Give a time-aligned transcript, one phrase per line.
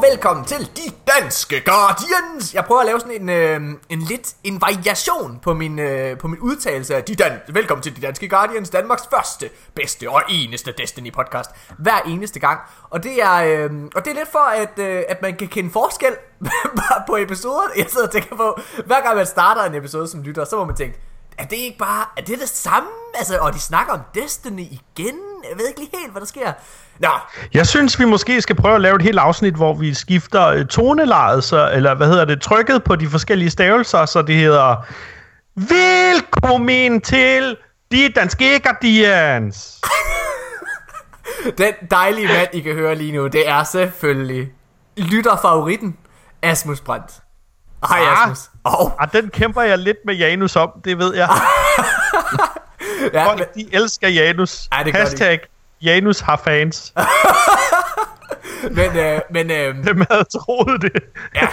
[0.00, 2.54] og velkommen til De Danske Guardians.
[2.54, 6.28] Jeg prøver at lave sådan en, øh, en lidt en variation på min, øh, på
[6.28, 10.74] min udtalelse af De Dan Velkommen til De Danske Guardians, Danmarks første, bedste og eneste
[10.78, 11.50] Destiny podcast.
[11.78, 12.60] Hver eneste gang.
[12.90, 15.70] Og det er, øh, og det er lidt for, at, øh, at man kan kende
[15.70, 16.12] forskel
[17.08, 17.68] på episoder.
[17.76, 20.64] Jeg sidder og tænker på, hver gang man starter en episode som lytter, så må
[20.64, 21.00] man tænke,
[21.38, 22.88] er det ikke bare, er det det samme?
[23.14, 25.29] Altså, og de snakker om Destiny igen?
[25.50, 26.52] Jeg ved ikke lige helt, hvad der sker.
[26.98, 27.08] Nå.
[27.54, 30.66] Jeg synes, vi måske skal prøve at lave et helt afsnit, hvor vi skifter øh,
[30.66, 34.76] tonelejet, så, eller hvad hedder det, trykket på de forskellige stavelser, så det hedder
[35.56, 37.56] Velkommen til
[37.92, 39.80] de danske Guardians.
[41.58, 44.48] Den dejlige mand, I kan høre lige nu, det er selvfølgelig
[44.96, 45.96] lytterfavoritten,
[46.42, 47.12] Asmus Brandt.
[47.88, 48.22] Hej Ah.
[48.22, 48.38] Asmus.
[48.64, 48.92] Oh.
[49.00, 51.28] Og den kæmper jeg lidt med Janus om, det ved jeg.
[53.00, 54.68] Ja, men, Folk, de elsker Janus.
[54.72, 55.06] Ej, det gør de.
[55.08, 55.40] Hashtag
[55.82, 56.94] Janus har fans.
[58.78, 61.02] men, øh, men øh, Hvem havde troet det?
[61.34, 61.48] ja,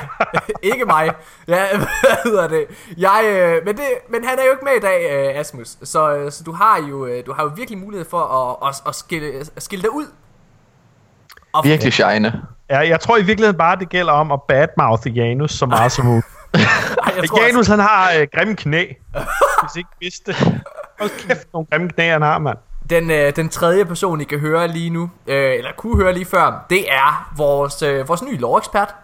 [0.73, 1.11] ikke mig.
[1.47, 2.65] Ja, hvad hedder det?
[2.97, 5.77] Jeg, øh, men, det, men han er jo ikke med i dag, øh, Asmus.
[5.83, 8.81] Så, øh, så du har jo øh, du har jo virkelig mulighed for at, at,
[8.87, 10.05] at, skille, at skille dig ud.
[11.53, 12.41] Og, Virkelig shine.
[12.69, 16.05] Ja, jeg tror i virkeligheden bare, det gælder om at badmouth Janus så meget som
[16.05, 16.25] muligt.
[16.53, 18.85] Ej, Janus, han har øh, grimme knæ.
[19.63, 20.35] Hvis I ikke vidste.
[20.99, 22.57] Hold kæft, nogle grimme knæ, han har, mand.
[22.89, 26.25] Den, øh, den tredje person, I kan høre lige nu, øh, eller kunne høre lige
[26.25, 28.95] før, det er vores, øh, vores nye lovekspert,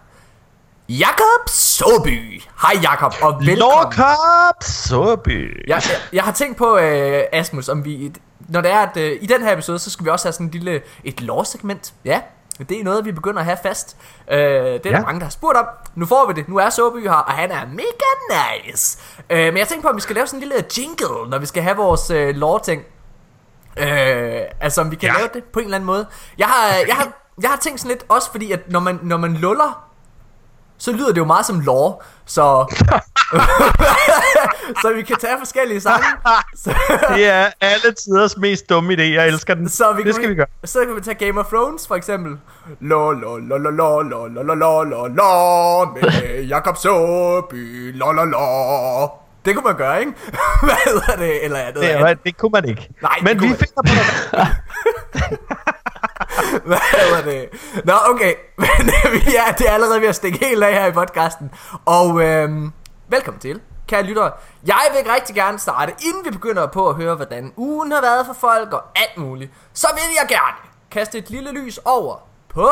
[0.88, 2.42] Jakob Soby.
[2.62, 3.58] Hej Jakob, og velkommen.
[3.58, 5.68] Lorkop Soby.
[5.68, 8.12] Jeg, jeg, jeg har tænkt på, øh, Asmus, om vi,
[8.48, 10.46] når det er, at øh, i den her episode, så skal vi også have sådan
[10.46, 11.94] en lille, et lovsegment.
[12.04, 12.20] Ja,
[12.58, 13.96] det er noget, vi begynder at have fast.
[14.30, 15.00] Øh, det er der Ja.
[15.00, 15.66] mange, der har spurgt om.
[15.94, 16.48] Nu får vi det.
[16.48, 18.98] Nu er Soby her, og han er mega nice.
[19.30, 21.46] Øh, men jeg tænkte på, om vi skal lave sådan en lille jingle, når vi
[21.46, 22.82] skal have vores øh, lore-ting.
[23.76, 25.08] Øh, altså om vi kan.
[25.08, 25.16] Ja.
[25.18, 26.06] lave det på en eller anden måde.
[26.38, 27.08] Jeg har, jeg har,
[27.42, 29.84] jeg har tænkt sådan lidt, også fordi at når man, når man luller,
[30.78, 31.96] så lyder det jo meget som lore.
[32.26, 32.42] Så,
[34.82, 36.04] så vi kan tage forskellige sange.
[37.16, 39.02] Det er alle tiders mest dumme idé.
[39.02, 39.68] Jeg elsker den.
[39.68, 40.46] så vi det skal vi gøre.
[40.64, 42.38] Så kan vi tage Game of Thrones for eksempel.
[42.80, 48.12] Lo lo lo lo lo lo lo lo lo lo lo med Jakob Søby lo
[48.12, 49.08] lo lo.
[49.44, 50.12] Det kunne man gøre, ikke?
[50.62, 51.44] Hvad hedder det?
[51.44, 51.74] Eller andet.
[51.82, 52.88] Det, er, det kunne man ikke.
[53.02, 54.48] Nej, det Men vi finder på noget.
[56.66, 57.48] Hvad hedder det?
[57.84, 58.32] Nå, okay.
[58.58, 61.50] Men øh, vi er, det er allerede ved at stikke helt af her i podcasten.
[61.86, 62.72] Og øhm,
[63.08, 64.32] velkommen til, kære lyttere.
[64.66, 68.26] Jeg vil rigtig gerne starte, inden vi begynder på at høre, hvordan ugen har været
[68.26, 69.52] for folk og alt muligt.
[69.72, 70.56] Så vil jeg gerne
[70.90, 72.16] kaste et lille lys over
[72.48, 72.68] på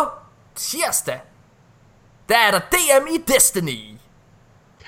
[0.54, 1.20] tirsdag.
[2.28, 3.98] Der er der DM i Destiny.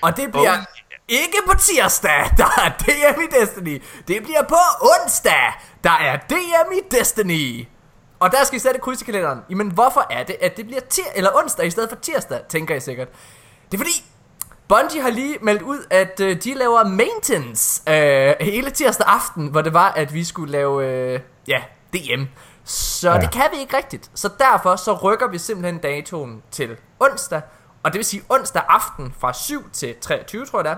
[0.02, 0.64] Og det bliver Oh,
[1.08, 3.82] ikke på tirsdag, der er DM i Destiny.
[4.08, 5.52] Det bliver på onsdag,
[5.84, 7.66] der er DM i Destiny.
[8.20, 9.40] Og der skal I sætte kryds i kalenderen.
[9.50, 12.74] Jamen hvorfor er det, at det bliver tir eller onsdag i stedet for tirsdag, tænker
[12.74, 13.08] I sikkert.
[13.72, 14.04] Det er fordi,
[14.68, 19.62] Bungie har lige meldt ud, at øh, de laver maintenance øh, hele tirsdag aften, hvor
[19.62, 22.24] det var, at vi skulle lave, øh, ja, DM.
[22.64, 23.20] Så ja.
[23.20, 24.10] Det kan vi ikke rigtigt.
[24.14, 27.40] Så derfor så rykker vi simpelthen datoen til onsdag.
[27.82, 30.76] Og det vil sige onsdag aften fra 7 til 23, tror jeg det er.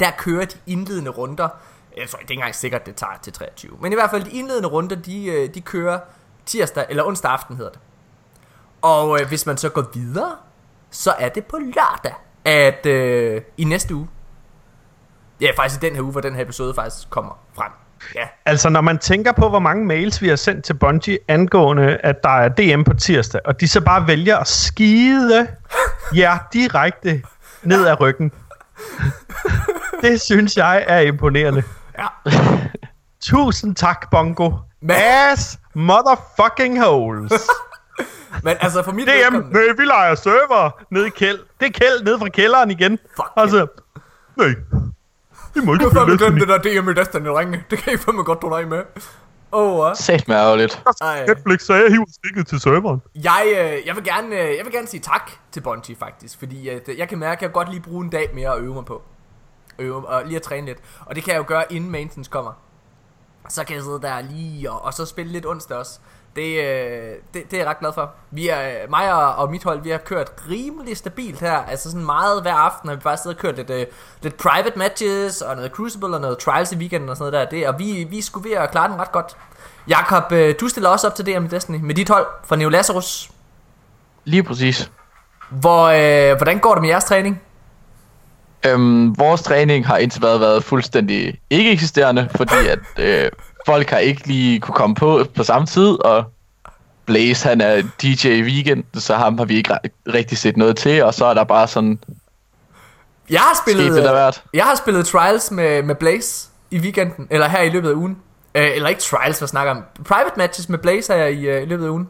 [0.00, 1.48] Der kører de indledende runder.
[1.96, 3.76] Jeg tror det er ikke engang sikkert, det tager til 23.
[3.80, 6.00] Men i hvert fald de indledende runder, de, øh, de kører
[6.46, 7.80] tirsdag eller onsdag aften hedder det.
[8.82, 10.36] Og øh, hvis man så går videre,
[10.90, 12.14] så er det på lørdag,
[12.44, 14.08] at øh, i næste uge.
[15.40, 17.72] Ja, faktisk i den her uge, hvor den her episode faktisk kommer frem.
[18.14, 21.96] Ja, Altså, når man tænker på, hvor mange mails vi har sendt til Bungie angående,
[21.96, 25.46] at der er DM på tirsdag, og de så bare vælger at skide
[26.16, 27.22] jer direkte
[27.62, 28.32] ned ad ryggen.
[30.02, 31.62] Det synes jeg er imponerende.
[31.98, 32.06] ja.
[33.22, 34.50] Tusind tak, Bongo.
[34.82, 37.32] Men- Ass motherfucking holes.
[38.42, 41.38] Men altså for mit DM, vedkommende- nej, vi leger server nede i kæld.
[41.60, 42.98] Det er kæld nede fra kælderen igen.
[43.16, 43.66] Fuck altså,
[44.36, 44.54] nej.
[45.54, 46.40] Vi må ikke spille Destiny.
[46.40, 47.64] det der DM i Destiny ringe.
[47.70, 48.82] Det kan I fandme godt dig med.
[49.54, 50.82] Åh, oh, Sæt mig ærgerligt.
[51.28, 53.02] Netflix sagde, at jeg hiver stikket til serveren.
[53.14, 56.68] Jeg, øh, jeg, vil gerne, øh, jeg vil gerne sige tak til Bungie faktisk, fordi
[56.68, 58.60] at, øh, jeg kan mærke, at jeg kan godt lige bruge en dag mere at
[58.60, 59.02] øve mig på.
[59.78, 60.78] Øve, og lige at træne lidt.
[61.06, 62.52] Og det kan jeg jo gøre, inden maintenance kommer.
[63.48, 65.98] Så kan jeg sidde der lige og, og så spille lidt onsdag også.
[66.36, 68.10] Det, øh, det, det er jeg ret glad for.
[68.30, 71.52] Vi er, mig og, og mit hold, vi har kørt rimelig stabilt her.
[71.52, 73.86] Altså sådan meget hver aften har vi bare siddet og kørt lidt, øh,
[74.22, 77.58] lidt private matches og noget Crucible og noget Trials i weekenden og sådan noget der.
[77.58, 79.36] Det, og vi, vi skulle ved at klare den ret godt.
[79.88, 83.30] Jakob, øh, du stiller også op til DM Destiny med dit hold fra Neo Lazarus.
[84.24, 84.90] Lige præcis.
[85.50, 87.42] Hvor, øh, hvordan går det med jeres træning?
[88.66, 93.30] Øhm, vores træning har indtil videre været fuldstændig ikke eksisterende, fordi at øh,
[93.66, 96.24] folk har ikke lige kunne komme på på samme tid, og
[97.06, 100.76] Blaze, han er DJ i weekenden, så ham har vi ikke ri- rigtig set noget
[100.76, 101.98] til, og så er der bare sådan
[103.30, 104.42] Jeg har spillet, sket det der hvert.
[104.54, 108.18] jeg har spillet Trials med, med Blaze i weekenden, eller her i løbet af ugen.
[108.54, 109.82] Øh, eller ikke Trials, hvad snakker om.
[110.04, 112.08] Private matches med Blaze her i, øh, i løbet af ugen.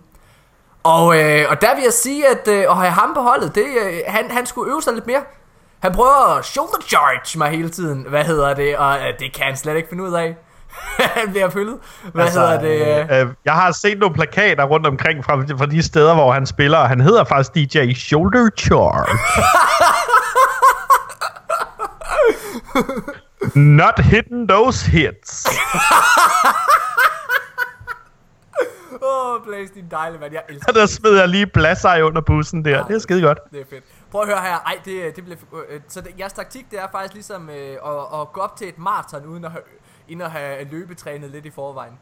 [0.82, 3.64] Og, øh, og der vil jeg sige, at øh, at have ham på holdet, det,
[3.84, 5.20] øh, han, han skulle øve sig lidt mere.
[5.80, 9.44] Han prøver at shoulder charge mig hele tiden, hvad hedder det, og øh, det kan
[9.44, 10.36] han slet ikke finde ud af.
[10.98, 11.78] Han bliver følget.
[12.12, 13.10] Hvad altså, hedder det?
[13.10, 16.46] Øh, Øh, jeg har set nogle plakater rundt omkring fra, fra de steder, hvor han
[16.46, 19.18] spiller, og han hedder faktisk DJ Shoulder Charge.
[23.54, 25.46] Not hitting those hits.
[29.02, 30.32] Åh, oh, Blaze, din dejlige mand.
[30.32, 32.86] Jeg elsker Der smed jeg lige blasser under bussen der.
[32.86, 33.38] Det er skide godt.
[33.52, 33.84] Det er fedt.
[34.10, 34.58] Prøv at høre her.
[34.66, 35.38] Ej, det, det bliver...
[35.68, 38.68] Øh, så det, jeres taktik, det er faktisk ligesom øh, at, at gå op til
[38.68, 39.62] et maraton, uden at have,
[40.08, 41.92] inden at have løbetrænet lidt i forvejen.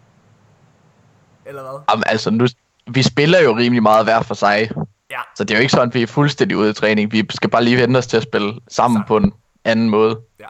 [1.46, 1.80] Eller hvad?
[1.90, 2.46] Jamen, altså, nu,
[2.90, 4.70] vi spiller jo rimelig meget hver for sig.
[5.10, 5.20] Ja.
[5.36, 7.12] Så det er jo ikke sådan, at vi er fuldstændig ude i træning.
[7.12, 9.32] Vi skal bare lige vente os til at spille sammen på en
[9.64, 10.20] anden måde.
[10.40, 10.46] Ja.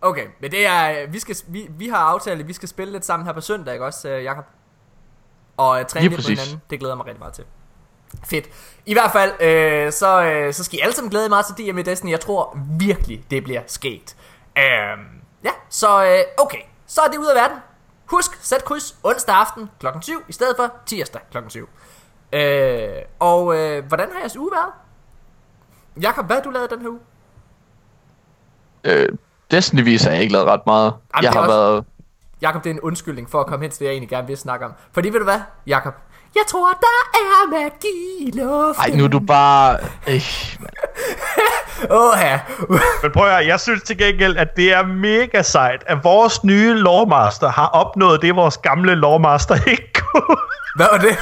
[0.00, 1.06] Okay, men det er...
[1.10, 3.74] Vi, skal, vi, vi har aftalt, at vi skal spille lidt sammen her på søndag,
[3.74, 4.44] ikke også, øh, Jakob?
[5.56, 6.62] Og øh, træne Lige lidt på hinanden.
[6.70, 7.44] Det glæder jeg mig rigtig meget til.
[8.24, 8.48] Fedt.
[8.86, 11.66] I hvert fald, øh, så, øh, så skal I alle sammen glæde jer meget til
[11.66, 12.10] DM i Destiny.
[12.10, 14.16] Jeg tror virkelig, det bliver sket.
[14.58, 14.64] Øh,
[15.44, 16.60] ja, så øh, okay.
[16.90, 17.56] Så er det ud af verden.
[18.06, 19.86] Husk, sæt kryds onsdag aften kl.
[20.02, 21.38] 7, i stedet for tirsdag kl.
[21.48, 21.68] 7.
[22.32, 22.88] Øh,
[23.18, 24.72] og øh, hvordan har jeres uge været?
[26.02, 27.00] Jakob, hvad har du lavet den her uge?
[28.84, 29.08] Øh,
[29.50, 30.94] Destiny-vis har jeg ikke lavet ret meget.
[31.14, 31.84] Jamen, jeg har også- været...
[32.42, 34.36] Jakob, det er en undskyldning for at komme hen til det, jeg egentlig gerne vil
[34.36, 34.72] snakke om.
[34.92, 35.94] Fordi ved du hvad, Jakob?
[36.34, 38.92] Jeg tror, der er magi i luften.
[38.92, 39.78] Ej, nu er du bare...
[40.08, 40.22] Øh,
[40.60, 40.70] mand.
[41.90, 42.40] Åh, ja.
[43.02, 46.44] Men prøv at høre, jeg synes til gengæld, at det er mega sejt, at vores
[46.44, 50.36] nye lawmaster har opnået det, vores gamle lawmaster ikke kunne
[50.76, 51.16] Hvad var det?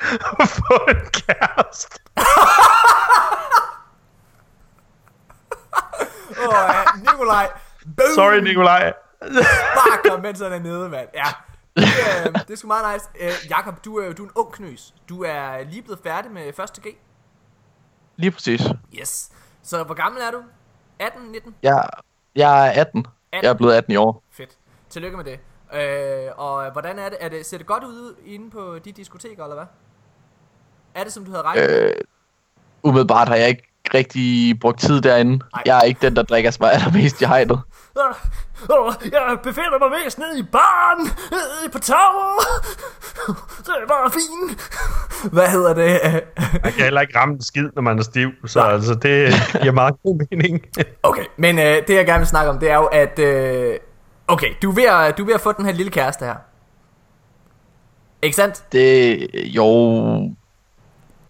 [0.68, 1.98] få en kæreste.
[6.38, 7.12] Åh, ja.
[7.12, 7.48] Nikolaj.
[7.96, 8.08] Boom.
[8.14, 8.92] Sorry, Nikolaj.
[9.20, 11.08] Bare kom, mens han er nede, mand.
[11.14, 11.24] Ja.
[11.76, 13.06] Det, øh, det er sgu meget nice.
[13.20, 14.94] Øh, Jakob, du er, du er en ung knøs.
[15.08, 16.54] Du er lige blevet færdig med 1.
[16.82, 16.86] G.
[18.16, 18.62] Lige præcis.
[19.00, 19.28] Yes.
[19.66, 20.42] Så hvor gammel er du?
[20.98, 21.54] 18, 19?
[21.62, 21.88] Jeg,
[22.36, 23.06] jeg er 18.
[23.32, 24.22] Jeg er blevet 18 i år.
[24.30, 24.50] Fedt.
[24.90, 25.38] Tillykke med det.
[25.74, 27.18] Øh, og hvordan er det?
[27.20, 27.46] er det?
[27.46, 29.66] Ser det godt ud inde på de diskoteker, eller hvad?
[30.94, 31.82] Er det, som du havde regnet med?
[31.82, 31.94] Øh,
[32.82, 35.44] umiddelbart har jeg ikke rigtig brugt tid derinde.
[35.54, 35.62] Ej.
[35.66, 37.60] Jeg er ikke den, der drikker sig allermest i hegnet.
[37.96, 38.14] Åh,
[38.86, 42.40] åh, Jeg befinder mig mest nede i baren, nede på tower.
[43.58, 44.60] Det er bare fint.
[45.32, 46.22] Hvad hedder det?
[46.62, 48.72] Man kan heller ikke ramme en skid, når man er stiv, så Nej.
[48.72, 50.62] altså, det giver meget god mening.
[51.02, 53.18] Okay, men øh, det jeg gerne vil snakke om, det er jo, at...
[53.18, 53.78] Øh,
[54.28, 56.36] okay, du er, ved at, du er ved at få den her lille kæreste her.
[58.22, 58.64] Ikke sandt?
[58.72, 59.28] Det...
[59.34, 59.64] Jo...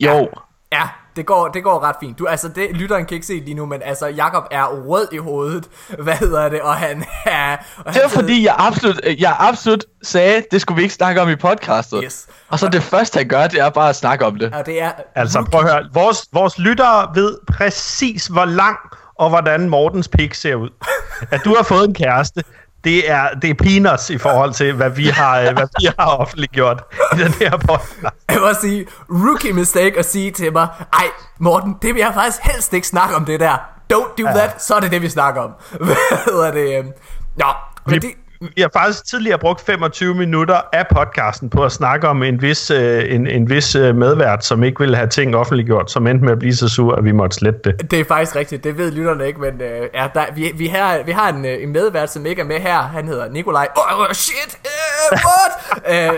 [0.01, 0.29] Jo.
[0.73, 2.19] Ja, det går, det går ret fint.
[2.19, 5.17] Du, altså, det, lytteren kan ikke se lige nu, men altså, Jakob er rød i
[5.17, 5.65] hovedet.
[6.05, 6.61] Hvad hedder det?
[6.61, 7.57] Og han er...
[7.79, 11.21] Og Det han var fordi, jeg absolut, jeg absolut sagde, det skulle vi ikke snakke
[11.21, 12.01] om i podcastet.
[12.05, 12.27] Yes.
[12.49, 14.55] Og så det første, han gør, det er bare at snakke om det.
[14.55, 14.93] Og det er...
[15.15, 15.89] Altså, prøv at høre.
[15.93, 18.79] Vores, vores lyttere ved præcis, hvor lang
[19.19, 20.71] og hvordan Mortens pik ser ud.
[21.33, 22.45] At du har fået en kæreste,
[22.87, 26.07] det er, det er peanuts i forhold til, hvad vi har, øh, hvad vi har
[26.07, 26.83] offentliggjort
[27.15, 28.15] i den her podcast.
[28.31, 31.07] Jeg også sige, rookie mistake at sige til mig, ej
[31.41, 33.57] Morten, det vil jeg faktisk helst ikke snakke om det der.
[33.93, 35.51] Don't do that, så er det det, vi snakker om.
[35.87, 36.79] Hvad hedder det?
[36.79, 36.91] øhm?
[37.37, 37.47] Nå,
[37.87, 42.23] Vi, det, vi har faktisk tidligere brugt 25 minutter af podcasten på at snakke om
[42.23, 46.07] en vis, øh, en, en vis øh, medvært, som ikke ville have ting offentliggjort, som
[46.07, 47.91] endte med at blive så sur, at vi måtte slette det.
[47.91, 51.03] det er faktisk rigtigt, det ved lytterne ikke, men øh, ja, der, vi, vi, har,
[51.03, 52.83] vi har en, øh, en medvært, som ikke er med her.
[52.83, 53.69] Han hedder Nikolaj.
[53.77, 55.53] Åh, oh, shit, uh, what?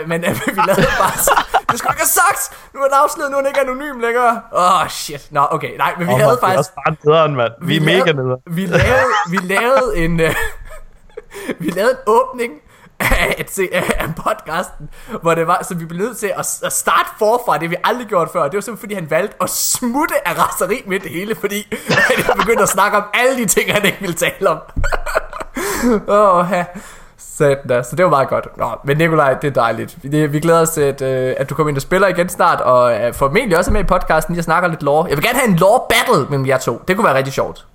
[0.03, 2.73] uh, men øh, vi lavede bare så, det skulle ikke have sagt.
[2.75, 4.41] Nu er han afsløret, nu er han ikke anonym længere.
[4.53, 5.29] Åh, oh, shit.
[5.31, 6.59] Nå, okay, nej, men vi Og havde det er faktisk...
[6.59, 7.53] også bare nederen, mand.
[7.63, 8.41] Vi, er mega nederen.
[8.47, 10.21] Vi lavede, vi lavede en...
[10.21, 10.35] Øh,
[11.61, 12.53] vi lavede en åbning
[13.01, 14.91] af, et, se- af podcasten,
[15.23, 18.07] hvor det var, så vi blev nødt til at, at starte forfra, det vi aldrig
[18.07, 18.43] gjort før.
[18.43, 21.67] Det var simpelthen, fordi han valgte at smutte af raseri med det hele, fordi
[22.27, 24.59] han begyndte at snakke om alle de ting, han ikke ville tale om.
[26.09, 26.65] Åh, oh, ja.
[27.19, 27.85] Satan.
[27.85, 28.57] Så det var meget godt.
[28.57, 29.97] Nå, men Nikolaj, det er dejligt.
[30.03, 32.61] Vi, vi glæder os til, at, øh, at du kommer ind og spiller igen snart,
[32.61, 35.07] og øh, formentlig også er med i podcasten, jeg snakker lidt lore.
[35.09, 36.83] Jeg vil gerne have en lore battle mellem jer to.
[36.89, 37.67] Det kunne være rigtig sjovt.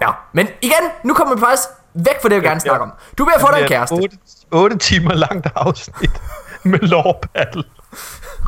[0.00, 1.68] Ja, men igen, nu kommer vi faktisk
[2.06, 2.92] væk fra det, jeg gerne snakke om.
[3.18, 3.92] Du er ved at få dig en kæreste.
[3.92, 4.16] 8,
[4.50, 6.22] 8 timer langt afsnit
[6.70, 7.64] med lore battle.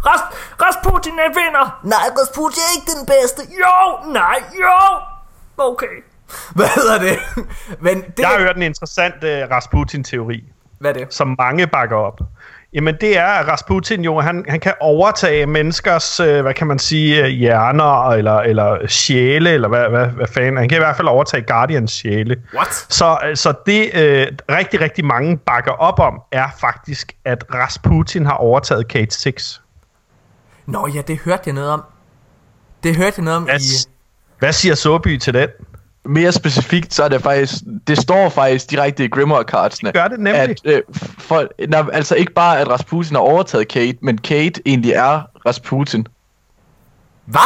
[0.07, 0.21] Ras,
[0.63, 1.81] Rasputin er vinder.
[1.85, 3.43] Nej, Rasputin er ikke den bedste.
[3.63, 4.77] Jo, nej, jo.
[5.59, 5.97] Okay.
[6.55, 7.19] Hvad hedder det?
[7.81, 10.45] Men det, Jeg har hørt en interessant uh, Rasputin-teori,
[10.79, 11.15] hvad er det?
[11.15, 12.21] som mange bakker op.
[12.73, 16.79] Jamen det er, at Rasputin jo, han, han kan overtage menneskers, øh, hvad kan man
[16.79, 20.57] sige, øh, hjerner, eller, eller sjæle, eller hvad, hvad, hvad fanden.
[20.57, 22.43] Han kan i hvert fald overtage Guardians sjæle.
[22.55, 22.87] What?
[22.89, 28.35] Så, så det øh, rigtig, rigtig mange bakker op om, er faktisk, at Rasputin har
[28.35, 29.63] overtaget Kate 6.
[30.67, 31.83] Nå ja, det hørte jeg noget om.
[32.83, 33.89] Det hørte jeg noget om Hvad, i...
[34.39, 35.49] hvad siger Soby til den?
[36.11, 37.55] Mere specifikt, så er det faktisk,
[37.87, 39.93] det står faktisk direkte i Grimoire cardsene.
[39.93, 40.41] Gør det nemlig.
[40.41, 40.83] At, øh,
[41.19, 46.07] for, når, altså ikke bare, at Rasputin har overtaget Kate, men Kate egentlig er Rasputin.
[47.25, 47.41] Hvad?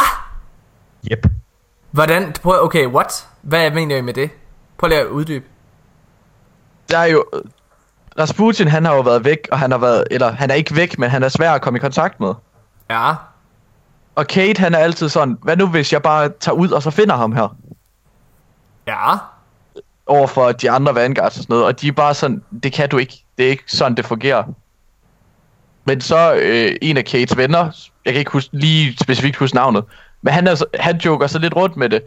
[1.11, 1.27] Yep.
[1.91, 2.33] Hvordan?
[2.41, 3.27] Prøv, okay, what?
[3.41, 4.29] Hvad mener I med det?
[4.77, 5.45] Prøv lige at uddybe.
[6.89, 7.25] Der er jo...
[8.19, 10.03] Rasputin, han har jo været væk, og han har været...
[10.11, 12.33] Eller, han er ikke væk, men han er svær at komme i kontakt med.
[12.89, 13.13] Ja.
[14.15, 16.91] Og Kate, han er altid sådan, hvad nu hvis jeg bare tager ud, og så
[16.91, 17.55] finder ham her?
[18.87, 19.15] Ja.
[20.05, 22.89] Over for de andre Vanguards og sådan noget, og de er bare sådan, det kan
[22.89, 23.23] du ikke.
[23.37, 24.43] Det er ikke sådan, det fungerer.
[25.85, 27.71] Men så øh, en af Kates venner,
[28.05, 29.83] jeg kan ikke huske, lige specifikt huske navnet,
[30.21, 32.01] men han, er, han joker så lidt rundt med det,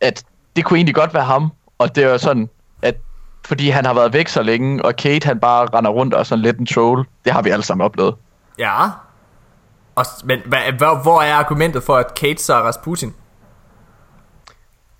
[0.00, 0.24] at
[0.56, 2.48] det kunne egentlig godt være ham, og det er sådan,
[2.82, 2.96] at
[3.44, 6.42] fordi han har været væk så længe, og Kate han bare render rundt og sådan
[6.42, 8.14] lidt en troll, det har vi alle sammen oplevet.
[8.58, 8.84] Ja.
[9.94, 13.14] Og, men hvad, hvor, hvor er argumentet for, at Kate så er Rasputin?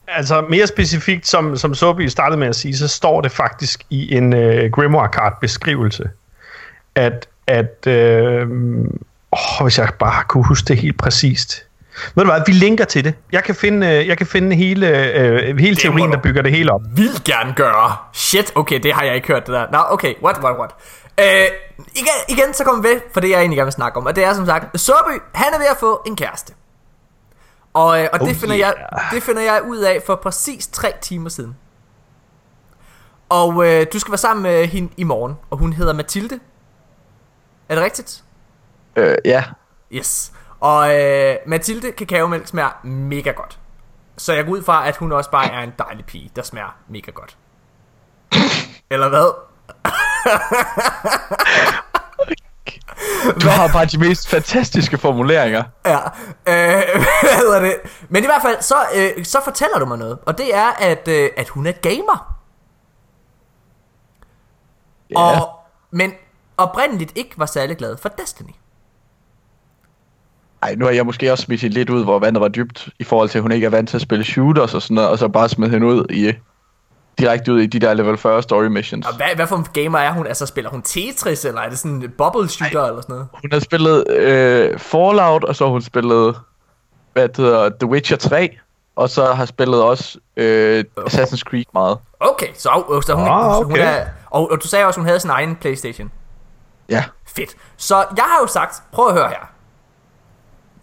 [0.09, 4.15] Altså mere specifikt, som, som Soby startede med at sige, så står det faktisk i
[4.15, 6.11] en øh, Grimoire Card beskrivelse,
[6.95, 8.49] at, at øh,
[9.33, 11.65] åh, hvis jeg bare kunne huske det helt præcist.
[12.15, 13.15] Ved du hvad, vi linker til det.
[13.33, 16.53] Jeg kan finde, øh, jeg kan finde hele, øh, hele må teorien, der bygger det
[16.53, 16.81] hele op.
[16.95, 17.97] Vil gerne gøre.
[18.13, 19.67] Shit, okay, det har jeg ikke hørt det der.
[19.73, 20.71] Nå, okay, what, what, what.
[21.21, 21.47] Øh,
[21.95, 24.07] igen, igen, så kommer vi ved for det, jeg egentlig gerne vil snakke om.
[24.07, 26.53] Og det er som sagt, Soby, han er ved at få en kæreste.
[27.75, 29.11] Og, øh, og det, Oh, finder jeg, yeah.
[29.15, 31.57] det finder jeg ud af for præcis tre timer siden.
[33.29, 36.41] Og øh, du skal være sammen med hende i morgen, og hun hedder Mathilde.
[37.69, 38.25] Er det rigtigt?
[38.97, 39.45] Øh, ja,
[39.93, 40.33] Yes.
[40.61, 43.59] Og øh, Mathilde kakaomælk smager mega godt.
[44.17, 46.77] Så jeg går ud fra, at hun også bare er en dejlig pige, der smager
[46.89, 47.37] mega godt.
[48.91, 49.33] Eller hvad?
[53.43, 55.63] du har bare de mest fantastiske formuleringer.
[55.87, 55.99] Ja.
[55.99, 56.83] Øh,
[57.23, 57.77] hvad hedder det?
[58.09, 60.19] Men i hvert fald, så, øh, så fortæller du mig noget.
[60.27, 62.39] Og det er, at, øh, at hun er gamer.
[65.11, 65.19] Ja.
[65.19, 65.49] Og,
[65.91, 66.13] men
[66.57, 68.51] oprindeligt ikke var særlig glad for Destiny.
[70.63, 73.05] Ej, nu har jeg måske også smidt hende lidt ud, hvor vandet var dybt, i
[73.05, 75.19] forhold til, at hun ikke er vant til at spille shooters og sådan noget, og
[75.19, 76.33] så bare smidt hende ud i,
[77.19, 79.07] direkte ud i de der level 40 story missions.
[79.07, 80.27] Og hvad, hvad for en gamer er hun?
[80.27, 82.89] Altså, spiller hun Tetris, eller er det sådan en bubble shooter, Ej.
[82.89, 83.29] eller sådan noget?
[83.33, 86.41] Hun har spillet øh, Fallout, og så har hun spillet,
[87.13, 88.59] hvad det hedder, The Witcher 3,
[88.97, 91.99] og så har spillet også øh, Assassin's Creed meget.
[92.21, 94.01] Okay, så, så hun, Ah, så hun okay.
[94.01, 94.07] er...
[94.31, 96.11] Og, og du sagde også, hun havde sin egen Playstation.
[96.89, 97.05] Ja.
[97.27, 97.57] Fedt.
[97.77, 99.51] Så jeg har jo sagt, prøv at høre her.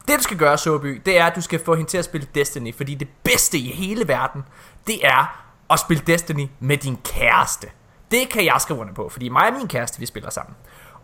[0.07, 2.27] Det du skal gøre, Soby, det er, at du skal få hende til at spille
[2.35, 2.75] Destiny.
[2.75, 4.43] Fordi det bedste i hele verden,
[4.87, 7.67] det er at spille Destiny med din kæreste.
[8.11, 10.55] Det kan jeg skrive under på, fordi mig og min kæreste, vi spiller sammen.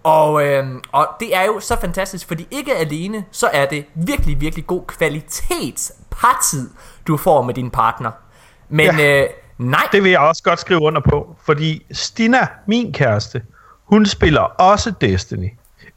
[0.03, 4.41] Og, øh, og det er jo så fantastisk, fordi ikke alene, så er det virkelig,
[4.41, 6.69] virkelig god kvalitets partid,
[7.07, 8.11] du får med din partner.
[8.69, 9.21] Men Ja.
[9.23, 13.41] øh, nej, Det vil jeg også godt skrive under på, fordi Stina, min kæreste,
[13.85, 15.49] hun spiller også Destiny.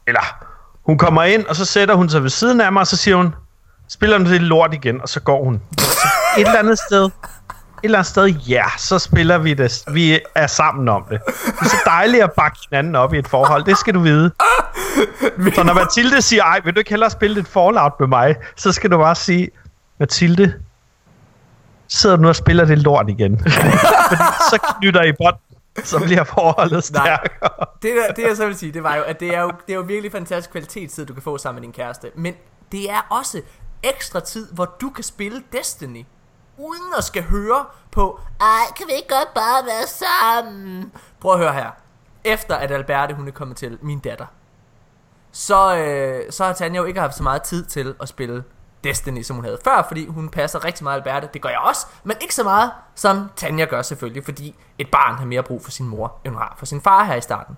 [0.07, 0.43] Eller,
[0.85, 3.17] hun kommer ind, og så sætter hun sig ved siden af mig, og så siger
[3.17, 3.35] hun,
[3.87, 5.61] spiller du det lort igen, og så går hun.
[5.79, 6.07] Så
[6.37, 7.09] et eller andet sted,
[7.83, 9.83] eller andet sted, ja, så spiller vi det.
[9.93, 11.19] Vi er sammen om det.
[11.25, 14.31] Det er så dejligt at bakke hinanden op i et forhold, det skal du vide.
[15.55, 18.71] Så når Mathilde siger, ej, vil du ikke hellere spille et Fallout med mig, så
[18.71, 19.49] skal du bare sige,
[19.99, 20.53] Mathilde,
[21.87, 23.39] sidder du nu og spiller det lort igen?
[23.43, 25.35] Fordi så knytter I bånd,
[25.83, 27.49] så bliver forholdet stærkere.
[27.81, 29.73] det, der, det jeg så vil sige, det var jo, at det er jo, det
[29.73, 32.11] er jo virkelig fantastisk kvalitetstid, du kan få sammen med din kæreste.
[32.15, 32.33] Men
[32.71, 33.41] det er også
[33.83, 36.05] ekstra tid, hvor du kan spille Destiny.
[36.59, 40.91] Uden at skal høre på, ej, kan vi ikke godt bare være sammen?
[41.21, 41.69] Prøv at høre her.
[42.23, 44.25] Efter at Alberte, hun er kommet til, min datter,
[45.31, 48.43] så, øh, så har Tanja jo ikke haft så meget tid til at spille
[48.83, 51.29] Destiny, som hun havde før, fordi hun passer rigtig meget Alberte.
[51.33, 55.15] Det gør jeg også, men ikke så meget, som Tanja gør selvfølgelig, fordi et barn
[55.15, 57.57] har mere brug for sin mor, end hun har for sin far her i starten.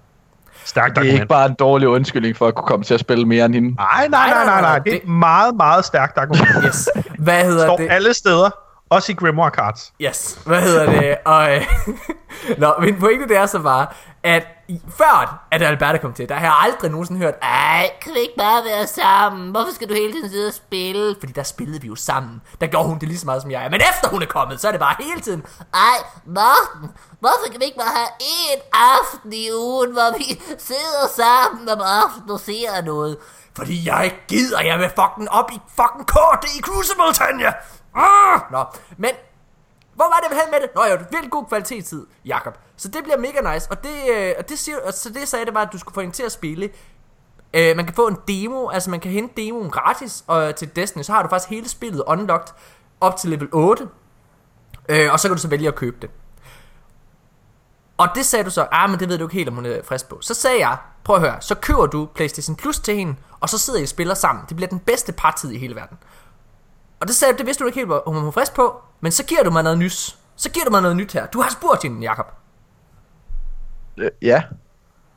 [0.65, 3.25] Stærkt Det er ikke bare en dårlig undskyldning for at kunne komme til at spille
[3.25, 3.75] mere end hende.
[3.75, 4.79] Nej, nej, nej, nej, nej.
[4.79, 6.49] Det er et meget, meget stærkt argument.
[6.65, 6.89] Yes.
[7.19, 7.87] Hvad hedder står det?
[7.91, 8.49] alle steder,
[8.91, 9.93] også i Grimoire Cards.
[10.01, 10.39] Yes.
[10.45, 11.17] Hvad hedder det?
[11.25, 11.67] Og, øh,
[12.61, 13.87] Nå, min pointe det er så bare,
[14.23, 14.43] at
[14.97, 18.33] før at Alberta kom til, der har jeg aldrig nogensinde hørt, ej, kan vi ikke
[18.37, 19.51] bare være sammen?
[19.51, 21.15] Hvorfor skal du hele tiden sidde og spille?
[21.19, 22.41] Fordi der spillede vi jo sammen.
[22.61, 23.67] Der gjorde hun det lige så meget som jeg.
[23.71, 25.43] Men efter hun er kommet, så er det bare hele tiden,
[25.73, 31.05] ej, Morten, hvorfor kan vi ikke bare have en aften i ugen, hvor vi sidder
[31.15, 33.17] sammen om aftenen og ser noget?
[33.55, 37.51] Fordi jeg ikke gider, jeg vil fucking op i fucking KD i Crucible, Tanja!
[37.95, 38.41] Ah!
[38.51, 38.65] Nå,
[38.97, 39.11] men
[39.95, 40.69] hvor var det, jeg med det?
[40.75, 42.57] Nå jo, virkelig god kvalitetstid, Jakob.
[42.77, 45.45] Så det bliver mega nice, og det, øh, og det, siger, og så det sagde
[45.45, 46.69] det var, at du skulle få hende til at spille.
[47.53, 50.75] Øh, man kan få en demo, altså man kan hente demoen gratis og øh, til
[50.75, 52.53] Destiny, så har du faktisk hele spillet unlocked
[53.01, 53.87] op til level 8.
[54.89, 56.09] Øh, og så kan du så vælge at købe det.
[57.97, 59.83] Og det sagde du så, ah, men det ved du ikke helt, om hun er
[59.83, 60.17] frisk på.
[60.21, 63.57] Så sagde jeg, prøv at høre, så køber du PlayStation Plus til hende, og så
[63.57, 64.45] sidder I og spiller sammen.
[64.49, 65.97] Det bliver den bedste partid i hele verden.
[67.01, 69.25] Og det sagde det vidste du ikke helt, om hun var frisk på, men så
[69.25, 70.17] giver du mig noget nys.
[70.35, 71.25] Så giver du mig noget nyt her.
[71.25, 72.25] Du har spurgt hende, Jacob.
[73.97, 74.43] Øh, Ja,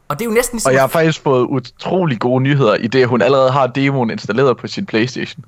[0.08, 0.70] Og det er jo næsten ligesom...
[0.70, 4.10] og jeg har faktisk fået utrolig gode nyheder, i det at hun allerede har demoen
[4.10, 5.44] installeret på sin Playstation.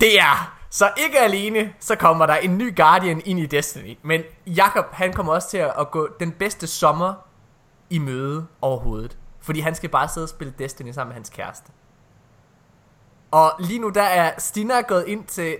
[0.00, 0.56] Det er...
[0.72, 3.98] Så ikke alene, så kommer der en ny Guardian ind i Destiny.
[4.02, 7.14] Men Jakob, han kommer også til at gå den bedste sommer
[7.90, 9.18] i møde overhovedet.
[9.40, 11.72] Fordi han skal bare sidde og spille Destiny sammen med hans kæreste.
[13.30, 15.56] Og lige nu der er Stina gået ind til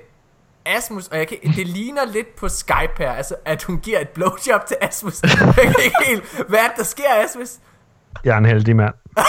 [0.67, 4.09] Asmus, og jeg kan, det ligner lidt på Skype her, altså at hun giver et
[4.09, 5.23] blowjob til Asmus.
[5.23, 7.59] Jeg kan ikke helt, hvad er det, der sker, Asmus?
[8.25, 8.95] Jeg er en heldig mand.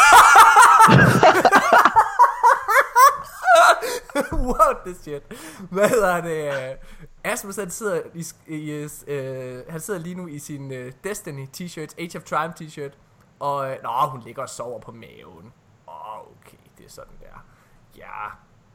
[4.51, 5.24] What the shit?
[5.69, 6.77] Hvad hedder det?
[7.24, 8.71] Asmus han sidder, i, i,
[9.07, 12.91] øh, han sidder lige nu i sin øh, Destiny t-shirt, Age of Triumph t-shirt.
[13.39, 15.53] Og øh, nå, hun ligger og sover på maven.
[15.88, 17.13] Åh, okay, det er sådan.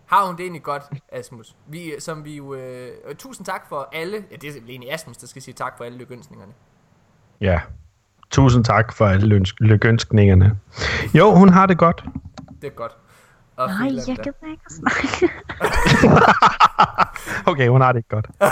[0.07, 1.57] Har hun det egentlig godt, Asmus?
[1.67, 5.17] Vi, som vi jo, øh, øh, tusind tak for alle, ja det er egentlig Asmus,
[5.17, 6.53] der skal sige tak for alle lykønskningerne.
[7.41, 7.61] Ja.
[8.31, 10.59] Tusind tak for alle ønsk- lykønskningerne.
[11.15, 12.05] Jo, hun har det godt.
[12.63, 12.93] Det er godt.
[13.57, 15.33] Og Nej, Finland, jeg der- gider ikke at snakke.
[17.47, 18.27] Okay, hun har det ikke godt.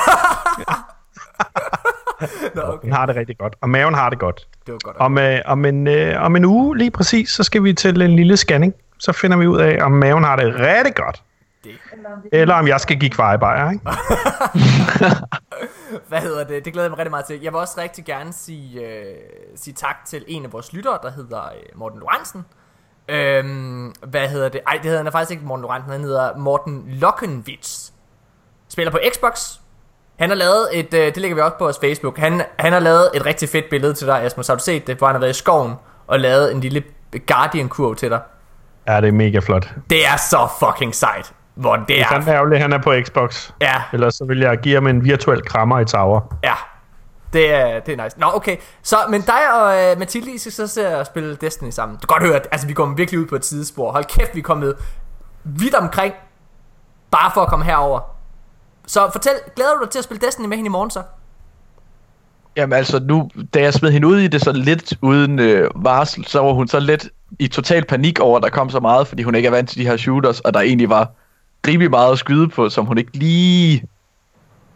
[2.55, 2.87] Nå, okay.
[2.89, 3.55] Hun har det rigtig godt.
[3.61, 4.49] Og maven har det godt.
[4.67, 4.97] Det var godt.
[4.97, 8.17] Om, øh, om, en, øh, om en uge lige præcis, så skal vi til en
[8.17, 8.75] lille scanning.
[9.05, 11.23] Så finder vi ud af, om maven har det rigtig godt.
[11.65, 11.79] Det.
[12.33, 13.85] Eller om jeg skal give kvejebajer, ikke?
[16.09, 16.65] Hvad hedder det?
[16.65, 17.43] Det glæder jeg mig rigtig meget til.
[17.43, 19.15] Jeg vil også rigtig gerne sige, øh,
[19.57, 22.45] sige tak til en af vores lyttere, der hedder øh, Morten Lorentzen.
[23.09, 24.61] Øhm, hvad hedder det?
[24.67, 27.91] Ej, det hedder han faktisk ikke Morten Lorentzen, han hedder Morten Lokkenwitz.
[28.69, 29.53] Spiller på Xbox.
[30.19, 32.81] Han har lavet et, øh, det lægger vi også på vores Facebook, han, han har
[32.81, 34.47] lavet et rigtig fedt billede til dig, Asmus.
[34.47, 35.75] Har du set det, hvor han har været i skoven
[36.07, 36.83] og lavet en lille
[37.27, 38.21] Guardian-kurv til dig?
[38.89, 39.69] Ja, det er mega flot.
[39.91, 41.33] Det er så fucking sejt.
[41.55, 42.09] Hvor det Det er er...
[42.09, 43.51] fandme ærgerligt, han er på Xbox.
[43.61, 46.21] Ja, Ellers så vil jeg give ham en virtuel krammer i Tower.
[46.45, 46.55] Ja,
[47.33, 48.19] det er, det er nice.
[48.21, 48.57] Nå, okay.
[48.83, 51.99] Så, men dig og uh, Mathilde, I skal så se at spille Destiny sammen.
[52.03, 53.93] Du kan godt høre, at altså, vi kommer virkelig ud på et sidespor.
[53.93, 54.75] Hold kæft, vi er kommet
[55.45, 56.15] vidt omkring,
[57.11, 58.01] bare for at komme herover.
[58.87, 61.03] Så fortæl, glæder du dig til at spille Destiny med hende i morgen så?
[62.57, 66.27] Jamen altså nu, da jeg smed hende ud i det så lidt uden øh, varsel,
[66.27, 69.23] så var hun så lidt i total panik over, at der kom så meget, fordi
[69.23, 71.11] hun ikke er vant til de her shooters, og der egentlig var
[71.67, 73.85] rimelig meget at skyde på, som hun ikke lige...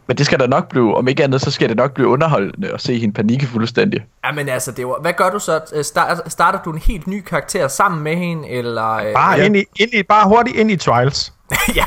[0.07, 2.73] Men det skal der nok blive, om ikke andet, så skal det nok blive underholdende
[2.73, 4.05] at se hende panikke fuldstændig.
[4.25, 5.59] Jamen altså, det var, hvad gør du så?
[5.75, 8.93] Øh, Start, starter du en helt ny karakter sammen med hende, eller...
[8.93, 9.45] øh, Bare, Ja.
[9.45, 11.33] ind i, ind i, bare hurtigt ind i Trials.
[11.75, 11.85] ja.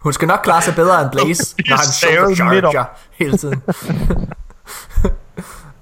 [0.00, 2.84] Hun skal nok klare sig bedre end Blaze, når han over.
[3.18, 3.62] hele tiden.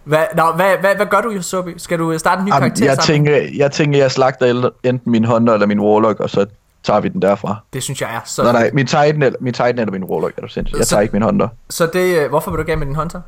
[0.04, 1.74] hvad, nå, hvad, hvad, hvad gør du, Yosobi?
[1.76, 3.26] Skal du øh, starte en ny Jamen, karakter jeg, sammen?
[3.26, 6.46] tænker, jeg tænker, jeg slagter enten min Hunter eller min Warlock, og så
[6.82, 7.56] tager vi den derfra.
[7.72, 10.34] Det synes jeg er så Nej, nej, min Titan eller, min Titan eller min Warlock,
[10.36, 10.78] er du sindssygt.
[10.78, 11.48] Jeg Så- tager ikke min Hunter.
[11.70, 13.20] Så det, øh, hvorfor vil du gerne med din Hunter?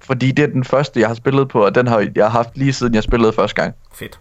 [0.00, 2.72] Fordi det er den første, jeg har spillet på, og den har jeg haft lige
[2.72, 3.74] siden jeg spillede første gang.
[3.94, 4.20] Fedt.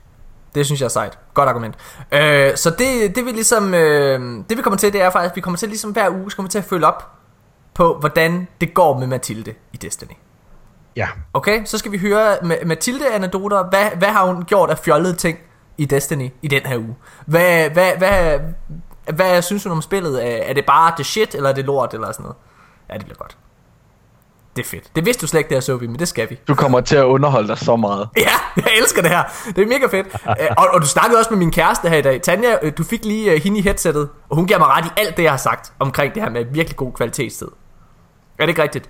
[0.55, 1.17] Det synes jeg er sejt.
[1.33, 1.75] Godt argument.
[2.11, 5.41] Øh, så det, det vi ligesom, øh, det vi kommer til, det er faktisk, vi
[5.41, 7.11] kommer til ligesom hver uge, så kommer vi til at følge op
[7.73, 10.11] på, hvordan det går med Mathilde i Destiny.
[10.97, 11.07] Ja.
[11.33, 13.69] Okay, så skal vi høre Ma- Mathilde-anekdoter.
[13.69, 15.37] Hvad, hvad har hun gjort af fjollede ting
[15.77, 16.95] i Destiny i den her uge?
[17.25, 18.39] Hvad, hvad, hvad,
[19.13, 20.49] hvad synes hun om spillet?
[20.49, 22.37] Er, det bare det shit, eller er det lort, eller sådan noget?
[22.89, 23.37] Ja, det bliver godt.
[24.55, 24.95] Det er fedt.
[24.95, 26.39] Det vidste du slet ikke, der så vi, men det skal vi.
[26.47, 28.09] Du kommer til at underholde dig så meget.
[28.17, 29.23] Ja, jeg elsker det her.
[29.45, 30.07] Det er mega fedt.
[30.41, 32.21] Øh, og, og du snakkede også med min kæreste her i dag.
[32.21, 34.89] Tanja, øh, du fik lige uh, hende i headsettet, og hun giver mig ret i
[34.97, 37.47] alt det, jeg har sagt omkring det her med virkelig god kvalitetstid.
[38.39, 38.89] Er det ikke rigtigt?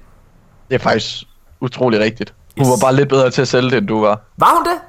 [0.69, 1.23] Det er faktisk
[1.61, 2.33] utrolig rigtigt.
[2.57, 2.69] Hun Yes.
[2.71, 4.19] var bare lidt bedre til at sælge det, end du var.
[4.37, 4.81] Var hun det?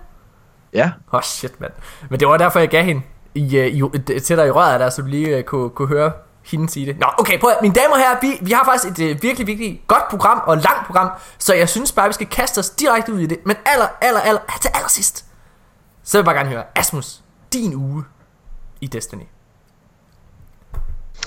[0.73, 1.73] Ja, Åh oh, shit, mand.
[2.11, 3.03] Men det var derfor, jeg gav hende
[3.35, 6.13] i, uh, i, til dig i røret der, så du lige uh, kunne, kunne høre
[6.45, 6.99] hende sige det.
[6.99, 9.47] Nå, okay, prøv at, mine damer og herrer, vi, vi har faktisk et øh, virkelig,
[9.47, 13.13] virkelig godt program og langt program, så jeg synes bare, vi skal kaste os direkte
[13.13, 13.39] ud i det.
[13.45, 15.25] Men aller, aller, aller, til allersidst,
[16.03, 17.21] så vil jeg bare gerne høre, Asmus,
[17.53, 18.05] din uge
[18.81, 19.23] i Destiny.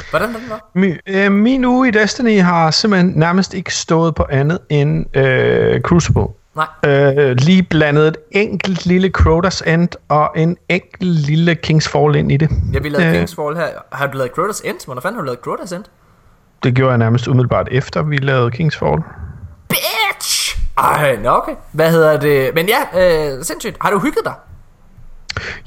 [0.09, 0.69] Hvordan var den var?
[0.75, 5.81] Min, øh, min uge i Destiny har simpelthen nærmest ikke stået på andet end øh,
[5.81, 6.27] Crucible.
[6.55, 6.67] Nej.
[6.85, 12.31] Øh, lige blandet et enkelt lille Crota's End og en enkelt lille King's Fall ind
[12.31, 12.49] i det.
[12.73, 13.67] Jeg vil lave Øh, King's Fall her.
[13.91, 14.85] Har du lavet Crota's End?
[14.85, 15.83] Hvordan fanden har du lavet Crota's End?
[16.63, 19.01] Det gjorde jeg nærmest umiddelbart efter vi lavede King's Fall.
[19.69, 20.59] Bitch!
[20.77, 21.51] Ej, nå okay.
[21.71, 22.51] Hvad hedder det?
[22.55, 23.77] Men ja, øh, sindssygt.
[23.81, 24.33] Har du hygget dig?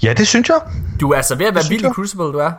[0.03, 0.61] Ja, det synes jeg.
[1.01, 1.89] Du er altså ved at være vild i.
[1.89, 2.53] Crucible, du er.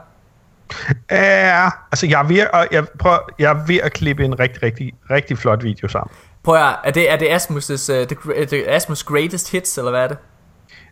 [1.11, 4.63] Ja, altså jeg er ved at, jeg, prøv, jeg er ved at klippe en rigtig,
[4.63, 6.15] rigtig, rigtig flot video sammen.
[6.43, 10.03] Prøv at er det, er det Asmus' uh, the, the Asmus Greatest Hits, eller hvad
[10.03, 10.17] er det?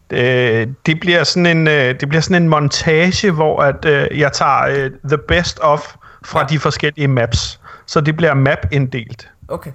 [0.10, 4.32] Det, det bliver sådan en øh, det bliver sådan en montage, hvor at øh, jeg
[4.34, 6.46] tager øh, the best of fra Ja.
[6.46, 7.60] de forskellige maps.
[7.86, 9.30] Så det bliver map inddelt.
[9.48, 9.72] Okay.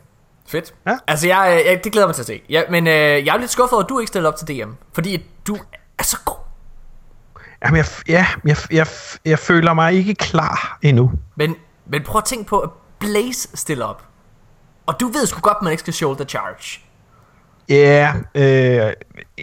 [0.49, 0.75] Fedt.
[0.87, 0.97] Ja.
[1.07, 2.43] Altså, jeg, jeg, det glæder mig til at se.
[2.49, 2.93] Ja, men øh,
[3.27, 4.71] jeg er lidt skuffet over, at du ikke stiller op til DM.
[4.93, 5.57] Fordi du
[5.99, 6.38] er så god.
[7.64, 8.87] Jamen jeg, ja, jeg, jeg,
[9.25, 11.12] jeg føler mig ikke klar endnu.
[11.37, 11.55] Men,
[11.87, 14.03] men prøv at tænke på, at Blaze stiller op.
[14.87, 16.81] Og du ved sgu godt, at man ikke skal shoulder charge.
[17.68, 18.92] Ja, øh,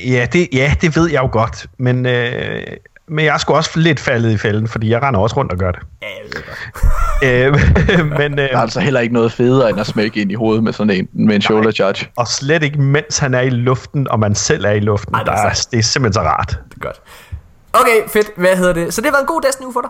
[0.05, 1.67] ja, det, ja, det ved jeg jo godt.
[1.77, 2.63] Men, øh,
[3.07, 5.57] men jeg er sgu også lidt faldet i fælden, fordi jeg render også rundt og
[5.57, 5.81] gør det.
[6.01, 8.01] Ja, jeg ved godt.
[8.03, 10.35] øh, men, øh, Der er altså heller ikke noget federe, end at smække ind i
[10.35, 12.07] hovedet med sådan en, med en shoulder charge.
[12.15, 15.15] og slet ikke mens han er i luften, og man selv er i luften.
[15.15, 16.49] Ej, det er der er, det er simpelthen så rart.
[16.69, 17.01] Det er godt.
[17.81, 18.31] Okay, fedt.
[18.37, 18.93] Hvad hedder det?
[18.93, 19.89] Så det har været en god Destiny for dig?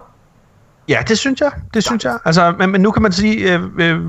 [0.87, 1.51] Ja, det synes jeg.
[1.73, 2.19] Det synes jeg.
[2.25, 4.01] Altså, men, men nu kan man sige, øh, øh,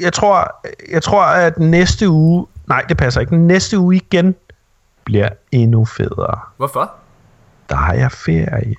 [0.00, 3.36] jeg tror, jeg tror, at næste uge, nej, det passer ikke.
[3.36, 4.34] Næste uge igen
[5.04, 6.38] bliver endnu federe.
[6.56, 6.92] Hvorfor?
[7.68, 8.74] Der har jeg ferie.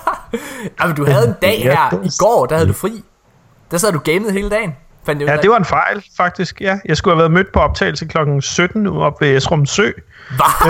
[0.80, 3.04] Jamen, du havde en dag her i går, der havde du fri.
[3.70, 4.74] Der sad du gamet hele dagen.
[5.06, 6.60] Fandt jeg Ja, det var en fejl, faktisk.
[6.60, 9.90] Ja, jeg skulle have været mødt på optagelse klokken 17 nu op ved Esrum Sø.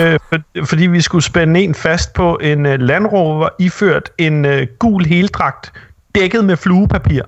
[0.00, 4.44] Øh, for, fordi vi skulle spænde en fast på en øh, Land Rover, iført en
[4.44, 5.72] øh, gul heldragt,
[6.14, 7.22] dækket med fluepapir.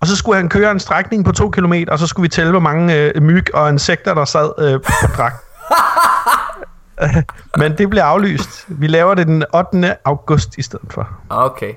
[0.00, 2.50] Og så skulle han køre en strækning på to kilometer, og så skulle vi tælle,
[2.50, 5.44] hvor mange øh, myg og insekter, der sad øh, på dragt.
[7.60, 8.64] Men det blev aflyst.
[8.68, 9.96] Vi laver det den 8.
[10.04, 11.08] august i stedet for.
[11.28, 11.74] Okay.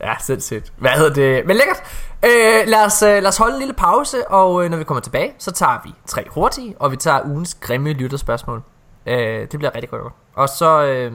[0.00, 0.72] Ja, sindssygt.
[0.76, 1.46] Hvad hedder det?
[1.46, 1.82] Men lækkert.
[2.24, 5.00] Øh, lad, os, øh, lad os holde en lille pause, og øh, når vi kommer
[5.00, 8.62] tilbage, så tager vi tre hurtige, og vi tager ugens grimme lytterspørgsmål.
[9.06, 10.12] Øh, det bliver rigtig godt.
[10.34, 11.12] Og så, øh,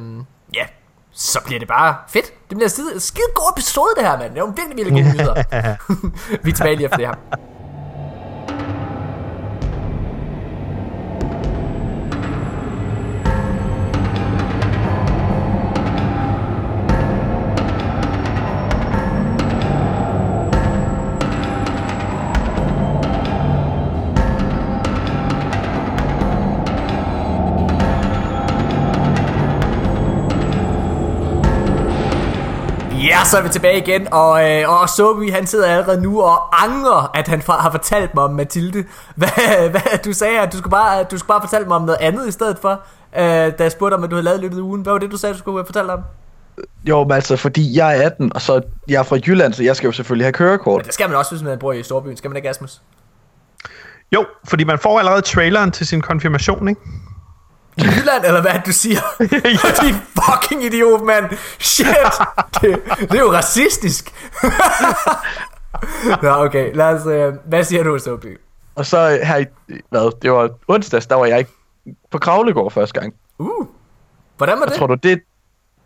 [0.54, 0.65] ja,
[1.12, 2.26] så bliver det bare fedt.
[2.26, 4.30] Det bliver en skide, skide god episode, det her, mand.
[4.34, 5.34] Det er jo virkelig, virkelig gode nyheder.
[6.44, 7.15] vi er tilbage lige efter det her.
[33.30, 37.12] Så er vi tilbage igen, og, øh, og Sobi han sidder allerede nu og angrer,
[37.13, 38.84] at han har fortalt mig om Mathilde.
[39.15, 41.98] Hvad, hvad du sagde, at du skulle bare, du skulle bare fortælle mig om noget
[42.02, 42.82] andet i stedet for,
[43.18, 44.82] øh, da jeg spurgte om, at du havde lavet i løbet af ugen.
[44.82, 46.00] Hvad var det, du sagde, du skulle fortælle om?
[46.86, 49.76] Jo, men altså, fordi jeg er 18, og så jeg er fra Jylland, så jeg
[49.76, 50.80] skal jo selvfølgelig have kørekort.
[50.80, 52.18] Men det skal man også, hvis man bor i Storbyen.
[52.18, 52.82] Skal man ikke, Asmus?
[54.13, 56.82] Jo, fordi man får allerede traileren til sin konfirmation, ikke?
[57.84, 59.00] Jylland, eller hvad du siger?
[59.22, 59.88] ja.
[59.88, 61.26] Din fucking idiot, mand.
[61.60, 61.88] Shit.
[62.62, 64.13] Det, det er jo racistisk.
[66.24, 66.76] Nå, okay.
[66.76, 68.28] Lad os, øh, hvad siger du, Sobi?
[68.76, 69.46] Og så her i,
[69.89, 71.46] hvad, det var onsdags, der var jeg
[72.12, 73.13] på Kravlegård første gang.
[73.39, 73.68] Uh.
[74.38, 74.74] Hvordan var det?
[74.74, 75.22] tror du, det,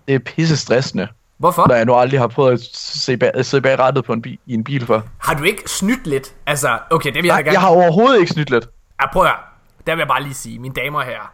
[0.08, 1.68] det er pisse stressende, Hvorfor?
[1.68, 4.40] når jeg nu aldrig har prøvet at se bag, sidde bag rattet på en bil,
[4.46, 5.02] i en bil før.
[5.18, 6.34] Har du ikke snydt lidt?
[6.46, 7.54] Altså, okay, det vil jeg Nej, gerne...
[7.54, 8.68] jeg har overhovedet ikke snydt lidt.
[9.02, 9.38] Ja, prøv at høre.
[9.88, 11.34] Der vil jeg bare lige sige, mine damer og herrer.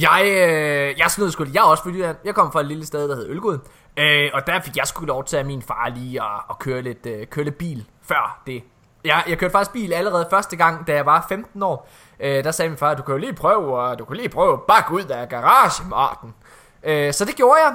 [0.00, 1.44] Jeg, øh, jeg snød sgu.
[1.54, 2.16] Jeg er også fra Jylland.
[2.24, 3.58] Jeg kom fra et lille sted, der hed Ølgod.
[3.96, 6.82] Øh, og der fik jeg sgu lov til at min far lige at, at køre,
[6.82, 8.62] lidt, øh, køre lidt bil før det.
[9.04, 11.88] Jeg, jeg kørte faktisk bil allerede første gang, da jeg var 15 år.
[12.20, 14.52] Øh, der sagde min far, du kan jo lige prøve, og du kan lige prøve
[14.52, 16.34] at bakke ud af garagen, Martin.
[16.82, 17.74] Øh, så det gjorde jeg.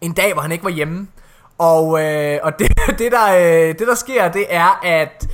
[0.00, 1.08] En dag, hvor han ikke var hjemme.
[1.58, 5.28] Og, øh, og det, det, der, øh, det, der sker, det er, at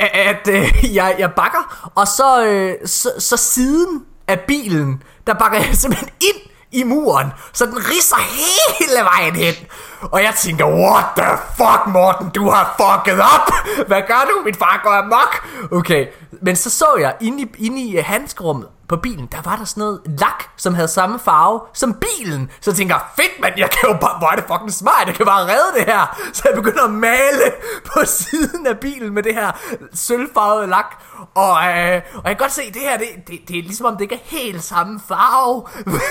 [0.00, 5.58] at øh, jeg, jeg bakker, og så, øh, så, så siden af bilen, der bakker
[5.58, 9.54] jeg simpelthen ind i muren, så den risser hele vejen hen.
[10.02, 13.52] Og jeg tænker, what the fuck, Morten, du har fucket op!
[13.86, 14.44] Hvad gør du?
[14.44, 15.48] Min far går amok!
[15.72, 16.06] Okay,
[16.42, 19.64] men så så jeg, inde i, inde i øh, handskrummet, på bilen, der var der
[19.64, 22.50] sådan noget lak, som havde samme farve som bilen.
[22.60, 25.14] Så jeg tænker, fedt mand, jeg kan jo bare, hvor er det fucking smart, jeg
[25.14, 26.20] kan bare redde det her.
[26.32, 27.46] Så jeg begynder at male
[27.92, 29.52] på siden af bilen med det her
[29.94, 31.02] sølvfarvede lak.
[31.34, 33.92] Og, øh, og jeg kan godt se, det her, det, det, det er ligesom om
[33.92, 35.66] det ikke er helt samme farve.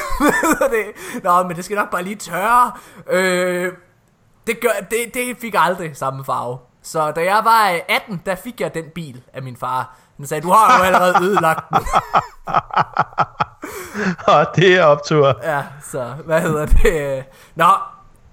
[0.75, 0.85] det,
[1.23, 2.71] nå, men det skal nok bare lige tørre.
[3.09, 3.73] Øh,
[4.47, 6.57] det, gør, det, det fik aldrig samme farve.
[6.83, 9.95] Så da jeg var øh, 18, der fik jeg den bil af min far.
[10.17, 11.85] Han sagde, du har jo allerede ødelagt den.
[14.27, 15.35] Og det er optur.
[15.43, 17.23] Ja, så hvad hedder det?
[17.55, 17.65] Nå,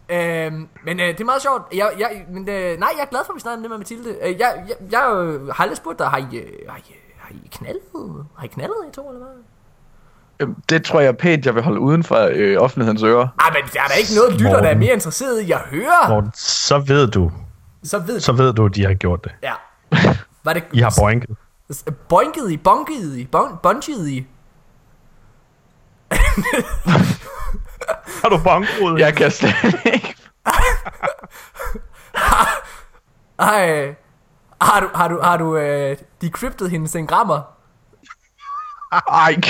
[0.09, 1.63] øhm, men øh, det er meget sjovt.
[1.75, 3.79] Jeg, jeg, men, øh, nej, jeg er glad for, at vi snakker om det med
[3.79, 4.17] Mathilde.
[4.23, 7.31] Øh, jeg, jeg, jeg øh, har aldrig spurgt dig, har I, øh, har I, har
[7.35, 8.27] I knaldet?
[8.39, 9.35] Har I knaldet i to, eller hvad?
[10.41, 13.29] Øhm, Det tror jeg pænt, jeg vil holde uden for øh, offentlighedens ører.
[13.39, 14.79] Ah, men der er da ikke noget lytter, der er Morten.
[14.79, 16.09] mere interesseret i at høre.
[16.09, 17.31] Morten, så ved du,
[17.85, 19.33] Så ved så ved du, at de har gjort det.
[19.43, 19.55] Ja.
[20.45, 20.65] Var det...
[20.73, 21.37] I har boinket.
[22.09, 24.27] Boinket i, bonket i, bon, bunget i.
[28.23, 29.01] Har du bonket?
[29.01, 30.15] Jeg kan slet ikke.
[33.39, 33.95] Ej,
[34.61, 37.43] har du, har du, har du øh, decryptet hendes engrammer?
[38.93, 39.35] Ej.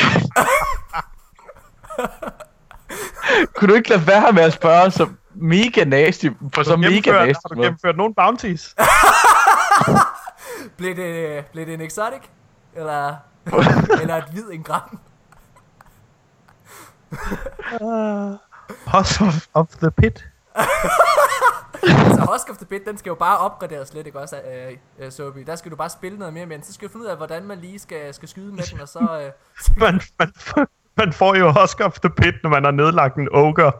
[3.55, 7.43] Kunne du ikke lade være med at spørge så mega nasty, på så mega nasty
[7.49, 8.75] har du gennemført nogle bounties?
[10.77, 12.21] Blev det, blev det en exotic?
[12.75, 13.15] Eller,
[14.03, 14.99] eller et hvid engram?
[18.87, 20.27] House of, of the Pit.
[21.83, 25.13] Altså Husk of the Pit, den skal jo bare opgraderes lidt, ikke også, øh, øh,
[25.13, 25.43] Sobi?
[25.43, 26.65] Der skal du bare spille noget mere med den.
[26.65, 28.89] Så skal du finde ud af, hvordan man lige skal, skal skyde med den, og
[28.89, 28.99] så...
[28.99, 29.31] Øh,
[29.77, 30.33] Man, man,
[30.97, 33.73] man får jo Husk of the Pit, når man har nedlagt en ogre.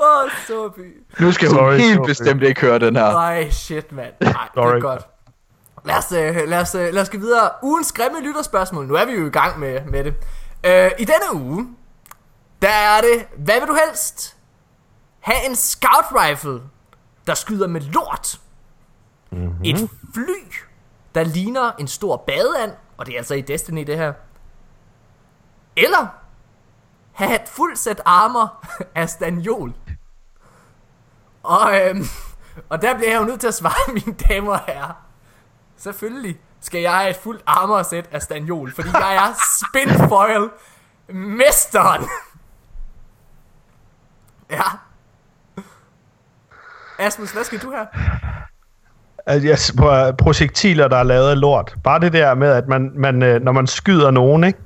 [0.00, 0.82] Åh, oh, Sobi.
[1.20, 2.06] Nu skal Sorry, helt sorry.
[2.06, 3.04] bestemt ikke høre den her.
[3.04, 4.12] Ej, shit, mand.
[4.20, 5.06] Nej, det er godt.
[5.84, 7.50] Lad os, øh, lad, os, øh, lad os gå videre.
[7.62, 8.86] Ugens grimme lytterspørgsmål.
[8.86, 10.14] Nu er vi jo i gang med, med det.
[10.64, 11.68] Øh, I denne uge,
[12.62, 14.36] der er det, hvad vil du helst?
[15.20, 16.60] Ha' en scout rifle,
[17.26, 18.40] der skyder med lort.
[19.30, 19.64] Mm-hmm.
[19.64, 20.54] Et fly,
[21.14, 24.12] der ligner en stor badeand, og det er altså i Destiny det her.
[25.76, 26.06] Eller
[27.12, 29.72] have et fuldt sæt armor af stanjol.
[31.42, 32.04] Og, øhm,
[32.68, 34.92] og der bliver jeg jo nødt til at svare, mine damer og herrer.
[35.76, 39.34] Selvfølgelig skal jeg have et fuldt armorsæt af stanjol, fordi jeg er
[39.68, 40.50] spinfoil
[41.08, 42.04] mesteren.
[44.50, 44.62] ja.
[46.98, 47.86] Asmus, hvad skal du have?
[49.26, 51.74] Altså, jeg, projektiler, der er lavet af lort.
[51.84, 54.58] Bare det der med, at man, man, øh, når man skyder nogen, ikke?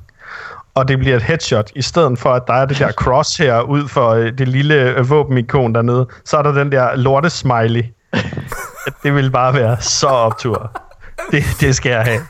[0.76, 3.88] Og det bliver et headshot, i stedet for, at der er det der crosshair ud
[3.88, 7.82] for øh, det lille øh, våbenikon dernede, så er der den der lortesmiley.
[9.02, 10.72] det vil bare være så optur.
[11.30, 12.20] Det, det skal jeg have.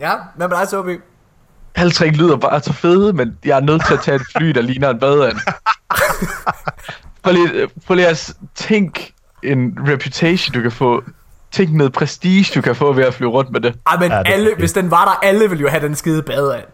[0.00, 0.96] Ja, hvad med dig, Sobi?
[1.74, 4.48] Alle tre lyder bare så fede, men jeg er nødt til at tage et fly,
[4.48, 5.36] der ligner en badeand.
[7.22, 9.10] Prøv lige, prøv lige at tænk
[9.42, 11.02] en reputation, du kan få.
[11.50, 13.74] Tænk noget prestige, du kan få ved at flyve rundt med det.
[13.86, 16.22] Ej, men Ja, det alle, hvis den var der, alle ville jo have den skide
[16.22, 16.64] bade af.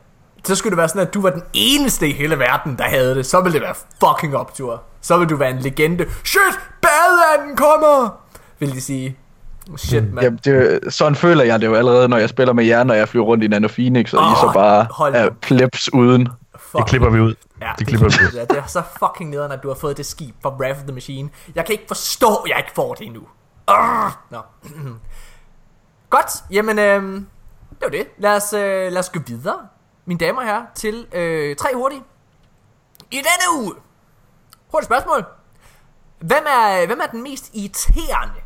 [0.48, 3.14] Så skulle det være sådan, at du var den eneste i hele verden, der havde
[3.14, 3.26] det.
[3.26, 4.82] Så ville det være fucking optur.
[5.00, 6.06] Så ville du være en legende.
[6.24, 8.18] Shit, badeanden kommer!
[8.58, 9.16] Vil de sige.
[9.76, 10.24] Shit, mand.
[10.24, 13.08] Jamen, det, sådan føler jeg det jo allerede, når jeg spiller med jer, når jeg
[13.08, 16.28] flyver rundt i Nano Phoenix, og oh, I så bare er plebs uden.
[16.58, 16.78] Fuck.
[16.78, 17.34] Det klipper vi ud.
[17.60, 18.40] Ja, det klipper vi ud.
[18.40, 20.84] det, det er så fucking nederen, at du har fået det skib fra Wrath of
[20.84, 21.28] the Machine.
[21.54, 23.22] Jeg kan ikke forstå, at jeg ikke får det endnu.
[23.66, 24.12] Arrgh!
[24.30, 24.38] Nå.
[26.10, 27.26] Godt, jamen øhm,
[27.70, 28.06] det var det.
[28.18, 29.58] Lad os, øh, lad os gå videre,
[30.08, 32.02] mine damer og herrer, til øh, tre hurtige.
[33.10, 33.74] I denne uge.
[34.72, 35.24] Hurtigt spørgsmål.
[36.18, 38.40] Hvem er, hvem er den mest irriterende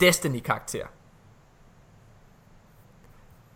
[0.00, 0.86] Destiny-karakter?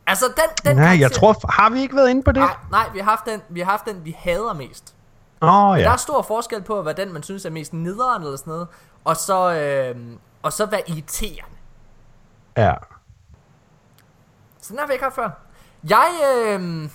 [0.07, 1.52] Altså, den, den Nej, jeg tror...
[1.52, 2.40] Har vi ikke været inde på det?
[2.40, 4.94] Nej, nej, vi har haft den, vi har haft den, vi hader mest.
[5.42, 5.92] Åh, oh, Der ja.
[5.92, 8.68] er stor forskel på, hvad den man synes er mest nederen eller sådan noget,
[9.04, 11.57] og så, øh, og så hvad irriterende.
[12.57, 12.74] ja.
[14.61, 15.30] Så den har vi ikke haft før.
[15.88, 16.11] Jeg,
[16.49, 16.88] øh,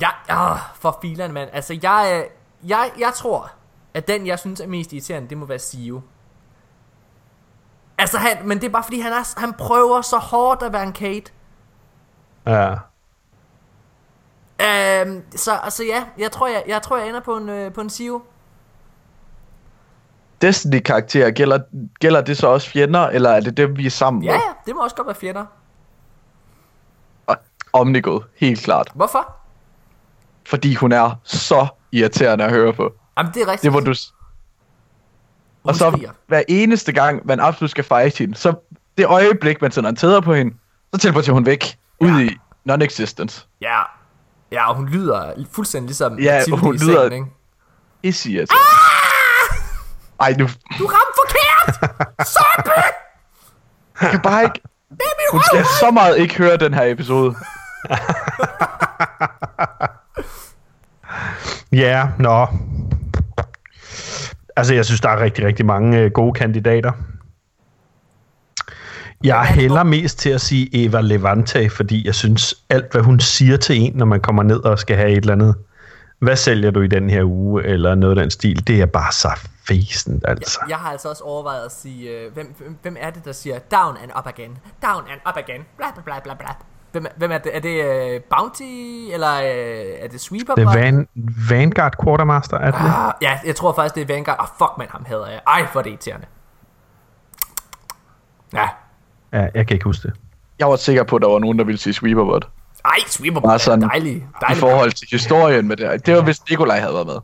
[0.00, 1.50] jeg, åh, for filan, mand.
[1.52, 3.52] Altså, jeg, øh, jeg, jeg tror,
[3.94, 6.00] at den, jeg synes er mest irriterende, det må være Sio.
[7.98, 10.82] Altså, han, men det er bare fordi, han, er, han prøver så hårdt at være
[10.82, 11.32] en Kate.
[12.46, 12.74] Ja.
[14.60, 17.80] Øhm, så altså ja, jeg tror jeg, jeg tror jeg ender på en øh, på
[17.80, 18.22] en Sio.
[20.42, 21.58] Destiny-karakterer, gælder,
[22.00, 24.40] gælder det så også fjender, eller er det dem, vi er sammen Ja, med?
[24.40, 25.46] ja, det må også godt være fjender.
[27.72, 28.90] Og Omnigo, helt klart.
[28.94, 29.36] Hvorfor?
[30.46, 32.92] fordi hun er så irriterende at høre på.
[33.18, 33.62] Jamen, det er rigtigt.
[33.62, 33.86] Det må du...
[33.86, 33.94] Hun
[35.62, 36.10] Og så skriger.
[36.26, 38.54] hver eneste gang, man absolut skal fight hende, så
[38.98, 40.54] det øjeblik, man sender en tæder på hende,
[40.94, 41.78] så teleporterer hun væk.
[42.00, 42.06] Ja.
[42.06, 42.36] Ud i
[42.70, 43.46] non-existence.
[43.60, 43.80] Ja.
[44.52, 47.36] Ja, og hun lyder fuldstændig ligesom Ja, Mathilde hun i lyder- sengen, ikke?
[48.02, 48.62] Pisse irriterende.
[50.20, 50.44] Ej, nu
[50.78, 51.92] Du ramte forkert!
[52.26, 52.82] Zombie!
[54.00, 54.60] jeg kan bare ikke...
[54.90, 57.34] Det er min Hun skal så meget ikke høre den her episode.
[61.72, 62.46] Ja, nå.
[64.56, 66.92] Altså, jeg synes, der er rigtig, rigtig mange øh, gode kandidater.
[69.24, 73.56] Jeg hælder mest til at sige Eva Levante, fordi jeg synes, alt hvad hun siger
[73.56, 75.54] til en, når man kommer ned og skal have et eller andet.
[76.18, 79.12] Hvad sælger du i den her uge, eller noget af den stil, det er bare
[79.12, 79.28] så
[79.68, 80.60] fæsent, altså.
[80.68, 83.58] Jeg har altså også overvejet at sige, øh, hvem, hvem, hvem er det, der siger
[83.58, 86.48] down and up again, down and up again, bla bla bla bla bla.
[86.92, 87.56] Hvem, er- hvem er det?
[87.56, 88.62] Er det øh, Bounty,
[89.12, 90.54] eller øh, er det Sweeper?
[90.54, 91.08] Det er Van,
[91.50, 92.80] Vanguard Quartermaster, er det?
[92.80, 94.36] Ah, ja, jeg tror faktisk, det er Vanguard.
[94.40, 95.40] Ah, fuck man, ham hader jeg.
[95.46, 96.26] Ej, hvor er det irriterende.
[98.52, 98.68] Ja.
[99.32, 100.16] Ja, jeg kan ikke huske det.
[100.58, 102.48] Jeg var sikker på, at der var nogen, der ville sige Sweeperbot.
[102.84, 104.16] Ej, Sweeper Bare er sådan dejlig.
[104.16, 105.96] I dejlig forhold til historien med det her.
[105.96, 107.16] Det var, hvis Nikolaj havde været med.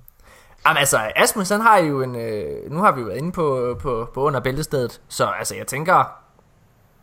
[0.67, 2.17] Jamen altså, Asmus han har jo en...
[2.17, 5.67] Øh, nu har vi jo været inde på, på, på under bæltestedet, så altså jeg
[5.67, 6.13] tænker...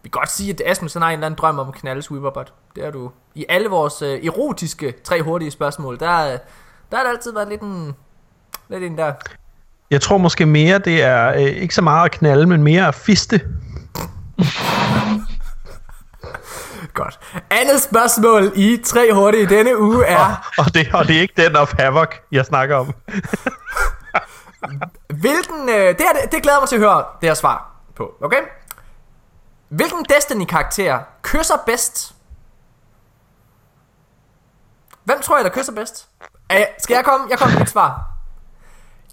[0.06, 2.02] Vi kan godt sige, at Asmus han har en eller anden drøm om at knalde
[2.02, 2.54] Sweeperbot.
[2.76, 3.12] Det er du.
[3.36, 6.40] I alle vores øh, erotiske tre hurtige spørgsmål, der, øh,
[6.92, 7.96] der har det altid været lidt en...
[8.70, 9.14] Lidt en der...
[9.92, 12.96] Jeg tror måske mere, det er øh, ikke så meget at knalde, men mere at
[12.96, 13.42] fiste.
[16.94, 17.20] Godt.
[17.50, 20.52] Andet spørgsmål i tre hurtige denne uge er...
[20.58, 22.94] Og det, og det er ikke den of Havoc, jeg snakker om.
[25.08, 25.70] Hvilken...
[25.70, 28.42] Øh, det, her, det, det glæder mig til at høre det her svar på, okay?
[29.70, 32.16] Hvilken Destiny-karakter kysser bedst?
[35.04, 36.08] Hvem tror jeg, der kysser bedst?
[36.54, 37.28] Uh, skal jeg komme?
[37.30, 38.16] Jeg kommer med et svar.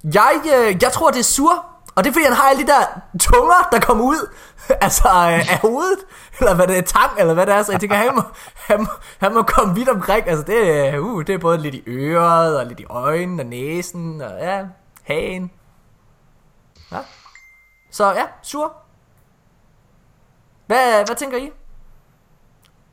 [0.04, 1.66] Jeg, øh, jeg tror, det er Sur.
[1.94, 4.34] Og det er fordi, han har alle de der tunger, der kommer ud
[4.86, 5.98] altså, øh, af hovedet.
[6.38, 7.62] Eller hvad det er, tang, eller hvad det er.
[7.62, 8.22] Så jeg tænker, han må,
[8.54, 8.86] han må,
[9.18, 10.28] han må komme vidt omkring.
[10.28, 13.46] Altså, det, øh, uh, det er både lidt i øret, og lidt i øjnene, og
[13.46, 14.64] næsen, og ja,
[15.02, 15.50] hagen.
[16.92, 16.98] Ja.
[17.90, 18.81] Så ja, Sur.
[20.72, 21.50] Hvad, hvad tænker I?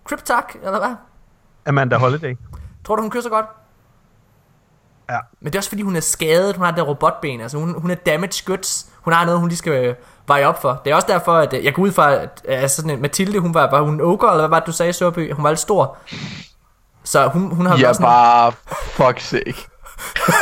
[0.04, 0.96] Cryptak, eller hvad?
[1.66, 2.36] Amanda Holiday.
[2.86, 3.46] Tror du, hun kysser godt?
[5.10, 5.18] Ja.
[5.40, 6.56] Men det er også fordi, hun er skadet.
[6.56, 7.42] Hun har det der robotben.
[7.42, 8.90] Altså, hun, hun er damaged goods.
[9.02, 9.96] Hun har noget, hun lige skal øh,
[10.28, 10.82] veje op for.
[10.86, 13.40] Det er også derfor, at øh, jeg går ud fra, at altså, sådan en Mathilde,
[13.40, 15.34] hun var, var hun ogre, eller hvad var det, du sagde, Sørby?
[15.34, 15.98] Hun var lidt stor.
[17.04, 19.68] Så hun, hun har Ja, også bare fuck sake.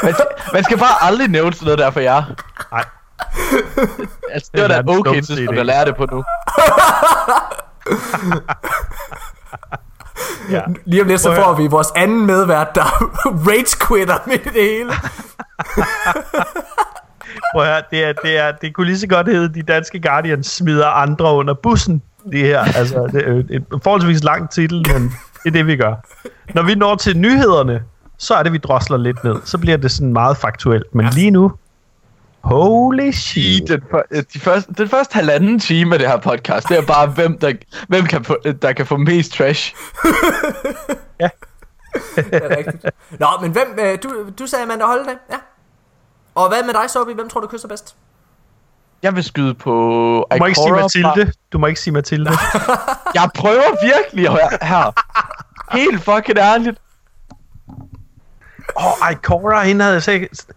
[0.04, 2.23] Man skal, man skal bare aldrig nævne sådan noget der for jer.
[2.71, 2.86] Nej.
[4.31, 6.23] Altså, det var da er okay tidspunkt at lære det på nu.
[10.51, 10.62] Ja.
[10.86, 12.83] Lige om lidt, så får vi vores anden medvært, der
[13.47, 14.91] rage quitter i det hele.
[17.53, 20.01] Prøv at høre, det, er, det, er, det kunne lige så godt hedde, de danske
[20.01, 22.01] Guardians smider andre under bussen.
[22.31, 25.95] Det her, altså, det er et forholdsvis lang titel, men det er det, vi gør.
[26.53, 27.83] Når vi når til nyhederne,
[28.17, 29.36] så er det, vi drosler lidt ned.
[29.45, 30.95] Så bliver det sådan meget faktuelt.
[30.95, 31.51] Men lige nu,
[32.47, 33.67] holy shit.
[33.67, 33.81] den,
[34.12, 37.39] øh, de første, den første halvanden time af det her podcast, det er bare, hvem
[37.39, 37.53] der,
[37.88, 39.75] hvem kan få, der kan få mest trash.
[42.15, 42.86] Det er rigtigt.
[43.19, 45.38] Nå, men hvem, øh, du, du sagde Amanda Holiday, ja.
[46.36, 47.13] Og hvad med dig, Sobi?
[47.13, 47.95] Hvem tror du kysser bedst?
[49.03, 49.71] Jeg vil skyde på
[50.31, 51.31] Du må ikke sige Mathilde.
[51.51, 52.31] Du må ikke sige Mathilde.
[53.19, 54.65] Jeg prøver virkelig her.
[54.65, 54.93] her.
[55.77, 56.79] Helt fucking ærligt.
[58.77, 60.47] Åh, oh, Ikora, hende havde jeg sagt.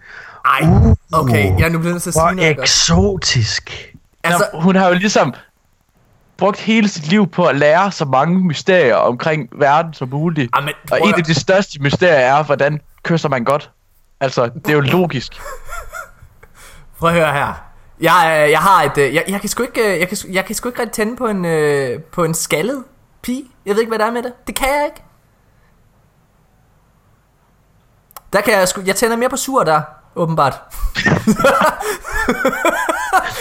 [0.51, 0.69] Ej,
[1.13, 3.71] okay, jeg er nu blevet nødt til at sige noget eksotisk.
[4.25, 5.35] Altså, Altså, hun har jo ligesom
[6.37, 10.51] brugt hele sit liv på at lære så mange mysterier omkring verden som muligt.
[10.53, 13.71] Amen, Og prøv et af de største mysterier er, hvordan kysser man godt.
[14.21, 15.33] Altså, det er jo logisk.
[16.99, 17.65] prøv at høre her.
[18.01, 20.45] Jeg, øh, jeg har et, øh, jeg, jeg kan sgu ikke, øh, jeg kan, jeg
[20.45, 21.47] kan sgu ikke rigtig tænde på en,
[22.13, 22.85] på en skaldet
[23.23, 23.45] pige.
[23.67, 24.33] Jeg ved ikke, hvad der er med det.
[24.47, 25.03] Det kan jeg ikke.
[28.33, 29.83] Der kan jeg sgu, jeg tænder mere på sur der,
[30.17, 30.55] åbenbart.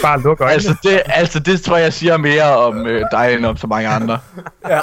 [0.02, 0.54] Bare luk øjnene.
[0.54, 3.88] Altså det, altså, det tror jeg siger mere om øh, dig, end om så mange
[3.88, 4.18] andre.
[4.68, 4.80] Ja,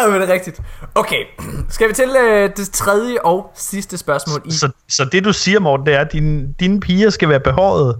[0.00, 0.60] ja men det er rigtigt.
[0.94, 1.24] Okay,
[1.68, 4.52] skal vi til øh, det tredje og sidste spørgsmål i...
[4.52, 7.98] Så, så det du siger, Morten, det er, at dine, dine piger skal være behåret.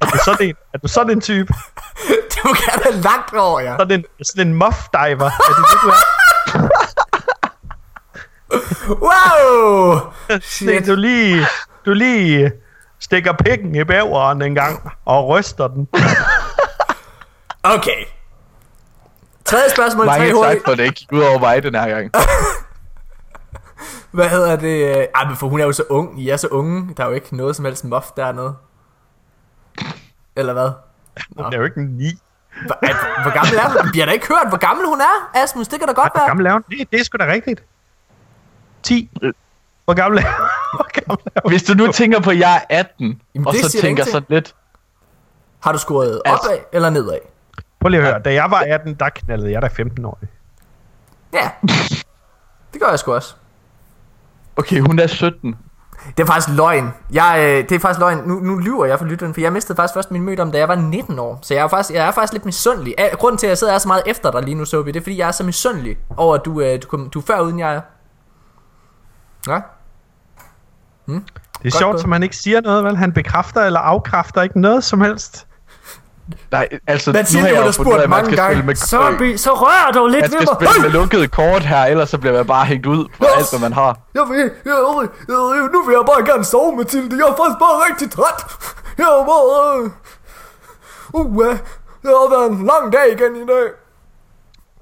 [0.00, 1.54] Er du sådan en, er du sådan en type?
[2.32, 3.76] det må gerne være langt over, ja.
[3.78, 5.30] Sådan en, sådan en muff diver.
[5.48, 6.21] Er det det, du er?
[8.88, 9.98] Wow!
[10.60, 11.46] Det, du lige,
[11.86, 12.52] du lige
[13.00, 15.88] stikker pikken i bæveren en gang og ryster den.
[17.62, 18.04] Okay.
[19.44, 20.64] Tredje spørgsmål, tre Mange tak hurtigt.
[20.64, 22.10] for, at det ikke gik ud over mig den her gang.
[24.10, 25.06] Hvad hedder det?
[25.14, 26.20] Ej, men for hun er jo så ung.
[26.22, 26.94] I er så unge.
[26.96, 28.54] Der er jo ikke noget som helst muff dernede.
[30.36, 30.70] Eller hvad?
[31.36, 32.10] Hun er jo ikke ni.
[32.66, 33.90] Hvor, er, hvor gammel er hun?
[33.94, 35.68] Vi har da ikke hørt, hvor gammel hun er, Asmus.
[35.68, 36.28] Det kan da godt Hvor være.
[36.28, 36.64] gammel er hun?
[36.70, 37.64] Det, det er sgu da rigtigt.
[38.82, 39.10] 10.
[39.84, 40.22] Hvor gammel er?
[40.76, 41.48] Hvor gammel er?
[41.48, 44.54] Hvis du nu tænker på, at jeg er 18, Jamen, og så tænker sådan lidt...
[45.60, 47.18] Har du scoret Altså- opad eller nedad?
[47.80, 48.22] Prøv lige at høre.
[48.22, 50.18] Da jeg var 18, der knaldede jeg da 15 år.
[51.32, 51.50] Ja.
[52.72, 53.34] Det gør jeg sgu også.
[54.56, 55.56] Okay, hun er 17.
[56.16, 56.94] Det er faktisk løgn.
[57.12, 58.18] Jeg, øh, det er faktisk løgn.
[58.18, 60.58] Nu, nu lyver jeg for lytteren, for jeg mistede faktisk først min møde om, da
[60.58, 61.38] jeg var 19 år.
[61.42, 62.94] Så jeg er faktisk, jeg er faktisk lidt misundelig.
[63.12, 65.18] Grunden til, at jeg sidder så meget efter dig lige nu, Sobi, det er, fordi
[65.18, 67.74] jeg er så misundelig over, at du, øh, du, kom, du er før uden jeg
[67.74, 67.80] er.
[69.46, 69.52] Ja?
[71.06, 72.00] Det er Godt sjovt, gået.
[72.00, 72.96] som han ikke siger noget, vel?
[72.96, 75.46] Han bekræfter eller afkræfter ikke noget som helst.
[76.50, 78.54] Nej, altså, Mathilde, nu har jeg jo fundet ud spurgt at man mange skal spille
[78.54, 78.66] gange.
[78.66, 80.68] med, Sobi, så rør dog lidt man ved skal mig.
[80.68, 83.30] spille med lukkede kort her, ellers så bliver man bare hængt ud på Yes.
[83.36, 83.98] alt, hvad man har.
[84.14, 87.16] Jeg vil, jeg, jeg, jeg, nu vil jeg bare gerne sove, Mathilde.
[87.16, 88.38] Jeg er faktisk bare rigtig træt.
[88.98, 89.44] Jeg er bare...
[91.12, 91.46] Uh, uh,
[92.02, 93.66] det har været en lang dag igen i dag.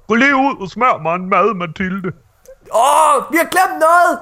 [0.07, 2.09] Gå lige ud og smør mig en mad, Mathilde.
[2.85, 4.13] Åh, vi har glemt noget.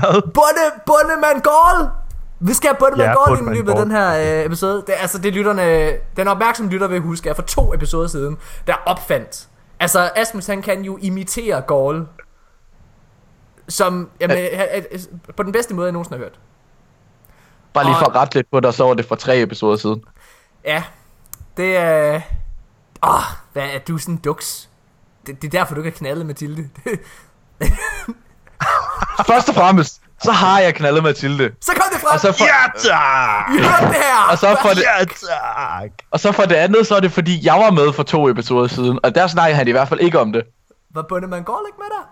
[0.00, 0.22] Hvad?
[0.22, 1.90] Bunde, Bundemand Gård.
[2.40, 4.76] Vi skal have Bundemand Ja, Gård i løbet af den her øh, episode.
[4.86, 8.06] Det, er- altså, det er lytterne, den opmærksomme lytter vil huske, at for to episoder
[8.08, 9.48] siden, der opfandt.
[9.80, 12.06] Altså, Asmus, han kan jo imitere Gård.
[13.68, 14.44] Som, jamen, øh,
[14.92, 15.00] øh,
[15.36, 16.38] på den bedste måde, jeg nogensinde har hørt.
[17.72, 20.02] Bare lige for at rette lidt på dig, så var det for tre episoder siden.
[20.64, 20.82] Ja,
[21.56, 22.20] det er...
[23.06, 23.20] Åh,
[23.52, 24.68] hvad er du sådan en duks?
[25.26, 26.68] Det, det er derfor, du kan knalde Mathilde.
[29.26, 31.50] Først og fremmest, så har jeg knaldet Mathilde.
[31.60, 32.12] så kom det frem!
[32.14, 33.48] Og så for, Ja, tak!
[33.90, 34.30] Det her!
[34.30, 35.90] og så for det, Ja, tak!
[36.10, 38.66] og så for det andet, så er det fordi, jeg var med for to episoder
[38.68, 40.42] siden, og der snakkede han i hvert fald ikke om det.
[40.94, 42.10] Var Bundemann Gård ikke med der?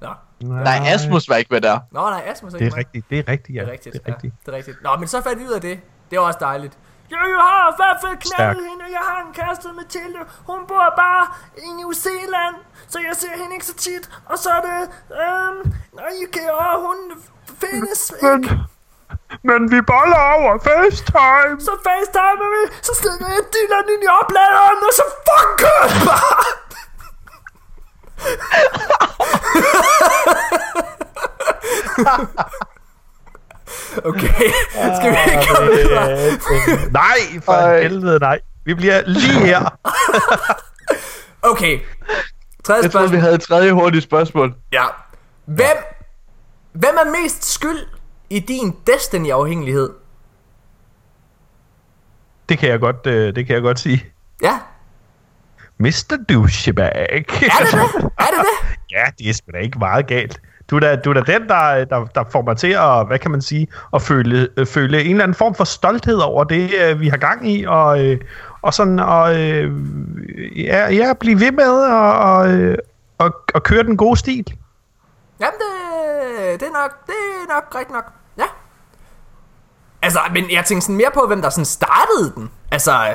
[0.00, 1.78] Nå, Nej, Asmus var ikke med der.
[1.92, 2.84] Nå nej, Asmus er Det ikke er med.
[2.84, 3.60] rigtigt, det er rigtigt, ja.
[3.60, 4.32] Det er rigtigt, Det er rigtigt.
[4.46, 4.82] Ja, det er rigtigt.
[4.82, 5.80] Nå, men så fandt vi ud af det.
[6.10, 6.72] Det var også dejligt.
[7.10, 10.20] Jeg har i hvert fald knaldet hende, og jeg har en kæreste Mathilde.
[10.50, 11.24] Hun bor bare
[11.66, 12.56] i New Zealand,
[12.92, 14.04] så jeg ser hende ikke så tit.
[14.30, 14.80] Og så er det,
[15.22, 15.58] øhm,
[15.98, 16.98] nej, okay, og hun
[17.62, 18.58] findes Men, ikke.
[19.48, 21.54] men vi boller over FaceTime.
[21.68, 26.44] Så facetimer vi, så stikker jeg dilleren ind i opladeren, og så fuck kører bare.
[34.04, 34.50] okay,
[34.96, 36.90] skal vi ikke komme videre?
[36.90, 37.82] Nej, for Ej.
[37.82, 38.38] helvede nej.
[38.64, 39.78] Vi bliver lige her.
[41.42, 41.78] Okay,
[42.64, 43.20] tredje Jeg troede, vi spørgsmål.
[43.20, 44.54] havde et tredje hurtigt spørgsmål.
[44.72, 44.84] Ja.
[45.44, 45.76] Hvem,
[46.72, 47.86] hvem er mest skyld
[48.30, 49.90] i din Destiny-afhængighed?
[52.48, 54.04] Det kan jeg godt, øh, det kan jeg godt sige.
[54.42, 54.58] Ja,
[55.78, 56.16] Mr.
[56.28, 56.92] Douchebag.
[56.94, 57.42] er det det?
[58.18, 58.68] Er det det?
[58.92, 60.40] Ja, det er sgu da ikke meget galt.
[60.70, 63.18] Du er da, du er da den, der, der, der får mig til at, hvad
[63.18, 66.70] kan man sige, at føle, øh, føle en eller anden form for stolthed over det,
[66.82, 68.20] øh, vi har gang i, og, øh,
[68.62, 69.72] og sådan, og øh,
[70.56, 72.78] ja, ja, blive ved med og, og, øh,
[73.18, 74.54] og, og køre den gode stil.
[75.40, 78.12] Jamen, det, det er nok, det er nok rigtigt nok.
[78.38, 78.46] Ja.
[80.02, 82.50] Altså, men jeg tænkte sådan mere på, hvem der sådan startede den.
[82.70, 83.14] Altså,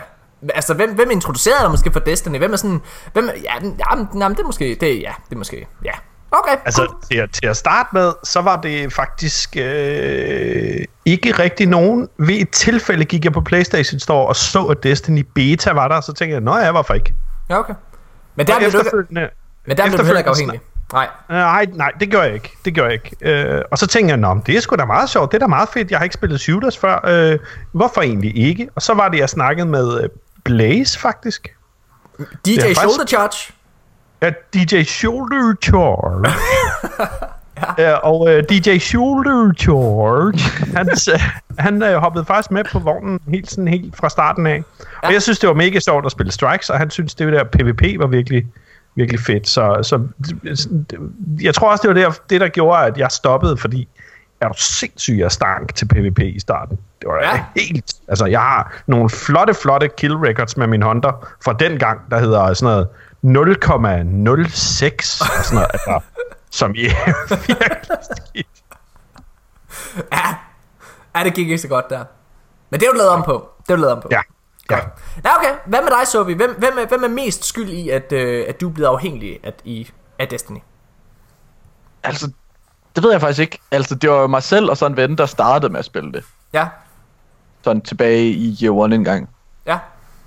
[0.54, 2.38] altså hvem, hvem introducerede dig måske for Destiny?
[2.38, 2.82] Hvem er sådan,
[3.14, 5.92] hvem, ja, jamen, jamen, det er måske, det, ja, det er måske, ja.
[6.32, 11.68] Okay, Altså, til, at- til at starte med, så var det faktisk øh, ikke rigtig
[11.68, 12.10] nogen.
[12.18, 15.96] Ved et tilfælde gik jeg på Playstation Store og så, at Destiny Beta var der,
[15.96, 17.14] og så tænkte jeg, nå ja, hvorfor ikke?
[17.50, 17.74] ja, okay.
[18.36, 19.30] Men der Og blev du efterfølgende,
[19.66, 20.60] men der blev du heller ikke afhængig.
[20.94, 21.08] Nej.
[21.30, 22.52] Nej, nej, det gør jeg ikke.
[22.66, 23.16] Det gør jeg ikke.
[23.22, 25.32] Øh, og så tænkte jeg, nå, det er sgu da meget sjovt.
[25.32, 25.92] Det er da meget fedt.
[25.92, 27.00] Jeg har ikke spillet shooters før.
[27.08, 27.40] Øh,
[27.72, 28.70] hvorfor egentlig ikke?
[28.76, 30.10] Og så var det, jeg snakkede med øh,
[30.44, 31.56] Blaze, faktisk.
[32.46, 33.54] DJ faktisk- Shoulder Charge.
[34.26, 36.34] Ja, DJ Shoulder Charge.
[37.78, 37.94] ja.
[37.94, 40.40] øh, og øh, DJ Shoulder Charge,
[40.78, 41.20] han, øh,
[41.60, 44.64] han øh, hoppede faktisk med på vognen helt, sådan, helt fra starten af.
[45.04, 47.44] Og jeg synes, det var mega sjovt at spille Strikes, og han synes, det der
[47.44, 48.48] PvP var virkelig,
[48.96, 49.48] virkelig fedt.
[49.48, 50.08] Så, så
[51.42, 53.88] jeg tror også, det var det, det, der gjorde, at jeg stoppede, fordi
[54.42, 56.78] er du sindssyg, jeg stank til PvP i starten.
[57.02, 57.36] Det var Ja.
[57.36, 57.44] ja.
[57.56, 57.94] helt...
[58.08, 62.20] Altså, jeg har nogle flotte, flotte kill records med min Hunter fra den gang, der
[62.20, 62.88] hedder sådan noget
[63.26, 66.00] 0,06 og sådan noget, altså,
[66.50, 66.82] som i
[67.48, 68.48] virkelig skidt.
[70.12, 70.36] Ja.
[71.16, 72.06] ja, det gik ikke så godt der.
[72.70, 73.50] Men det er du lavet om på.
[73.68, 74.08] Det er du lavet om på.
[74.12, 74.22] Ja.
[74.70, 74.76] ja.
[74.76, 74.86] Godt.
[75.26, 75.54] Ja, okay.
[75.66, 76.34] Hvad med dig, Sobi?
[76.34, 79.40] Hvem, hvem, er, hvem er mest skyld i, at, øh, at du er blevet afhængig
[79.44, 80.60] af, i, af Destiny?
[82.04, 82.32] Altså,
[82.96, 83.60] det ved jeg faktisk ikke.
[83.72, 86.12] Altså, det var jo mig selv og så en ven, der startede med at spille
[86.12, 86.24] det.
[86.54, 86.68] Ja,
[87.64, 89.30] Sådan tilbage i Year One en gang.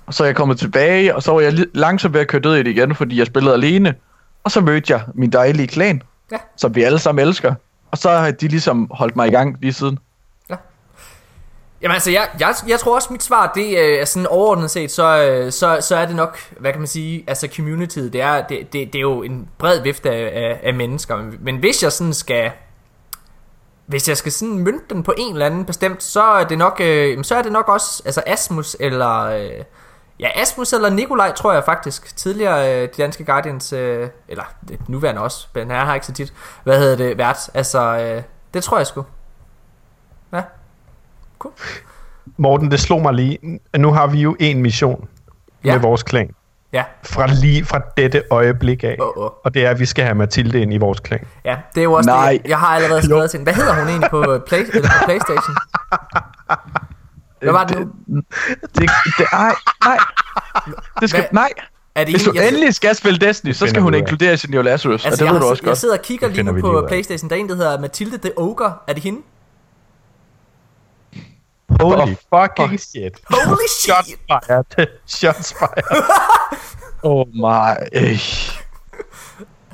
[0.09, 0.11] Ja.
[0.11, 2.55] Og så er jeg kommet tilbage, og så var jeg langsomt ved at køre død
[2.55, 3.95] i det igen, fordi jeg spillede alene.
[4.43, 6.01] Og så mødte jeg min dejlige klan.
[6.31, 6.37] Ja.
[6.57, 7.53] som vi alle sammen elsker.
[7.91, 9.99] Og så har de ligesom holdt mig i gang lige siden.
[11.81, 14.91] Jamen altså, jeg, jeg, jeg tror også, mit svar, det øh, er sådan overordnet set,
[14.91, 18.47] så, øh, så, så er det nok, hvad kan man sige, altså communityet, det er,
[18.47, 21.91] det, det, det er jo en bred vifte af, af, af mennesker, men, hvis jeg
[21.91, 22.51] sådan skal,
[23.85, 26.81] hvis jeg skal sådan mønte den på en eller anden bestemt, så er det nok,
[26.83, 29.63] øh, så er det nok også, altså Asmus eller, øh,
[30.19, 34.89] ja Asmus eller Nikolaj, tror jeg faktisk, tidligere øh, de danske Guardians, øh, eller det
[34.89, 38.63] nuværende også, men her har ikke så tit, hvad hedder det, vært, altså, øh, det
[38.63, 39.05] tror jeg sgu.
[40.33, 40.41] Ja.
[41.39, 41.53] Cool.
[42.37, 43.59] Morten, det slog mig lige.
[43.77, 45.07] Nu har vi jo en mission
[45.65, 45.73] Ja.
[45.73, 46.29] med vores klan.
[46.73, 48.97] Ja, Fra lige fra dette øjeblik af.
[49.01, 49.29] Åh, åh.
[49.43, 51.27] Og det er, at vi skal have Mathilde ind i vores klan.
[51.45, 52.39] Ja, det er jo også Nej.
[52.43, 52.49] det.
[52.49, 53.51] Jeg har allerede skrevet til hende.
[53.53, 55.55] Hvad hedder hun egentlig på, øh, Play, eller på Playstation?
[57.41, 57.77] Hvad var det
[58.07, 58.21] nu?
[58.61, 59.97] Det, det, ej, nej.
[61.01, 61.29] Det skal, Hvad?
[61.31, 61.49] nej.
[61.95, 64.01] Er det Hvis du jeg, endelig skal spille Destiny, så skal hun vi ud af.
[64.01, 65.77] inkluderes i New Lazarus, altså, og det jeg, ved du også jeg godt.
[65.77, 66.85] sidder og kigger Det lige nu på.
[66.87, 67.29] Playstation.
[67.29, 68.73] Der er en, der hedder Mathilde the Ogre.
[68.87, 69.21] Er det hende?
[71.79, 72.79] Holy Oh, fucking fuck.
[72.89, 73.13] shit.
[73.29, 74.19] Holy Shots shit!
[74.29, 74.87] fired.
[75.17, 76.03] Shots fired.
[77.03, 77.75] Oh my.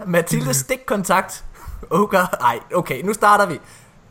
[0.06, 1.44] Mathilde stikkontakt.
[1.90, 2.28] Ogre.
[2.42, 3.60] Ej, okay, nu starter vi.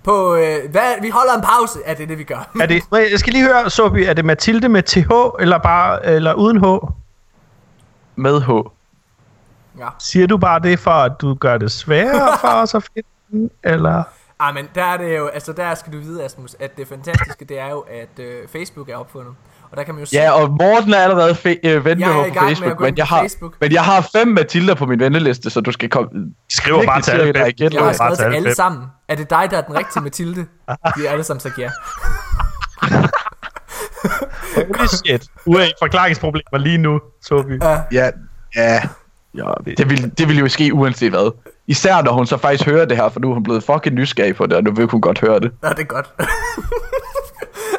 [0.05, 1.79] På, øh, hvad, vi holder en pause.
[1.85, 2.51] Er det det, vi gør?
[2.63, 6.35] er det, jeg skal lige høre, Sobi, er det Mathilde med TH, eller bare eller
[6.35, 6.65] uden H?
[8.17, 8.51] Med H.
[9.79, 9.89] Ja.
[9.99, 14.03] Siger du bare det for, at du gør det sværere for os at finde eller?
[14.41, 17.45] Ej, men der er det jo, altså der skal du vide, Asmus, at det fantastiske,
[17.45, 19.35] det er jo, at øh, Facebook er opfundet.
[19.75, 22.07] Og der kan man jo se, Ja, og Morten er allerede fe- øh, ven med
[22.07, 23.55] Jeg mig på Facebook, men jeg, har, Facebook.
[23.61, 26.09] men jeg har fem Mathilder på min venneliste, så du skal komme...
[26.51, 28.83] Skriver bare til alle igen, jeg har skrevet til alle sammen.
[29.09, 30.47] Er det dig, der er den rigtige Mathilde?
[30.97, 31.71] Vi er alle sammen sagt ja.
[34.57, 35.27] Holy shit.
[35.47, 37.55] Uaf, forklaringsproblemer lige nu, Sobi.
[37.63, 37.81] Ja.
[37.93, 38.11] Ja,
[38.57, 38.81] ja,
[39.35, 41.33] ja det, vil, det vil jo ske uanset hvad.
[41.67, 44.37] Især når hun så faktisk hører det her, for nu er hun blevet fucking nysgerrig
[44.37, 45.51] på det, og nu vil hun godt høre det.
[45.63, 46.07] Nå, det er godt.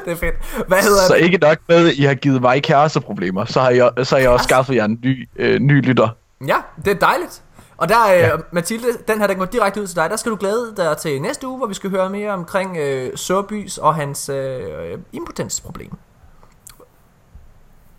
[0.05, 0.65] Det er fedt.
[0.67, 1.21] Hvad hedder Så det?
[1.21, 4.29] ikke nok med, at I har givet mig kæresteproblemer, så har jeg, så har jeg
[4.29, 6.09] også skaffet jer en ny, øh, ny lytter.
[6.47, 7.41] Ja, det er dejligt.
[7.77, 10.09] Og der, øh, Mathilde, den her, den går direkte ud til dig.
[10.09, 13.11] Der skal du glæde dig til næste uge, hvor vi skal høre mere omkring øh,
[13.15, 15.91] Sørbys og hans øh, impotensproblem.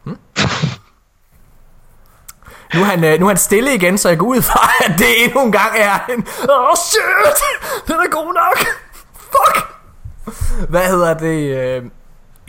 [0.04, 0.18] Hmm?
[2.74, 4.98] Nu er, han, øh, nu er han stille igen, så jeg går ud fra, at
[4.98, 6.26] det endnu en gang er en...
[6.50, 7.42] Åh, oh, shit!
[7.86, 8.66] Den er god nok!
[9.14, 9.76] Fuck!
[10.68, 11.56] Hvad hedder det?
[11.58, 11.82] Øh,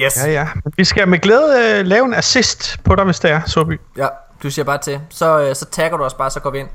[0.02, 0.18] yes.
[0.18, 0.48] Ja, ja.
[0.78, 3.78] Vi skal med glæde øh, lave en assist på dig, hvis det er, Sobi.
[3.98, 4.08] Ja,
[4.44, 5.02] du siger bare til.
[5.10, 6.70] Så, øh, så tagger du os bare, så går vi ind.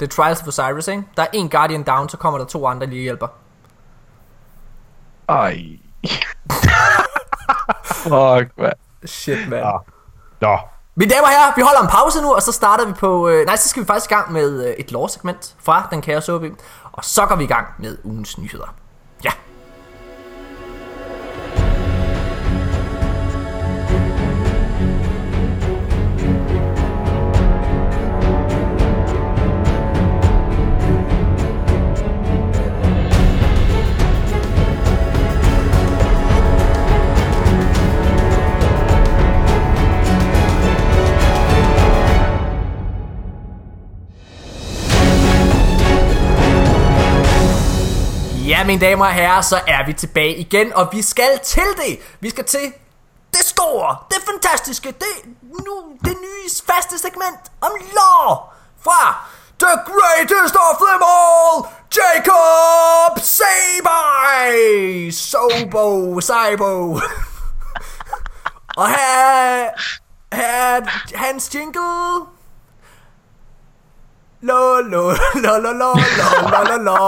[0.00, 1.02] Det er Trials of Osiris, ikke?
[1.16, 3.26] Der er en Guardian down, så kommer der to andre lige hjælper.
[5.28, 5.58] Ej.
[7.84, 8.72] Fuck, hvad?
[9.04, 9.58] Shit, man.
[9.58, 9.72] Ja.
[10.40, 10.58] Nå.
[10.94, 13.28] Mine damer og herrer, vi holder en pause nu, og så starter vi på...
[13.28, 16.22] Øh, nej, så skal vi faktisk i gang med øh, et lore-segment fra Den Kære
[16.22, 16.50] Sobi.
[16.92, 18.74] Og så går vi i gang med ugens nyheder.
[48.46, 48.64] Ja.
[48.64, 51.98] Mine damer og herrer, så er vi tilbage igen, og vi skal til det.
[52.20, 52.72] Vi skal til
[53.30, 58.38] det store, det fantastiske, det, nu, det nye faste segment om lore
[58.84, 59.28] fra
[59.58, 61.64] The Greatest of Them All,
[61.96, 66.92] Jacob Sabai, Sobo, Saibo.
[68.80, 69.70] og her,
[70.32, 70.80] her
[71.14, 72.35] hans jingle.
[74.46, 75.90] Lo lo lo lo lo lo
[76.52, 76.98] lo lo lo.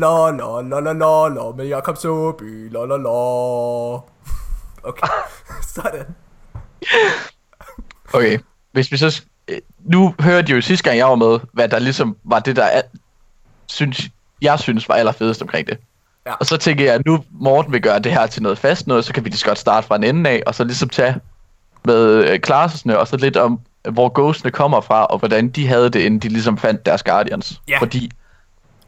[0.00, 2.68] Lo lo lo lo lo med Jakob Soby.
[2.70, 4.02] Lo lo lo.
[4.82, 5.08] Okay,
[5.74, 6.06] sådan.
[8.12, 8.38] Okay,
[8.72, 9.22] hvis vi så...
[9.78, 12.82] Nu hørte jo sidste gang, jeg var med, hvad der ligesom var det, der er,
[13.66, 14.08] synes,
[14.42, 15.78] jeg synes var allerfedest omkring det.
[16.26, 16.34] Ja.
[16.34, 19.04] Og så tænker jeg, at nu Morten vil gøre det her til noget fast noget,
[19.04, 21.16] så kan vi lige så godt starte fra en ende af, og så ligesom tage
[21.84, 23.60] med øh, klasserne, og så lidt om,
[23.92, 27.62] hvor ghostene kommer fra, og hvordan de havde det, inden de ligesom fandt deres guardians.
[27.68, 27.78] Ja.
[27.80, 28.10] Fordi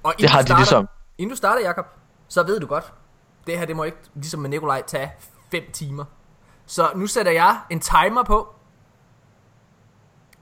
[0.03, 0.89] Og Det har du de starter, ligesom.
[1.19, 1.87] Inden du starter, Jakob,
[2.29, 2.93] så ved du godt,
[3.47, 5.13] det her, det må ikke, ligesom med Nikolaj, tage
[5.51, 6.05] 5 timer.
[6.67, 8.55] Så nu sætter jeg en timer på,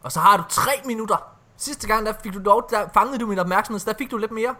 [0.02, 1.16] og så har du 3 minutter.
[1.56, 4.16] Sidste gang, der fik du dog, der fangede du min opmærksomhed, så der fik du
[4.16, 4.54] lidt mere.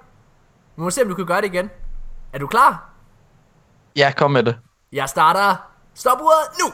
[0.77, 1.71] Vi må se, om du kan gøre det igen.
[2.33, 2.91] Er du klar?
[3.97, 4.59] Ja, kom med det.
[4.93, 5.57] Jeg starter
[5.95, 6.73] stopuret nu!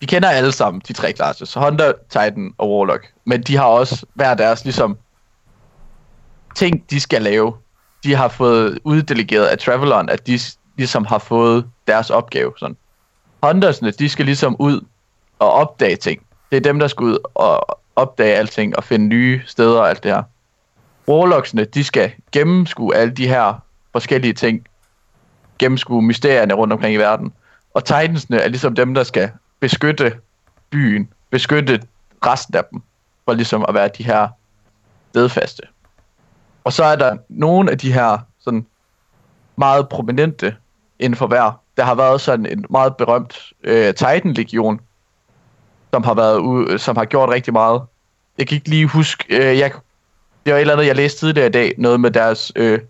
[0.00, 3.12] Vi kender alle sammen de tre klasser, så Honda, Titan og Warlock.
[3.24, 4.98] Men de har også hver deres ligesom
[6.54, 7.54] ting, de skal lave,
[8.04, 10.38] de har fået uddelegeret af Travelon, at de
[10.76, 12.52] ligesom har fået deres opgave.
[12.56, 12.76] Sådan.
[13.42, 14.80] Huntersne, de skal ligesom ud
[15.38, 16.22] og opdage ting.
[16.50, 20.02] Det er dem, der skal ud og opdage alting og finde nye steder og alt
[20.02, 20.22] det her.
[21.08, 23.54] Warlocksene, de skal gennemskue alle de her
[23.92, 24.66] forskellige ting.
[25.58, 27.32] Gennemskue mysterierne rundt omkring i verden.
[27.74, 29.30] Og Titansne er ligesom dem, der skal
[29.60, 30.18] beskytte
[30.70, 31.08] byen.
[31.30, 31.82] Beskytte
[32.26, 32.82] resten af dem.
[33.24, 34.28] For ligesom at være de her
[35.14, 35.62] vedfaste.
[36.64, 38.66] Og så er der nogle af de her sådan
[39.56, 40.56] meget prominente
[40.98, 41.60] inden for hver.
[41.76, 44.80] Der har været sådan en meget berømt øh, Titan-legion,
[45.92, 47.82] som har været ude, som har gjort rigtig meget.
[48.38, 49.72] Jeg kan ikke lige huske, øh, jeg,
[50.46, 52.80] det var et eller andet, jeg læste tidligere i dag, noget med deres øh,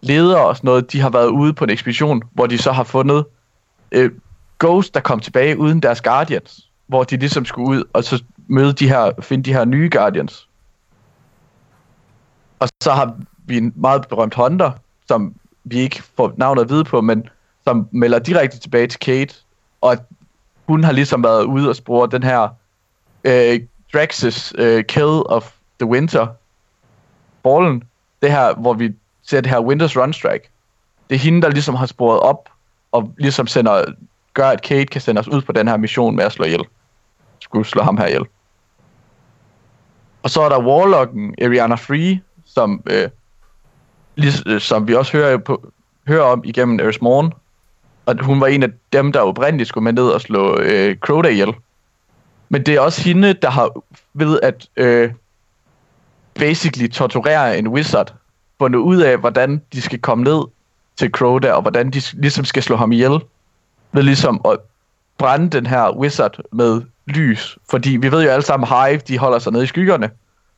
[0.00, 2.84] ledere og sådan noget, de har været ude på en ekspedition, hvor de så har
[2.84, 3.24] fundet
[3.92, 4.10] øh,
[4.58, 8.72] Ghost, der kom tilbage uden deres Guardians, hvor de ligesom skulle ud og så møde
[8.72, 10.48] de her, finde de her nye Guardians.
[12.58, 14.70] Og så har vi en meget berømt Hunter,
[15.08, 15.34] som
[15.64, 17.28] vi ikke får navnet at vide på, men
[17.64, 19.34] som melder direkte tilbage til Kate,
[19.80, 19.96] og
[20.66, 22.48] hun har ligesom været ude og spore den her
[23.24, 23.60] øh,
[23.96, 26.26] Drax's øh, Kill of the Winter
[27.42, 27.84] Fallen,
[28.22, 30.50] det her, hvor vi ser det her Winters Run Strike.
[31.10, 32.48] Det er hende, der ligesom har sporet op,
[32.92, 33.84] og ligesom sender,
[34.38, 36.64] gør, at Kate kan sende os ud på den her mission med at slå ihjel.
[37.40, 38.24] Skulle slå ham her ihjel.
[40.22, 43.08] Og så er der Warlocken, Ariana Free, som, øh,
[44.16, 45.72] lige, øh, som vi også hører, på,
[46.08, 47.32] hører om igennem Eris Morn.
[48.06, 51.28] Og hun var en af dem, der oprindeligt skulle med ned og slå øh, Crota
[51.28, 51.54] ihjel.
[52.48, 53.70] Men det er også hende, der har
[54.14, 55.12] ved at øh,
[56.34, 58.14] basically torturere en wizard,
[58.58, 60.44] fundet ud af, hvordan de skal komme ned
[60.96, 63.20] til Crota, og hvordan de ligesom skal slå ham ihjel.
[63.92, 64.58] Ved ligesom at
[65.18, 67.58] brænde den her wizard med lys.
[67.70, 70.10] Fordi vi ved jo alle sammen, Hive, de holder sig nede i skyggerne.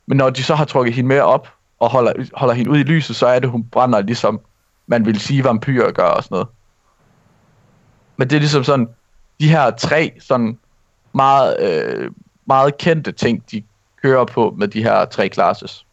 [0.05, 1.47] Men når de så har trukket hende med op,
[1.79, 4.39] og holder, holder hende ud i lyset, så er det, hun brænder ligesom,
[4.87, 6.47] man vil sige, vampyrer gør og sådan noget.
[8.17, 8.89] Men det er ligesom sådan,
[9.39, 10.57] de her tre sådan
[11.13, 12.11] meget, øh,
[12.45, 13.63] meget kendte ting, de
[14.01, 15.85] kører på med de her tre classes.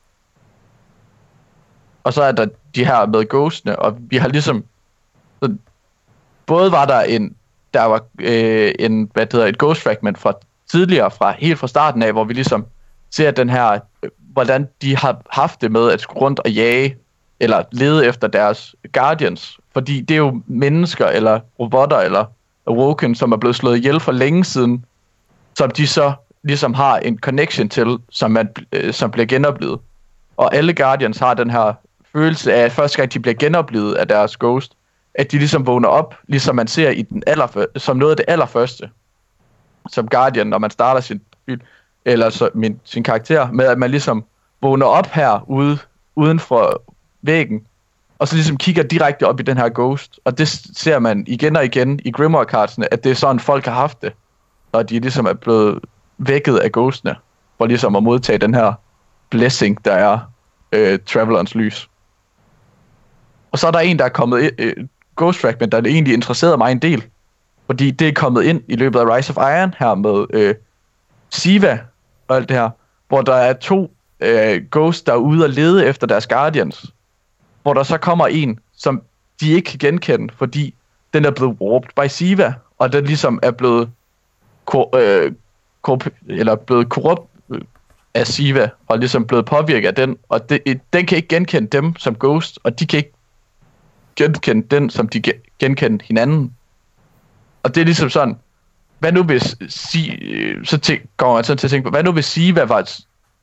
[2.05, 4.65] Og så er der de her med ghostene, og vi har ligesom...
[5.43, 5.57] Så
[6.49, 7.35] både var der en,
[7.75, 10.33] der var øh, en, hvad det hedder, et ghost fragment fra
[10.71, 12.67] tidligere, fra helt fra starten af, hvor vi ligesom
[13.11, 16.97] ser den her, øh, hvordan de har haft det med at skulle rundt og jage,
[17.41, 19.59] eller lede efter deres guardians.
[19.73, 22.25] Fordi det er jo mennesker, eller robotter, eller
[22.67, 24.85] awoken, som er blevet slået ihjel for længe siden,
[25.57, 29.81] som de så ligesom har en connection til, som, man, øh, som bliver genoplevet.
[30.37, 31.73] Og alle Guardians har den her
[32.13, 34.73] følelse af, at første gang de bliver genoplevet af deres ghost,
[35.19, 38.25] at de ligesom vågner op, ligesom man ser i den allerfør- som noget af det
[38.29, 38.91] allerførste.
[39.91, 41.21] Som Guardian, når man starter sin
[42.05, 44.25] eller så, min, sin karakter, med at man ligesom
[44.63, 45.79] vågner op her ude,
[46.17, 46.83] uden for
[47.23, 47.67] væggen,
[48.19, 50.21] og så ligesom kigger direkte op i den her ghost.
[50.25, 53.73] Og det ser man igen og igen i Grimoire-kartsene, at det er sådan, folk har
[53.73, 54.13] haft det,
[54.73, 55.81] når de ligesom er blevet
[56.19, 57.17] vækket af ghostene,
[57.59, 58.73] for ligesom at modtage den her
[59.31, 60.19] blessing, der er
[60.73, 61.91] øh, Travelerens lys.
[63.53, 64.75] Og så er der en, der er kommet øh,
[65.19, 67.05] Ghost Fragment, der egentlig interesserede mig en del,
[67.67, 70.55] fordi det er kommet ind i løbet af Rise of Iron her med øh,
[71.31, 71.81] Siva
[72.29, 72.71] og alt det her,
[73.09, 76.87] hvor der er to øh, Ghosts, der er ude og lede efter deres Guardians,
[77.63, 79.03] hvor der så kommer en, som
[79.41, 80.75] de ikke kan genkende, fordi
[81.15, 83.91] den er blevet warped by Siva, og den ligesom er blevet
[84.65, 85.33] kor- øh,
[85.83, 87.61] korrup- eller blevet korrupt øh,
[88.15, 91.97] af Siva, og ligesom blevet påvirket af den, og det, den kan ikke genkende dem
[91.97, 93.13] som Ghost, og de kan ikke
[94.19, 95.23] genkende den, som de
[95.59, 96.55] genkendte hinanden.
[97.63, 98.37] Og det er ligesom sådan,
[98.99, 102.03] hvad nu hvis, si, øh, så tæ- går jeg sådan til at tænke på, hvad
[102.03, 102.91] nu hvis Siva var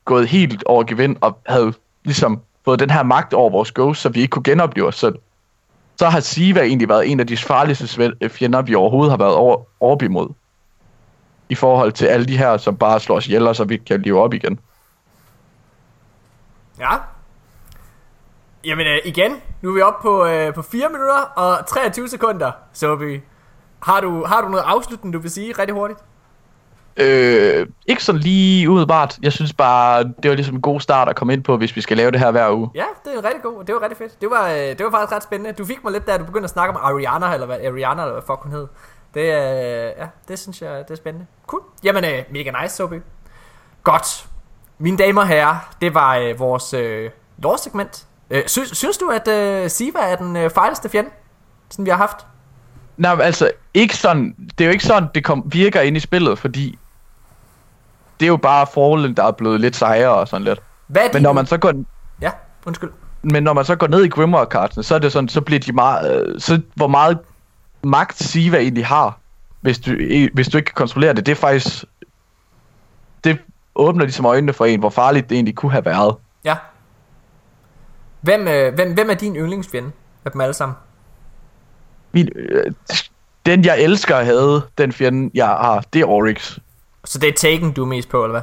[0.04, 1.72] gået helt over gevind, og havde
[2.04, 5.14] ligesom fået den her magt over vores Ghost, så vi ikke kunne genopleve os selv.
[5.96, 9.34] Så har Siva egentlig været en af de farligste øh, fjender, vi overhovedet har været
[9.34, 10.28] over, op imod
[11.48, 14.02] i forhold til alle de her, som bare slår os ihjel, og så vi kan
[14.02, 14.58] leve op igen.
[16.78, 16.96] Ja.
[18.66, 22.52] Jamen øh, igen, nu er vi oppe på, øh, på 4 minutter og 23 sekunder,
[22.72, 23.20] Sobi.
[23.82, 26.00] Har du, har du noget afslutning, du vil sige rigtig hurtigt?
[26.96, 29.18] Øh, ikke sådan lige umiddelbart.
[29.22, 31.80] Jeg synes bare, det var ligesom en god start at komme ind på, hvis vi
[31.80, 32.70] skal lave det her hver uge.
[32.74, 33.64] Ja, det er rigtig god.
[33.64, 34.20] Det var rigtig fedt.
[34.20, 35.52] Det var, øh, det var faktisk ret spændende.
[35.52, 38.12] Du fik mig lidt, da du begyndte at snakke om Ariana, eller hvad, Ariana, eller
[38.12, 38.66] hvad fuck hun hed.
[39.14, 41.26] Det, øh, ja, det synes jeg, det er spændende.
[41.46, 41.62] Cool.
[41.84, 42.96] Jamen, øh, mega nice, Sobi.
[43.82, 44.26] Godt.
[44.78, 48.06] Mine damer og herrer, det var øh, vores øh, lore-segment.
[48.30, 51.10] Øh, synes, synes du, at øh, Siva er den øh, fejleste fjende,
[51.70, 52.26] som vi har haft?
[52.96, 56.38] Nej, altså, ikke sådan, det er jo ikke sådan, det kom, virker ind i spillet,
[56.38, 56.78] fordi
[58.20, 60.62] det er jo bare Fallen, der er blevet lidt sejere og sådan lidt.
[60.86, 61.72] Hvad Men når man så går,
[62.20, 62.30] Ja,
[62.66, 62.90] undskyld.
[63.22, 65.60] men når man så går ned i Grimoire kartene, så er det sådan, så bliver
[65.60, 67.18] de meget, øh, så hvor meget
[67.82, 69.18] magt Siva egentlig har,
[69.60, 69.90] hvis du,
[70.34, 71.84] hvis du ikke kan kontrollere det, det er faktisk,
[73.24, 73.38] det
[73.74, 76.14] åbner ligesom øjnene for en, hvor farligt det egentlig kunne have været.
[76.44, 76.56] Ja.
[78.26, 79.90] Hvem, øh, hvem, hvem er din yndlingsfjende
[80.24, 80.76] af dem alle sammen?
[82.12, 82.72] Min, øh,
[83.46, 86.58] den jeg elsker havde, den fjende jeg har, det er Oryx.
[87.04, 88.42] Så det er Taken, du er mest på, eller hvad?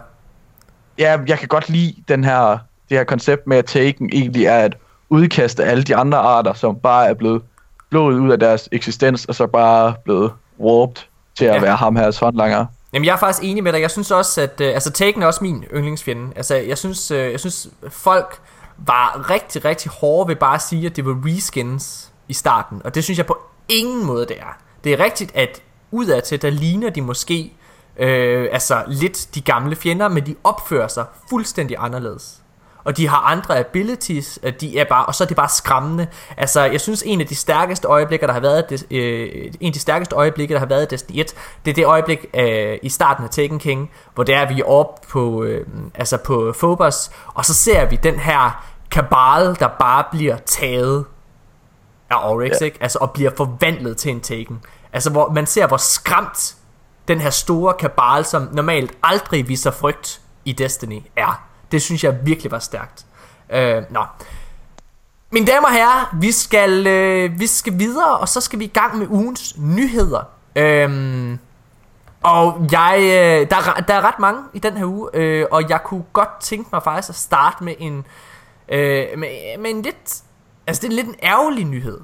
[0.98, 2.58] Ja, jeg kan godt lide den her,
[2.90, 4.78] det her koncept med, at Taken egentlig er at
[5.10, 7.42] udkaste alle de andre arter, som bare er blevet
[7.90, 11.04] blået ud af deres eksistens, og så bare blevet warped
[11.36, 11.62] til at ja.
[11.62, 12.66] være ham her håndlanger.
[12.94, 13.82] Jamen, jeg er faktisk enig med dig.
[13.82, 14.62] Jeg synes også, at...
[14.62, 16.34] Øh, altså, Taken er også min yndlingsfjende.
[16.36, 18.40] Altså, jeg synes, øh, jeg synes folk
[18.78, 22.82] var rigtig, rigtig hårde ved bare at sige, at det var reskins i starten.
[22.86, 23.38] Og det synes jeg på
[23.70, 24.58] ingen måde, det er.
[24.84, 25.62] Det er rigtigt, at
[25.92, 27.54] udadtil, der ligner de måske
[27.98, 32.43] øh, altså lidt de gamle fjender, men de opfører sig fuldstændig anderledes.
[32.84, 36.08] Og de har andre abilities, øh, de er bare, og så er det bare skræmmende.
[36.38, 39.74] Altså, jeg synes, en af de stærkeste øjeblikker, der har været, det, øh, en af
[39.74, 42.90] de stærkeste øjeblikke, der har været i Destiny 1, det er det øjeblik øh, i
[42.90, 47.46] starten af Taken King, hvor det er, vi oppe på, øh, altså på Phobos, og
[47.46, 51.06] så ser vi den her kabal, der bare bliver taget
[52.10, 52.66] af Oryx, ja.
[52.66, 52.78] Ikke?
[52.82, 54.62] Altså, og bliver forvandlet til en Taken.
[54.94, 56.56] Altså, hvor man ser, hvor skræmt
[57.08, 61.53] den her store kabal, som normalt aldrig viser frygt i Destiny, er.
[61.74, 63.06] Det synes jeg virkelig var stærkt.
[63.50, 64.06] Øh, nå.
[65.32, 68.72] Mine damer og herrer, vi skal, øh, vi skal videre, og så skal vi i
[68.74, 70.24] gang med ugens nyheder.
[70.56, 71.40] Øhm,
[72.24, 75.70] og jeg, øh, der, er, der er ret mange i den her uge, øh, og
[75.70, 78.06] jeg kunne godt tænke mig faktisk at starte med en,
[78.70, 80.24] øh, med, med en lidt,
[80.68, 82.00] altså det er lidt en ærgerlig nyhed.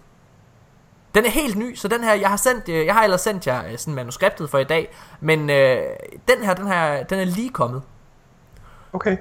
[1.16, 3.48] Den er helt ny, så den her, jeg har sendt, øh, jeg har ellers sendt
[3.48, 5.82] jer øh, sådan manuskriptet for i dag, men øh,
[6.28, 7.82] den her, den her, den er lige kommet.
[8.94, 9.18] Okay.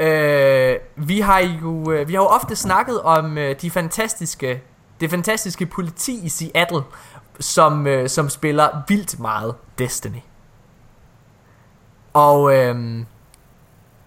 [0.00, 4.62] Øh, vi har jo øh, vi har jo ofte snakket om øh, de fantastiske
[5.00, 6.82] det fantastiske politi i Seattle
[7.40, 10.20] som øh, som spiller vildt meget Destiny.
[12.12, 13.04] Og øh,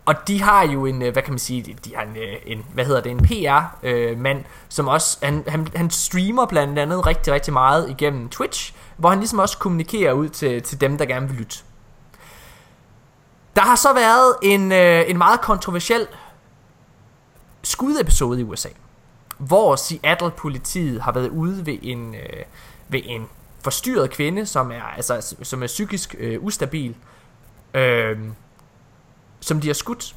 [0.05, 2.65] og de har jo en øh, hvad kan man sige de- har en, øh, en
[2.73, 7.07] hvad hedder det en PR øh, mand som også han, han han streamer blandt andet
[7.07, 11.05] rigtig rigtig meget igennem Twitch hvor han ligesom også kommunikerer ud til til dem der
[11.05, 11.57] gerne vil lytte.
[13.56, 16.08] Der har så været en, øh, en meget kontroversiel
[17.64, 18.70] skudepisode i USA,
[19.38, 22.43] hvor Seattle-politiet har været ude ved en, øh,
[22.88, 23.28] ved en
[23.64, 26.95] forstyrret kvinde, som er, altså, som er psykisk øh, ustabil,
[27.74, 28.20] øh,
[29.39, 30.16] som de har skudt.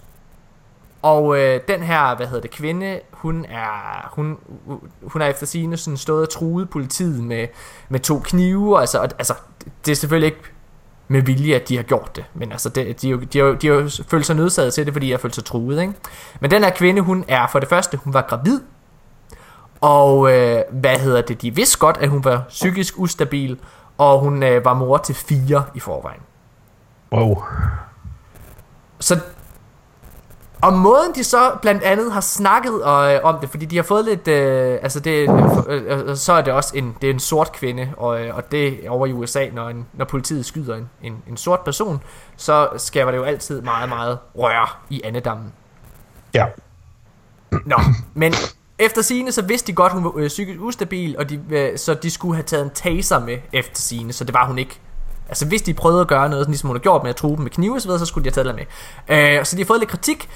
[1.03, 4.39] Og øh, den her, hvad hedder det, kvinde, hun er, hun,
[5.03, 7.49] hun er efter sigende sådan stået og truet politiet med,
[7.89, 9.35] med to knive, altså, og- altså,
[9.87, 10.43] det er selvfølgelig ikke
[11.09, 12.25] med vilje, at de har gjort det.
[12.35, 14.95] Men altså, det, de, de, har jo- de har jo følt sig nødsaget til det,
[14.95, 15.81] fordi de har følt sig truet.
[15.81, 15.93] Ikke?
[16.41, 18.61] Men den her kvinde, hun er for det første, hun var gravid.
[19.81, 23.59] Og øh, hvad hedder det, de vidste godt, at hun var psykisk ustabil.
[23.99, 26.21] Og hun øh, var mor til fire i forvejen.
[27.13, 27.43] Wow.
[29.01, 29.21] Så
[30.67, 33.83] og måden de så blandt andet har snakket og, øh, om det, fordi de har
[33.83, 35.31] fået lidt, øh, altså det,
[35.69, 38.53] øh, øh, så er det også en, det er en sort kvinde, og, øh, og
[38.53, 42.03] det er over i USA, når, en, når politiet skyder en, en, en sort person,
[42.37, 45.53] så skaber det jo altid meget, meget rør i andedammen.
[46.35, 46.47] Ja.
[47.51, 47.77] Nå,
[48.15, 48.35] men
[48.79, 51.95] efter sigende så vidste de godt, hun var øh, psykisk ustabil, og de, øh, så
[51.95, 54.81] de skulle have taget en taser med efter sigende, så det var hun ikke.
[55.29, 57.37] Altså hvis de prøvede at gøre noget, sådan ligesom hun har gjort med at true
[57.37, 58.67] dem med knive videre, så skulle de have taget det
[59.09, 59.39] med.
[59.39, 60.29] Øh, så de har fået lidt kritik,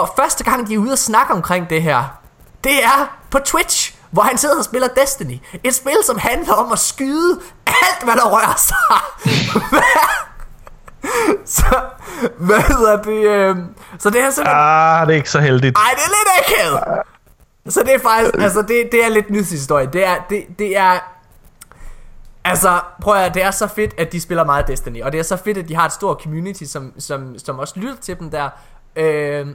[0.00, 2.20] og første gang de er ude og snakke omkring det her,
[2.64, 5.38] det er på Twitch, hvor han sidder og spiller Destiny.
[5.64, 9.00] Et spil, som handler om at skyde alt, hvad der rører sig.
[11.56, 11.80] så,
[12.38, 13.28] hvad hedder det?
[13.28, 13.56] Øh,
[13.98, 14.58] så det er simpelthen...
[14.60, 15.76] Ah, det er ikke så heldigt.
[15.76, 17.02] Ej, det er lidt akavet.
[17.68, 19.86] Så det er faktisk, altså det, det er lidt nyhedshistorie.
[19.86, 20.98] Det er, det, det er,
[22.44, 25.02] altså prøv at høre, det er så fedt, at de spiller meget Destiny.
[25.02, 27.74] Og det er så fedt, at de har et stort community, som, som, som også
[27.76, 28.48] lytter til dem der.
[28.96, 29.46] Øh,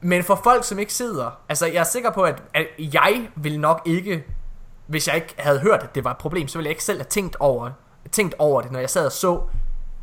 [0.00, 3.60] men for folk, som ikke sidder, altså jeg er sikker på, at, at jeg vil
[3.60, 4.24] nok ikke,
[4.86, 6.98] hvis jeg ikke havde hørt, at det var et problem, så ville jeg ikke selv
[6.98, 7.70] have tænkt over,
[8.12, 9.40] tænkt over det, når jeg sad og så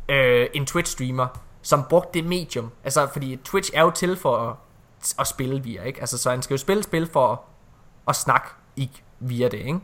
[0.08, 1.26] øh, en Twitch-streamer,
[1.62, 2.70] som brugte det medium.
[2.84, 4.56] Altså, fordi Twitch er jo til for at,
[5.18, 6.00] at spille via, ikke?
[6.00, 7.38] Altså, så han skal jo spille spil for at,
[8.08, 8.90] at snakke i,
[9.20, 9.80] via det, ikke?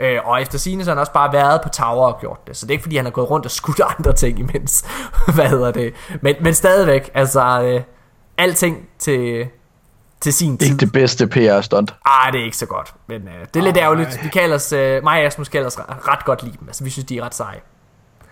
[0.00, 2.56] Øh, og efter sine så har han også bare været på Tower og gjort det.
[2.56, 4.86] Så det er ikke fordi han har gået rundt og skudt andre ting imens.
[5.34, 5.94] Hvad hedder det?
[6.22, 7.82] Men, men stadigvæk, altså øh,
[8.38, 9.48] alting til,
[10.20, 10.66] til sin tid.
[10.66, 11.94] Ikke det bedste PR-stunt.
[12.04, 12.94] Ah, det er ikke så godt.
[13.06, 14.18] Men øh, det er lidt ærgerligt.
[14.22, 16.68] Vi kan ellers, øh, mig og Asmus kan ellers ret, ret godt lide dem.
[16.68, 17.60] Altså, vi synes, de er ret seje.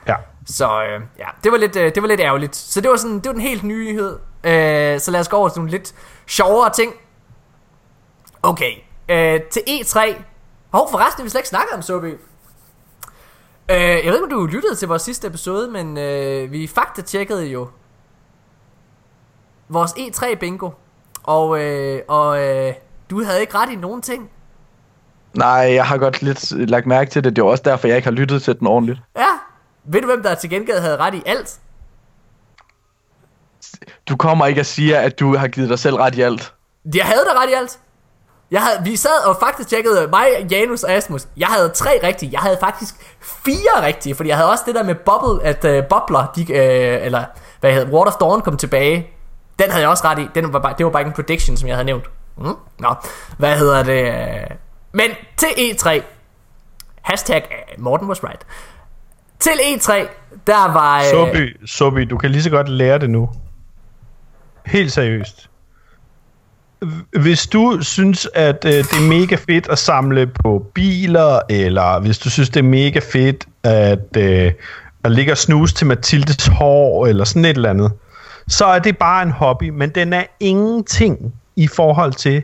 [0.09, 0.15] Ja.
[0.47, 2.57] Så øh, ja, det var, lidt, øh, det var lidt ærgerligt.
[2.57, 4.19] Så det var, sådan, det var den helt nye nyhed.
[4.45, 5.95] Øh, så lad os gå over til nogle lidt
[6.27, 6.93] sjovere ting.
[8.43, 8.73] Okay,
[9.09, 10.23] øh, til E3.
[10.71, 12.07] Hov, forresten, vi slet ikke snakket om Sobi.
[12.09, 12.17] Øh,
[13.69, 17.69] jeg ved ikke, om du lyttede til vores sidste episode, men øh, vi fakta-tjekkede jo
[19.73, 20.71] vores E3 bingo.
[21.23, 22.75] Og, øh, og øh,
[23.11, 24.31] du havde ikke ret i nogen ting.
[25.35, 27.37] Nej, jeg har godt lidt lagt mærke til det.
[27.37, 29.01] Det er også derfor, jeg ikke har lyttet til den ordentligt.
[29.17, 29.27] Ja.
[29.85, 31.59] Ved du, hvem der til gengæld havde ret i alt?
[34.09, 36.55] Du kommer ikke at sige, at du har givet dig selv ret i alt.
[36.95, 37.79] Jeg havde da ret i alt.
[38.51, 41.27] Jeg havde, vi sad og faktisk tjekkede mig, Janus og Asmus.
[41.37, 42.33] Jeg havde tre rigtige.
[42.33, 45.89] Jeg havde faktisk fire rigtige, fordi jeg havde også det der med bubble, at uh,
[45.89, 47.25] bobler, de, uh, eller
[47.61, 49.11] hvad hedder Water of Dawn kom tilbage.
[49.63, 50.29] Den havde jeg også ret i.
[50.35, 52.05] Den var bare, det var bare ikke en prediction, som jeg havde nævnt.
[52.39, 52.55] Mm?
[52.79, 52.95] Nå,
[53.39, 54.13] hvad hedder det?
[54.93, 56.03] Men til E3,
[57.03, 58.47] hashtag øh, Morten was right.
[59.39, 59.93] Til E3,
[60.47, 60.99] der var...
[60.99, 63.31] Øh, Sobi, Sobi, du kan lige så godt lære det nu.
[64.67, 65.49] Helt seriøst.
[67.21, 72.19] Hvis du synes, at øh, det er mega fedt at samle på biler, eller hvis
[72.19, 74.53] du synes, det er mega fedt at, øh,
[75.05, 77.93] at ligge og snuse til Mathildes hår, eller sådan et eller andet,
[78.53, 82.43] så er det bare en hobby, men den er ingenting i forhold til,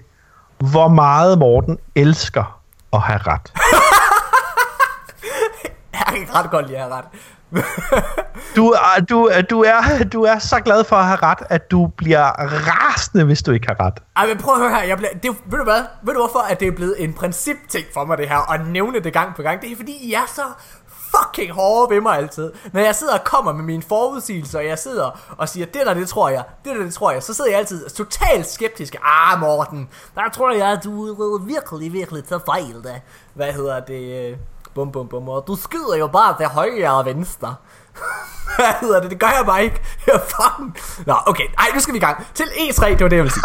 [0.59, 2.61] hvor meget Morten elsker
[2.93, 3.53] at have ret.
[5.93, 7.05] jeg kan ret godt lide at have ret.
[8.57, 11.87] du, er, du, du, er, du er så glad for at have ret, at du
[11.87, 14.03] bliver rasende, hvis du ikke har ret.
[14.17, 14.83] Ej, men prøv at høre her.
[14.83, 15.83] Jeg bliver, det, ved du hvad?
[16.03, 19.01] Ved du hvorfor, at det er blevet en principting for mig, det her, at nævne
[19.01, 19.61] det gang på gang?
[19.61, 20.43] Det er fordi, I er så
[21.17, 22.53] fucking hårde ved mig altid.
[22.73, 25.95] Når jeg sidder og kommer med mine forudsigelser, og jeg sidder og siger, det der,
[25.95, 28.97] det tror jeg, det der, det tror jeg, så sidder jeg altid totalt skeptisk.
[29.05, 33.01] Ah, Morten, der tror jeg, at du virkelig, virkelig tager fejl, da.
[33.35, 34.39] Hvad hedder det?
[34.75, 35.29] Bum, bum, bum.
[35.29, 37.55] Og du skyder jo bare til højre og venstre.
[38.57, 39.11] Hvad hedder det?
[39.11, 39.83] Det gør jeg bare ikke.
[40.07, 40.77] Jeg fucking...
[41.07, 41.45] Nå, okay.
[41.59, 42.27] Ej, nu skal vi i gang.
[42.35, 43.45] Til E3, det var det, jeg ville sige.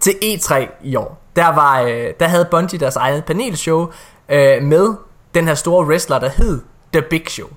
[0.00, 3.92] til E3 i år, der, var, øh, der havde Bungie deres eget panelshow
[4.28, 4.94] øh, med
[5.36, 6.62] den her store wrestler, der hed
[6.92, 7.48] The Big Show.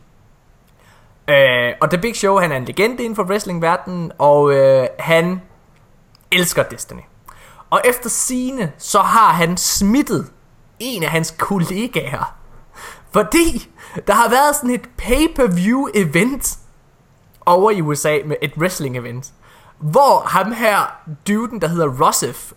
[1.28, 5.42] Øh, og The Big Show, han er en legende inden for wrestlingverdenen, og øh, han
[6.32, 7.02] elsker Destiny.
[7.70, 10.32] Og efter sine så har han smittet
[10.80, 12.36] en af hans kollegaer.
[13.12, 13.70] Fordi
[14.08, 16.58] der har været sådan et pay-per-view event
[17.46, 19.34] over i USA med et wrestling event.
[19.78, 22.52] Hvor ham her, duden der hedder Rossif,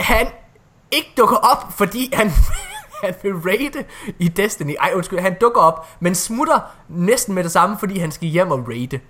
[0.00, 0.26] han
[0.90, 2.32] ikke dukker op, fordi han,
[3.02, 3.84] han vil raide
[4.18, 4.74] i Destiny.
[4.80, 8.50] Ej, undskyld, han dukker op, men smutter næsten med det samme, fordi han skal hjem
[8.50, 9.00] og raide.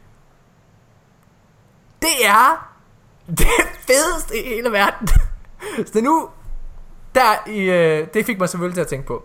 [2.02, 2.72] Det er
[3.28, 3.46] det
[3.80, 5.08] fedeste i hele verden.
[5.92, 6.28] Så nu
[7.14, 9.24] der i, øh, det fik mig selvfølgelig til at tænke på.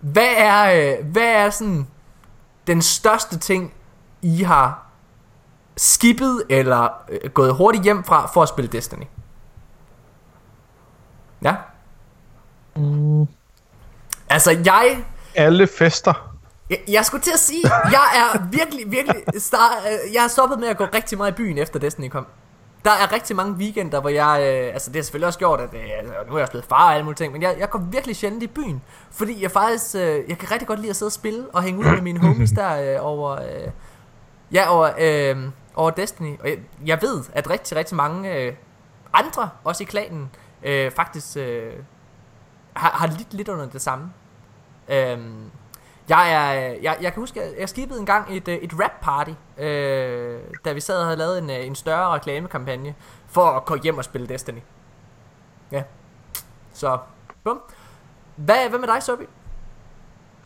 [0.00, 1.86] Hvad er, øh, hvad er sådan
[2.66, 3.74] den største ting,
[4.22, 4.86] I har
[5.76, 9.04] skippet eller øh, gået hurtigt hjem fra for at spille Destiny?
[11.42, 11.56] Ja?
[12.76, 13.26] Mm.
[14.32, 15.04] Altså jeg...
[15.34, 16.36] Alle fester.
[16.70, 19.22] Jeg, jeg skulle til at sige, jeg er virkelig, virkelig...
[19.38, 22.26] Start, øh, jeg har stoppet med at gå rigtig meget i byen efter Destiny kom
[22.84, 25.74] der er rigtig mange weekender, hvor jeg, øh, altså det har selvfølgelig også gjort, at
[25.74, 27.70] øh, altså, nu er jeg også blevet far og alle mulige ting, men jeg, jeg
[27.70, 30.96] går virkelig sjældent i byen, fordi jeg faktisk, øh, jeg kan rigtig godt lide at
[30.96, 33.70] sidde og spille og hænge ud med mine homies der øh, over, øh,
[34.52, 38.54] ja, over, øh, over Destiny, og jeg, jeg ved, at rigtig, rigtig mange øh,
[39.12, 40.30] andre, også i klanen,
[40.62, 41.72] øh, faktisk øh,
[42.72, 44.12] har, har lidt lidt under det samme.
[44.88, 45.18] Øh,
[46.08, 46.52] jeg, er,
[46.82, 50.38] jeg, jeg kan huske, jeg, jeg skibede en gang et, øh, et rap party, øh,
[50.64, 52.94] da vi sad og havde lavet en, øh, en større reklamekampagne
[53.28, 54.60] for at gå hjem og spille Destiny.
[55.72, 55.82] Ja.
[56.72, 56.98] Så,
[57.44, 57.60] bum.
[58.36, 59.24] Hvad, hvad med dig, Sobi?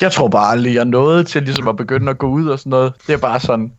[0.01, 2.70] Jeg tror bare aldrig, jeg nåede til ligesom at begynde at gå ud og sådan
[2.70, 2.95] noget.
[3.07, 3.72] Det er bare sådan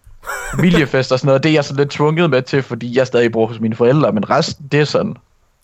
[0.60, 1.44] viljefest og sådan noget.
[1.44, 4.12] Det er jeg så lidt tvunget med til, fordi jeg stadig bor hos mine forældre,
[4.12, 5.18] men resten, det er sådan.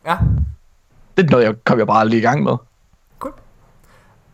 [0.06, 0.18] Ja.
[1.18, 2.58] Det er noget, jeg kom jeg bare aldrig i gang med.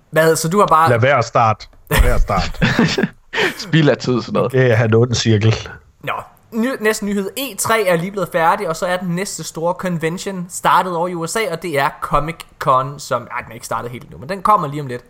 [0.09, 0.89] Hvad, så du har bare...
[0.89, 1.67] Lad være at starte.
[1.89, 2.67] Lad være at starte.
[3.67, 4.51] Spild af tid, sådan noget.
[4.51, 5.69] Det er en ond cirkel.
[6.03, 6.13] Nå,
[6.51, 7.29] ny, næste nyhed.
[7.39, 11.13] E3 er lige blevet færdig, og så er den næste store convention startet over i
[11.13, 13.27] USA, og det er Comic Con, som...
[13.31, 15.03] Ej, den er ikke startet helt nu, men den kommer lige om lidt.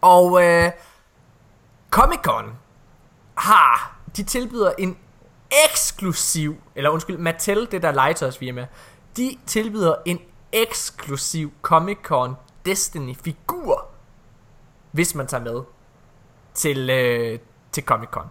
[0.00, 0.70] Og øh,
[1.90, 2.44] Comic Con
[3.34, 3.96] har...
[4.16, 4.96] De tilbyder en
[5.66, 6.56] eksklusiv...
[6.74, 8.66] Eller undskyld, Mattel, det der Lighters firma,
[9.16, 10.18] de tilbyder en
[10.52, 12.34] eksklusiv Comic Con
[12.66, 13.93] Destiny-figur,
[14.94, 15.60] hvis man tager med
[16.54, 17.38] til, øh,
[17.72, 18.24] til Comic Con.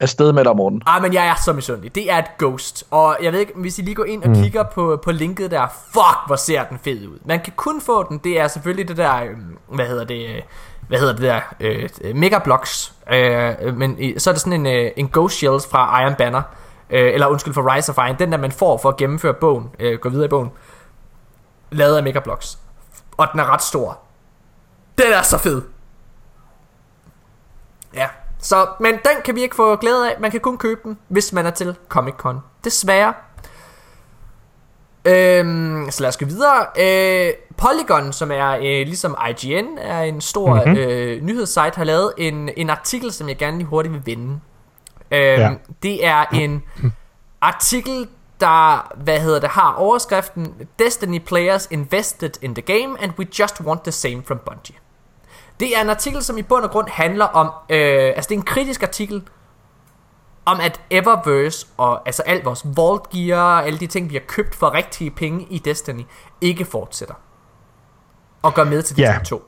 [0.00, 0.82] Afsted med dig, Morten.
[0.86, 1.94] Ah, men jeg er så misundelig.
[1.94, 2.84] Det er et ghost.
[2.90, 4.34] Og jeg ved ikke, hvis I lige går ind og mm.
[4.34, 7.18] kigger på, på linket der, fuck, hvor ser den fed ud.
[7.24, 9.30] Man kan kun få den, det er selvfølgelig det der, øh,
[9.68, 10.42] hvad hedder det, øh,
[10.88, 12.94] hvad hedder det der, øh, Megablocks.
[13.12, 16.42] Øh, men så er det sådan en, øh, en Ghost Shells fra Iron Banner.
[16.90, 19.70] øh, eller undskyld for Rise of Iron, den der man får for at gennemføre bogen,
[19.78, 20.50] øh, gå videre i bogen,
[21.70, 22.58] lavet af Megablocks.
[23.16, 23.98] Og den er ret stor.
[25.04, 25.62] Den er så fed.
[27.94, 30.20] Ja, så, men den kan vi ikke få glæde af.
[30.20, 32.38] Man kan kun købe den, hvis man er til Comic Con.
[32.64, 33.14] Desværre.
[35.04, 36.66] Øhm, så lad os gå videre.
[36.78, 40.76] Øh, Polygon, som er øh, ligesom IGN, er en stor mm-hmm.
[40.76, 44.40] øh, nyhedssite, har lavet en, en artikel, som jeg gerne lige hurtigt vil vende.
[45.10, 45.50] Øhm, ja.
[45.82, 46.62] Det er en
[47.40, 48.08] artikel,
[48.40, 53.60] der hvad hedder det, har overskriften Destiny players invested in the game, and we just
[53.60, 54.79] want the same from Bungie.
[55.60, 58.38] Det er en artikel, som i bund og grund handler om, øh, altså det er
[58.38, 59.22] en kritisk artikel,
[60.44, 64.54] om at Eververse og altså alt vores Vault Gear alle de ting, vi har købt
[64.54, 66.02] for rigtige penge i Destiny,
[66.40, 67.14] ikke fortsætter.
[68.42, 69.24] Og går med til Destiny ja.
[69.24, 69.42] 2.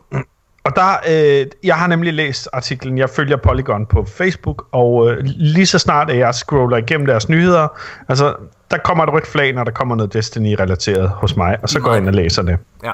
[0.65, 5.19] Og der, øh, jeg har nemlig læst artiklen, jeg følger Polygon på Facebook, og øh,
[5.25, 7.69] lige så snart at jeg scroller igennem deres nyheder,
[8.09, 8.35] altså
[8.71, 11.91] der kommer et rødt flag, når der kommer noget Destiny-relateret hos mig, og så går
[11.91, 12.59] jeg ind og læser det.
[12.85, 12.91] Ja.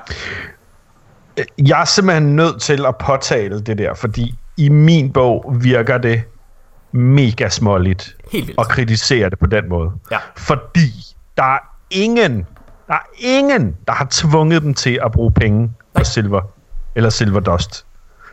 [1.59, 6.23] Jeg er simpelthen nødt til at påtale det der, fordi i min bog virker det
[6.93, 8.17] mega småligt
[8.59, 9.93] at kritisere det på den måde.
[10.11, 10.19] Ja.
[10.37, 10.93] Fordi
[11.37, 11.59] der er
[11.91, 12.47] ingen,
[12.87, 16.43] der er ingen, der har tvunget dem til at bruge penge på silver
[16.95, 17.87] eller silver dust.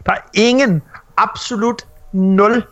[0.05, 0.81] Der er ingen,
[1.17, 2.63] absolut nul,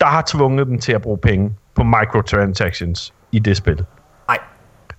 [0.00, 3.84] der har tvunget dem til at bruge penge på microtransactions i det spil.
[4.28, 4.38] Nej.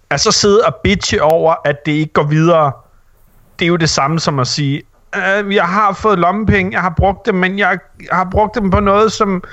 [0.09, 2.72] Altså sidde og bitche over, at det ikke går videre,
[3.60, 4.84] det er jo det samme som at sige,
[5.16, 7.80] øh, jeg har fået lommepenge, jeg har brugt dem, men jeg
[8.12, 9.43] har brugt dem på noget, som...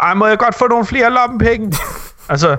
[0.00, 1.76] Ej, må jeg godt få nogle flere lommepenge?
[2.28, 2.56] altså,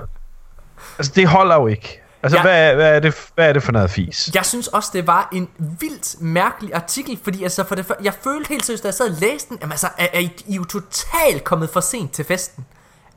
[0.98, 2.00] altså, det holder jo ikke.
[2.22, 2.42] Altså, ja.
[2.42, 4.30] hvad, hvad, er det, hvad er det for noget fis?
[4.34, 8.48] Jeg synes også, det var en vildt mærkelig artikel, fordi altså for det, jeg følte
[8.48, 10.64] helt seriøst, da jeg sad og læste den, jamen altså, er, er I, I jo
[10.64, 12.64] totalt kommet for sent til festen.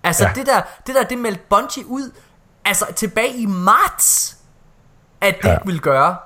[0.04, 0.32] Altså, ja.
[0.36, 2.12] det, der, det der, det meldte Bungie ud,
[2.66, 4.38] altså tilbage i marts,
[5.22, 5.54] at det ja.
[5.54, 6.18] ikke ville gøre.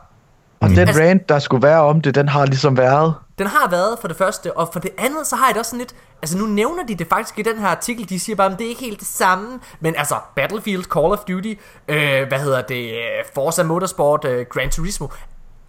[0.60, 3.16] Og den altså, rant, der skulle være om det, den har ligesom været.
[3.38, 5.70] Den har været for det første, og for det andet, så har jeg det også
[5.70, 5.96] sådan lidt...
[6.22, 8.66] Altså nu nævner de det faktisk i den her artikel, de siger bare, at det
[8.66, 9.60] er ikke helt det samme.
[9.80, 11.54] Men altså, Battlefield, Call of Duty,
[11.88, 12.94] øh, hvad hedder det,
[13.34, 15.08] Forza Motorsport, øh, Gran Turismo.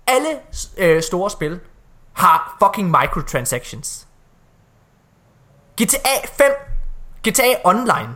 [0.06, 0.28] Alle
[0.78, 1.60] øh, store spil
[2.12, 4.06] har fucking microtransactions.
[5.82, 6.46] GTA 5,
[7.28, 8.14] GTA Online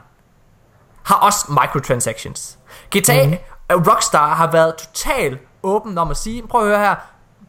[1.02, 2.58] har også microtransactions.
[2.96, 3.32] GTA, mm.
[3.76, 6.94] uh, Rockstar har været totalt åben om at sige, prøv at høre her,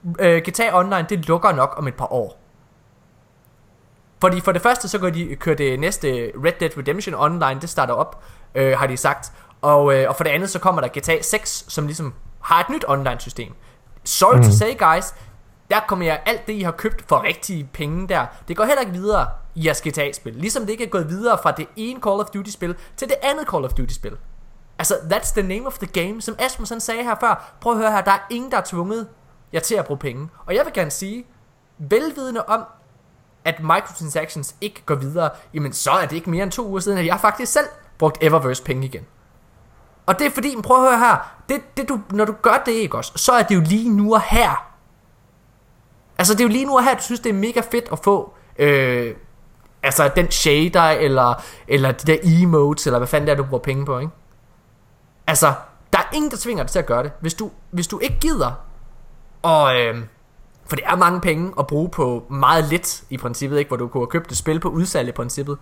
[0.03, 2.39] uh, GTA Online, det lukker nok om et par år.
[4.22, 6.07] Fordi for det første, så går de køre det næste
[6.45, 8.24] Red Dead Redemption Online, det starter op,
[8.55, 9.32] uh, har de sagt.
[9.61, 12.70] Og, uh, og for det andet, så kommer der GTA 6, som ligesom har et
[12.70, 13.53] nyt online system.
[14.03, 14.43] Sorry mm.
[14.43, 15.14] to say guys,
[15.70, 18.26] der kommer jeg alt det, I har købt for rigtige penge der.
[18.47, 20.34] Det går heller ikke videre i jeres GTA-spil.
[20.34, 23.47] Ligesom det ikke er gået videre fra det ene Call of Duty-spil til det andet
[23.47, 24.18] Call of Duty-spil.
[24.84, 26.22] Altså, that's the name of the game.
[26.22, 27.54] Som Asmussen sagde her før.
[27.62, 29.08] Prøv at høre her, der er ingen, der er tvunget
[29.54, 30.30] jer til at bruge penge.
[30.46, 31.26] Og jeg vil gerne sige,
[31.78, 32.64] velvidende om,
[33.46, 36.98] at microtransactions ikke går videre, jamen så er det ikke mere end to uger siden,
[36.98, 37.66] at jeg faktisk selv
[37.98, 39.06] brugt Eververse penge igen.
[40.06, 42.72] Og det er fordi, prøv at høre her, det, det du, når du gør det,
[42.72, 44.72] ikke også, så er det jo lige nu og her.
[46.18, 48.00] Altså det er jo lige nu og her, du synes, det er mega fedt at
[48.00, 49.16] få øh,
[49.84, 53.64] altså den shader, eller, eller de der emotes, eller hvad fanden det er, du bruger
[53.64, 54.12] penge på, ikke?
[55.28, 55.53] Altså,
[55.93, 57.11] der er ingen, der tvinger dig til at gøre det.
[57.19, 58.51] Hvis du, hvis du ikke gider,
[59.41, 59.76] og...
[59.80, 60.03] Øh,
[60.65, 63.69] for det er mange penge at bruge på meget lidt i princippet, ikke?
[63.69, 65.57] Hvor du kunne have købt et spil på udsalg i princippet.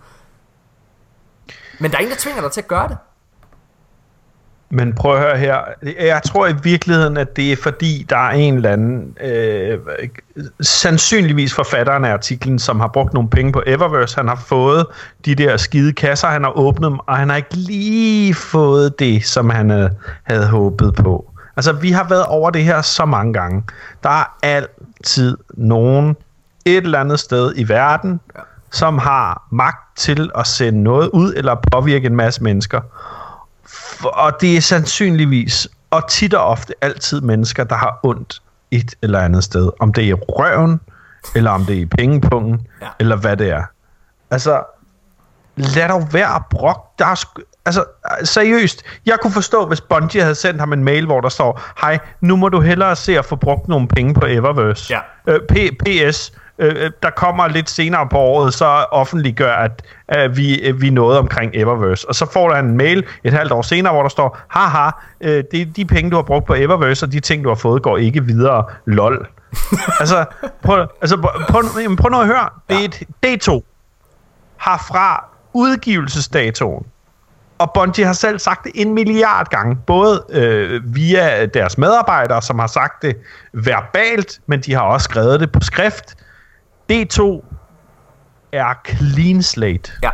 [1.80, 2.96] Men der er ingen, der tvinger dig til at gøre det.
[4.74, 5.58] Men prøv at høre her.
[6.00, 9.78] Jeg tror i virkeligheden, at det er fordi, der er en eller anden, øh,
[10.60, 14.16] sandsynligvis forfatteren af artiklen, som har brugt nogle penge på Eververse.
[14.16, 14.86] Han har fået
[15.24, 19.24] de der skide kasser, han har åbnet dem, og han har ikke lige fået det,
[19.24, 19.90] som han havde,
[20.22, 21.30] havde håbet på.
[21.56, 23.62] Altså, vi har været over det her så mange gange.
[24.02, 26.16] Der er altid nogen
[26.64, 28.20] et eller andet sted i verden,
[28.70, 32.80] som har magt til at sende noget ud eller påvirke en masse mennesker
[34.04, 39.20] og det er sandsynligvis, og tit og ofte altid mennesker, der har ondt et eller
[39.20, 39.70] andet sted.
[39.80, 40.80] Om det er i røven,
[41.34, 42.88] eller om det er i pengepungen, ja.
[42.98, 43.62] eller hvad det er.
[44.30, 44.62] Altså,
[45.56, 46.98] lad dog være at brok.
[46.98, 47.24] Der er
[47.64, 47.84] altså,
[48.24, 51.98] seriøst, jeg kunne forstå, hvis Bungie havde sendt ham en mail, hvor der står, hej,
[52.20, 54.94] nu må du hellere se at få brugt nogle penge på Eververse.
[54.94, 55.32] Ja.
[55.32, 59.82] Øh, P- PS, øh, der kommer lidt senere på året, så offentliggør, at
[60.16, 62.08] øh, vi, øh, vi er nået omkring Eververse.
[62.08, 64.90] Og så får der en mail et halvt år senere, hvor der står, haha,
[65.20, 67.82] øh, det, de penge, du har brugt på Eververse, og de ting, du har fået,
[67.82, 68.64] går ikke videre.
[68.84, 69.28] Lol.
[70.00, 70.24] altså,
[70.62, 72.48] prøv, altså prøv, prøv, prøv nu at høre.
[72.70, 72.86] Ja.
[73.26, 73.60] D2
[74.56, 76.86] har fra udgivelsesdatoen
[77.62, 82.58] og Bungie har selv sagt det en milliard gange, både øh, via deres medarbejdere, som
[82.58, 83.16] har sagt det
[83.52, 86.14] verbalt, men de har også skrevet det på skrift.
[86.92, 87.44] D2
[88.52, 89.92] er clean slate.
[90.02, 90.10] Ja.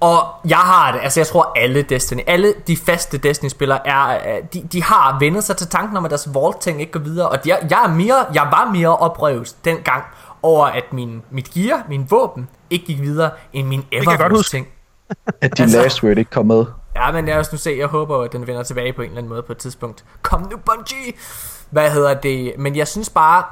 [0.00, 4.42] Og jeg har det, altså jeg tror alle Destiny, alle de faste Destiny-spillere er, øh,
[4.54, 7.38] de, de har vendt sig til tanken om, at deres vault-ting ikke går videre, og
[7.46, 10.04] jeg, jeg, er mere, jeg var mere oprevet dengang
[10.42, 13.84] over, at min, mit gear, min våben, ikke gik videre, end min.
[13.92, 14.66] Eververse-ting.
[15.40, 16.64] At din Altså- last word ikke kom med.
[16.96, 17.76] Ja, men lad os nu se.
[17.78, 20.04] Jeg håber, at den vender tilbage på en eller anden måde på et tidspunkt.
[20.22, 21.12] Kom nu, Bungie!
[21.70, 22.52] Hvad hedder det?
[22.58, 23.44] Men jeg synes bare...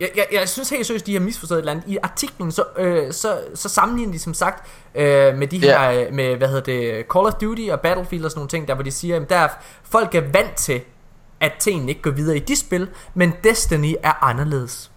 [0.00, 1.84] Jeg, jeg, jeg synes helt seriøst, de har misforstået et eller andet.
[1.86, 6.04] I artiklen, så, øh, så, så sammenligner de som sagt øh, med de her, Ja.
[6.06, 8.74] øh, med hvad hedder det, Call of Duty og Battlefield og sådan nogle ting, der
[8.74, 9.48] hvor de siger, at der er,
[9.90, 10.80] folk er vant til,
[11.40, 14.90] at tingene ikke går videre i de spil, men Destiny er anderledes.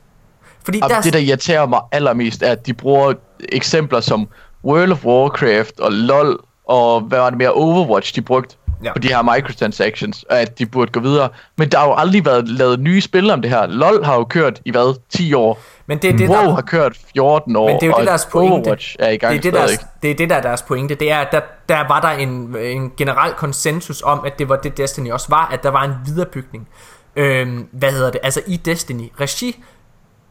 [0.63, 3.13] Fordi Og der, det, der irriterer mig allermest, er, at de bruger
[3.49, 4.27] eksempler som
[4.63, 8.55] World of Warcraft og LoL og hvad var det mere, Overwatch, de brugte
[8.85, 8.93] Ja.
[8.93, 11.29] på de her microtransactions, og at de burde gå videre.
[11.57, 13.67] Men der har jo aldrig været lavet nye spil om det her.
[13.67, 15.59] LoL har jo kørt i hvad, 10 år.
[15.85, 18.07] men det er det, WoW der, har kørt 14 år, Men det er jo det,
[18.07, 18.67] deres pointe.
[18.67, 19.87] Overwatch er i gang det er det, der, stadig.
[20.01, 20.95] det er det, der er deres pointe.
[20.95, 24.55] Det er, at der, der var der en, en generel konsensus om, at det var
[24.55, 26.67] det Destiny også var, at der var en viderebygning.
[27.15, 28.21] Øhm, hvad hedder det?
[28.23, 29.63] Altså i Destiny-regi.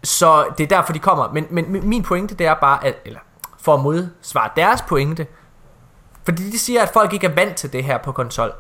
[0.05, 1.31] Så det er derfor, de kommer.
[1.33, 3.21] Men, men men min pointe, det er bare, at, eller
[3.61, 5.27] for at modsvare deres pointe,
[6.25, 8.53] fordi de siger, at folk ikke er vant til det her på konsol.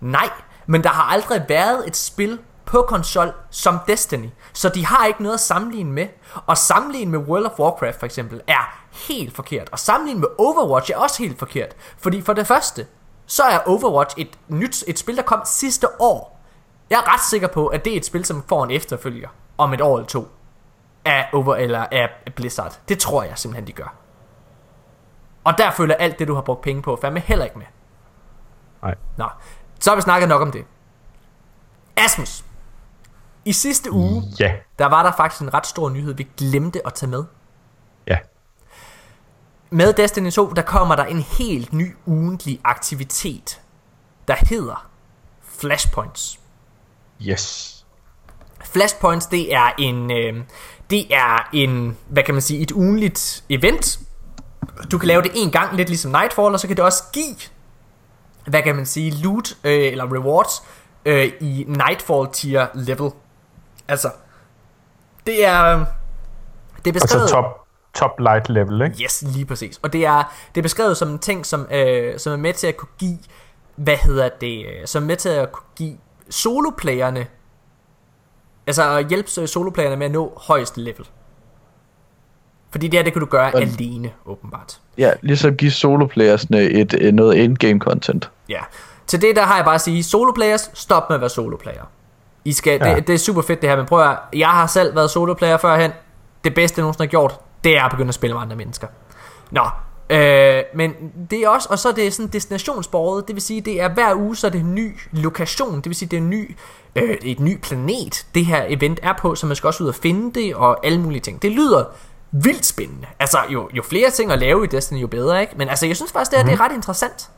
[0.00, 0.30] Nej,
[0.66, 5.22] men der har aldrig været et spil på konsol som Destiny, så de har ikke
[5.22, 6.06] noget at sammenligne med.
[6.46, 9.68] Og sammenligne med World of Warcraft for eksempel er helt forkert.
[9.72, 11.76] Og sammenligne med Overwatch er også helt forkert.
[11.98, 12.86] Fordi for det første,
[13.26, 16.40] så er Overwatch et nyt et spil, der kom sidste år.
[16.90, 19.72] Jeg er ret sikker på, at det er et spil, som får en efterfølger om
[19.72, 20.28] et år eller to
[21.04, 22.78] af, over, eller af Blizzard.
[22.88, 23.94] Det tror jeg simpelthen, de gør.
[25.48, 27.66] Og der følger alt det, du har brugt penge på, fandme heller ikke med.
[28.82, 28.94] Nej.
[29.16, 29.28] Nå,
[29.80, 30.64] så har vi snakket nok om det.
[31.96, 32.44] Asmus,
[33.44, 34.54] i sidste uge, Ja.
[34.78, 37.24] der var der faktisk en ret stor nyhed, vi glemte at tage med.
[38.06, 38.18] Ja.
[39.70, 43.60] Med Destiny 2, der kommer der en helt ny ugentlig aktivitet,
[44.28, 44.88] der hedder
[45.42, 46.40] Flashpoints.
[47.22, 47.74] Yes.
[48.64, 50.44] Flashpoints, det er en, øh,
[50.90, 54.00] det er en, hvad kan man sige, et ugenligt event.
[54.90, 57.36] Du kan lave det en gang, lidt ligesom Nightfall, og så kan det også give,
[58.46, 60.62] hvad kan man sige, loot øh, eller rewards
[61.04, 63.10] øh, i Nightfall tier level.
[63.88, 64.10] Altså,
[65.26, 65.84] det er,
[66.84, 67.22] det er beskrevet...
[67.22, 69.02] Altså top, top light level, ikke?
[69.02, 69.80] Yes, lige præcis.
[69.82, 72.66] Og det er, det er beskrevet som en ting, som, øh, som er med til
[72.66, 73.18] at kunne give,
[73.76, 75.98] hvad hedder det, øh, som er med til at kunne give
[76.30, 77.26] soloplayerne,
[78.66, 81.08] altså at hjælpe øh, soloplayerne med at nå højeste level.
[82.70, 84.80] Fordi det her, det kan du gøre Og- alene, åbenbart.
[84.98, 88.30] Ja, ligesom give soloplayersne et, et noget endgame content.
[88.48, 88.60] Ja.
[89.06, 91.82] Til det der har jeg bare at sige, soloplayers, stop med at være soloplayer.
[92.44, 92.94] I skal, Ja.
[92.94, 95.56] det, det er super fedt det her, men prøv at jeg har selv været soloplayer
[95.56, 95.90] førhen.
[96.44, 98.86] Det bedste, jeg nogensinde har gjort, det er at begynde at spille med andre mennesker.
[99.50, 99.62] Nå,
[100.10, 100.92] øh, men
[101.30, 104.14] det er også, og så er det sådan destinationsbordet, det vil sige, det er hver
[104.14, 106.56] uge, så er det en ny lokation, det vil sige, det er en ny,
[106.96, 109.94] øh, et ny planet, det her event er på, så man skal også ud og
[109.94, 111.42] finde det, og alle mulige ting.
[111.42, 111.84] Det lyder
[112.32, 113.06] vildt spændende.
[113.18, 115.54] Altså, jo, jo flere ting at lave i Destiny, jo bedre, ikke?
[115.56, 117.30] Men altså, jeg synes faktisk, det, her, det er ret interessant.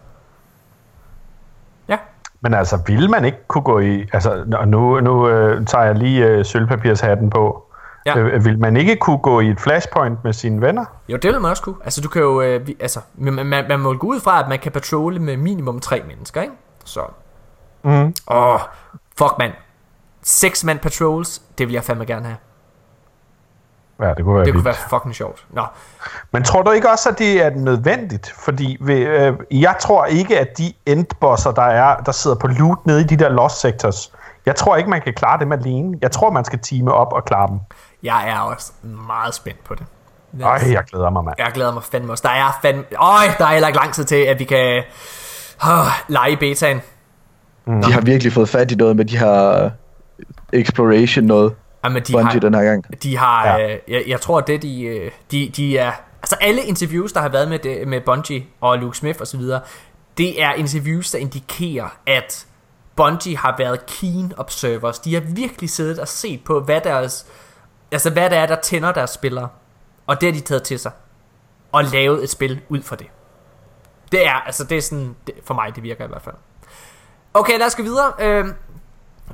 [1.88, 1.96] Ja.
[2.40, 4.08] Men altså, vil man ikke kunne gå i...
[4.12, 7.66] Altså, nu, nu øh, tager jeg lige øh, sølvpapirshatten på.
[8.06, 8.18] Ja.
[8.18, 10.84] Øh, vil man ikke kunne gå i et flashpoint med sine venner?
[11.08, 11.76] Jo, det vil man også kunne.
[11.84, 12.40] Altså, du kan jo...
[12.42, 15.36] Øh, vi, altså, man, man, man må gå ud fra, at man kan patrole med
[15.36, 16.54] minimum tre mennesker, ikke?
[16.84, 17.00] Så...
[17.82, 18.14] Mm.
[18.28, 18.60] Åh,
[19.18, 19.52] fuck, mand.
[20.22, 22.36] Seks mand patrols, det vil jeg fandme gerne have.
[24.02, 24.78] Ja, det kunne være Det kunne vildt.
[24.80, 25.44] være fucking sjovt.
[25.50, 25.62] Nå,
[26.32, 28.32] Men tror du ikke også, at det er nødvendigt?
[28.38, 32.86] Fordi ved, øh, jeg tror ikke, at de endbosser, der er, der sidder på loot
[32.86, 34.12] nede i de der lost sectors,
[34.46, 35.98] jeg tror ikke, man kan klare dem alene.
[36.02, 37.58] Jeg tror, man skal teame op og klare dem.
[38.02, 39.86] jeg er også meget spændt på det.
[40.42, 41.34] Ej, jeg glæder mig, mand.
[41.38, 42.22] Jeg glæder mig fandme også.
[42.28, 42.84] Der er fandme...
[42.98, 44.58] Øj, der er heller ikke lang tid til, at vi kan...
[44.58, 44.82] Øh,
[46.08, 46.80] lege i betaen.
[47.66, 49.70] De har virkelig fået fat i noget med de her
[50.52, 51.54] exploration noget.
[51.84, 53.02] Jamen, de Bungie har, den her gang.
[53.02, 53.72] De har, Ja.
[53.74, 55.92] øh, jeg, jeg tror, det de, øh, de, de er,
[56.22, 59.40] altså alle interviews, der har været med, det, med Bungie og Luke Smith osv.,
[60.18, 62.46] det er interviews, der indikerer, at
[62.96, 64.98] Bungie har været keen observers.
[64.98, 67.26] De har virkelig siddet og set på, hvad deres,
[67.92, 69.48] altså hvad der er, der tænder deres spillere.
[70.06, 70.92] Og det har de taget til sig.
[71.72, 73.06] Og lavet et spil ud for det.
[74.12, 76.34] Det er, altså det er sådan, det, for mig det virker i hvert fald.
[77.34, 78.12] Okay, lad os gå videre.
[78.18, 78.44] Øh,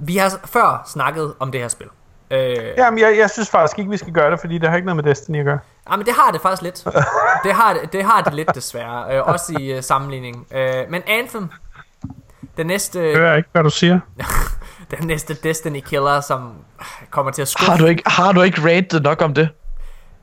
[0.01, 1.87] vi har før snakket om det her spil.
[2.31, 4.87] Øh, Jamen, jeg, jeg synes faktisk ikke, vi skal gøre det, fordi det har ikke
[4.87, 5.59] noget med Destiny at gøre.
[5.91, 6.85] Ja, men det har det faktisk lidt.
[7.45, 10.47] Det har det, det, har det lidt desværre, øh, også i øh, sammenligning.
[10.55, 11.49] Øh, men Anthem,
[12.57, 14.01] den næste, Hører jeg ikke, hvad du siger?
[14.99, 16.53] den næste Destiny killer, som
[17.11, 17.71] kommer til at skuffe.
[17.71, 19.49] Har du ikke, har du ikke rantet nok om det?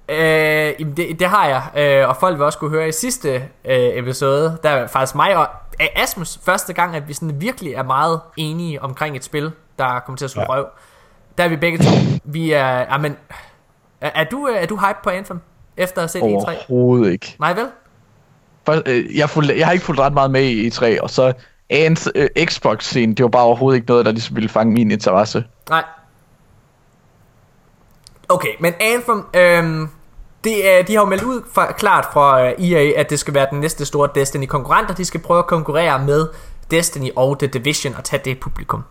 [0.09, 3.35] Øh, jamen det, det har jeg, øh, og folk vil også kunne høre i sidste
[3.65, 5.47] øh, episode, der er faktisk mig og
[5.95, 10.17] Asmus første gang, at vi sådan virkelig er meget enige omkring et spil, der kommer
[10.17, 10.53] til at slå ja.
[10.53, 10.57] Ja.
[10.57, 10.65] røv.
[11.37, 11.89] Der er vi begge to.
[12.23, 13.17] Vi er, jamen,
[14.01, 15.39] er, er du, øh, er du hype på Anthem,
[15.77, 16.69] efter at have set E3?
[16.69, 17.35] Overhovedet ikke.
[17.39, 17.67] Nej vel?
[18.65, 21.33] For, øh, jeg, fulgte, jeg har ikke fulgt ret meget med i E3, og så
[21.69, 25.43] Ants øh, Xbox-scene, det var bare overhovedet ikke noget, der ligesom ville fange min interesse.
[25.69, 25.83] Nej.
[28.29, 29.89] Okay, men Anthem, øhm,
[30.43, 33.33] det er, de har jo meldt ud fra, klart fra øh, EA, at det skal
[33.33, 36.27] være den næste store Destiny-konkurrent, og de skal prøve at konkurrere med
[36.71, 38.83] Destiny og The Division og tage det publikum.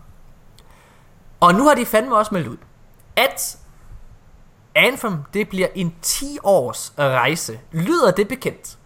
[1.43, 2.57] Og nu har de fandme også meldt ud,
[3.15, 3.57] at
[4.75, 7.59] Anthem, det bliver en 10-års rejse.
[7.71, 8.77] Lyder det bekendt?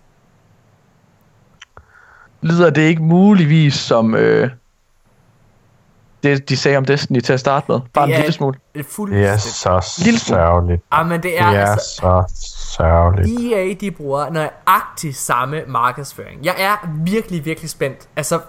[2.41, 4.49] Lyder det ikke muligvis som øh,
[6.23, 7.79] det, de sagde om Destiny til at starte med?
[7.93, 8.53] Bare en Det er- lille smule.
[8.73, 9.39] Det er Det fuldstændig.
[10.21, 10.83] så sørgeligt.
[10.91, 12.23] Ah, men det Det er, er altså, så
[12.77, 13.53] sørgeligt.
[13.53, 16.45] EA de bruger nøjagtigt samme markedsføring.
[16.45, 18.09] Jeg er virkelig, virkelig spændt.
[18.15, 18.39] Altså,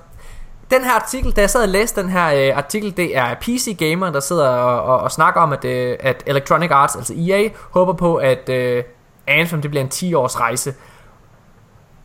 [0.70, 3.76] den her artikel, da jeg sad og læste den her øh, artikel, det er PC
[3.78, 7.48] Gamer, der sidder og, og, og snakker om, at, øh, at Electronic Arts, altså EA,
[7.70, 8.84] håber på, at øh,
[9.26, 10.74] Anthem det bliver en 10-års rejse.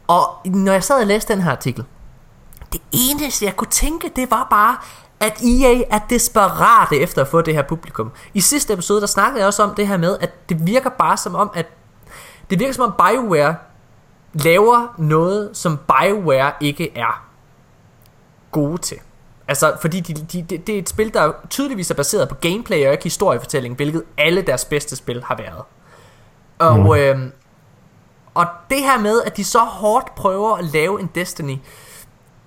[0.08, 1.86] Og når jeg sad og læste den her artikel,
[2.74, 4.78] det eneste jeg kunne tænke, det var bare,
[5.20, 8.12] at EA er desperate efter at få det her publikum.
[8.34, 11.18] I sidste episode, der snakkede jeg også om det her med, at det virker bare
[11.18, 11.66] som om, at
[12.50, 13.56] det virker som om BioWare
[14.34, 17.33] laver noget, som BioWare ikke er
[18.54, 18.98] gode til.
[19.48, 22.86] Altså, fordi de, de, de, det er et spil, der tydeligvis er baseret på gameplay
[22.86, 25.64] og ikke historiefortælling, hvilket alle deres bedste spil har været.
[26.60, 26.94] Og, mm.
[26.94, 27.32] øhm,
[28.34, 31.58] og det her med, at de så hårdt prøver at lave en Destiny,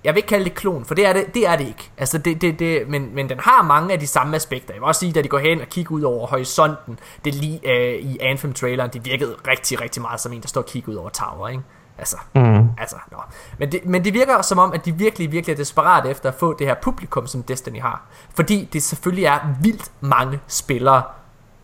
[0.03, 1.91] jeg vil ikke kalde det klon, for det er det, det, er det ikke.
[1.97, 4.73] Altså det, det, det, men, men den har mange af de samme aspekter.
[4.73, 7.59] Jeg vil også sige, da de går hen og kigger ud over horisonten, det lige
[7.63, 10.95] øh, i Anthem-traileren, det virkede rigtig, rigtig meget som en, der står og kigger ud
[10.95, 11.63] over tower, ikke?
[11.97, 12.69] Altså, mm.
[12.77, 13.17] altså, nå.
[13.57, 16.35] Men det, men det virker som om, at de virkelig, virkelig er desperate efter at
[16.35, 18.05] få det her publikum, som Destiny har.
[18.35, 21.03] Fordi det selvfølgelig er vildt mange spillere,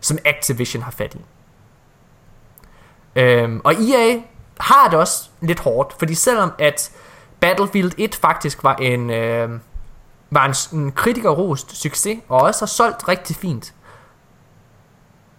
[0.00, 1.24] som Activision har fat i.
[3.16, 4.20] Øhm, og EA
[4.60, 6.90] har det også lidt hårdt, fordi selvom at
[7.40, 9.50] Battlefield 1 faktisk var en, øh,
[10.30, 13.74] var en, en kritikerrost succes, og også har solgt rigtig fint,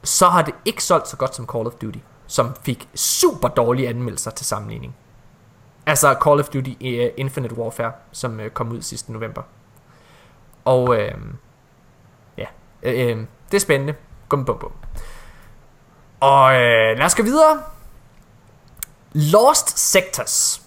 [0.04, 3.90] så har det ikke solgt så godt som Call of Duty, som fik super dårlige
[3.90, 4.96] anmeldelser til sammenligning.
[5.86, 9.42] Altså Call of Duty uh, Infinite Warfare, som uh, kom ud sidste november.
[10.66, 11.14] Og øh,
[12.38, 12.46] ja,
[12.84, 13.96] øh, øh, det er spændende.
[14.30, 14.72] Gum bum bum.
[16.20, 17.62] Og øh, lad os gå videre.
[19.14, 20.62] Lost Sectors.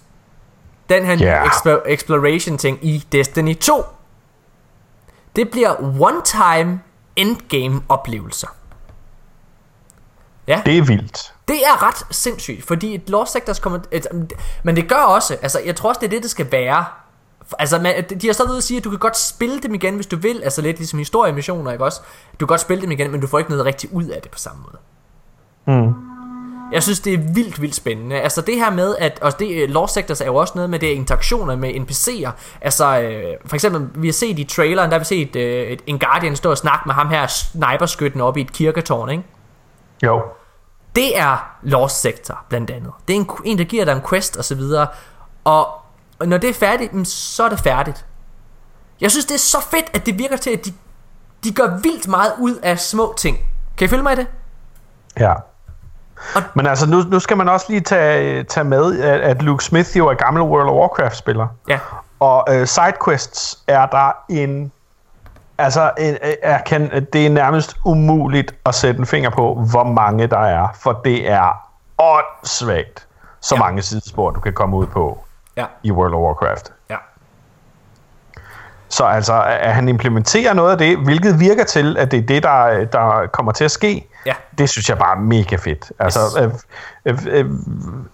[0.89, 1.47] Den her yeah.
[1.47, 3.85] explor- exploration ting i Destiny 2.
[5.37, 6.81] Det bliver one-time
[7.17, 8.49] endgame oplevelser.
[10.47, 10.63] Ja.
[10.67, 11.35] Det er vildt.
[11.49, 13.79] Det er ret sindssygt, fordi et Lost Sectors kommer...
[13.91, 14.07] Et,
[14.63, 16.85] men det gør også, altså jeg tror også, det er det, det skal være.
[17.59, 19.95] Altså, man, de har stadig ude at sige, at du kan godt spille dem igen,
[19.95, 20.41] hvis du vil.
[20.43, 22.01] Altså lidt ligesom historiemissioner, ikke også?
[22.33, 24.31] Du kan godt spille dem igen, men du får ikke noget rigtig ud af det
[24.31, 24.79] på samme måde.
[25.67, 25.95] Mm.
[26.73, 28.21] Jeg synes, det er vildt, vildt spændende.
[28.21, 30.87] Altså det her med, at og det, Lost Sectors er jo også noget med det
[30.87, 32.31] interaktioner med NPC'er.
[32.61, 35.99] Altså øh, for eksempel, vi har set i traileren, der har vi set øh, en
[35.99, 39.25] Guardian stå og snakke med ham her sniperskytten oppe i et kirketårn, ikke?
[40.03, 40.23] Jo.
[40.99, 42.93] Det er Lost Sector, blandt andet.
[43.09, 44.87] Det er en, en der giver dig en quest og så videre.
[45.45, 45.69] Og
[46.21, 48.07] og når det er færdigt, så er det færdigt.
[49.01, 50.73] Jeg synes, det er så fedt, at det virker til, at de,
[51.45, 53.39] de gør vildt meget ud af små ting.
[53.77, 54.27] Kan I følge mig i det?
[55.21, 55.33] Ja.
[56.35, 59.65] Og- Men altså, nu, nu skal man også lige tage, tage med, at, at Luke
[59.65, 61.47] Smith jo er gammel World of Warcraft-spiller.
[61.69, 61.79] Ja.
[62.21, 64.73] Og øh, sidequests er der en...
[65.59, 69.85] Altså, en, øh, jeg kan, det er nærmest umuligt at sætte en finger på, hvor
[69.85, 70.69] mange der er.
[70.81, 71.69] For det er
[71.99, 73.07] åndssvagt,
[73.41, 73.59] så Ja.
[73.61, 75.25] mange sidespor, du kan komme ud på
[75.57, 75.65] Ja.
[75.83, 76.73] i World of Warcraft.
[76.91, 76.97] Ja.
[78.91, 82.43] Så altså, at han implementerer noget af det, hvilket virker til, at det er det,
[82.43, 84.33] der, der kommer til at ske, Ja.
[84.59, 85.93] det synes jeg bare er mega fedt.
[85.99, 86.67] Altså, Yes.
[87.07, 87.51] øh, øh, øh,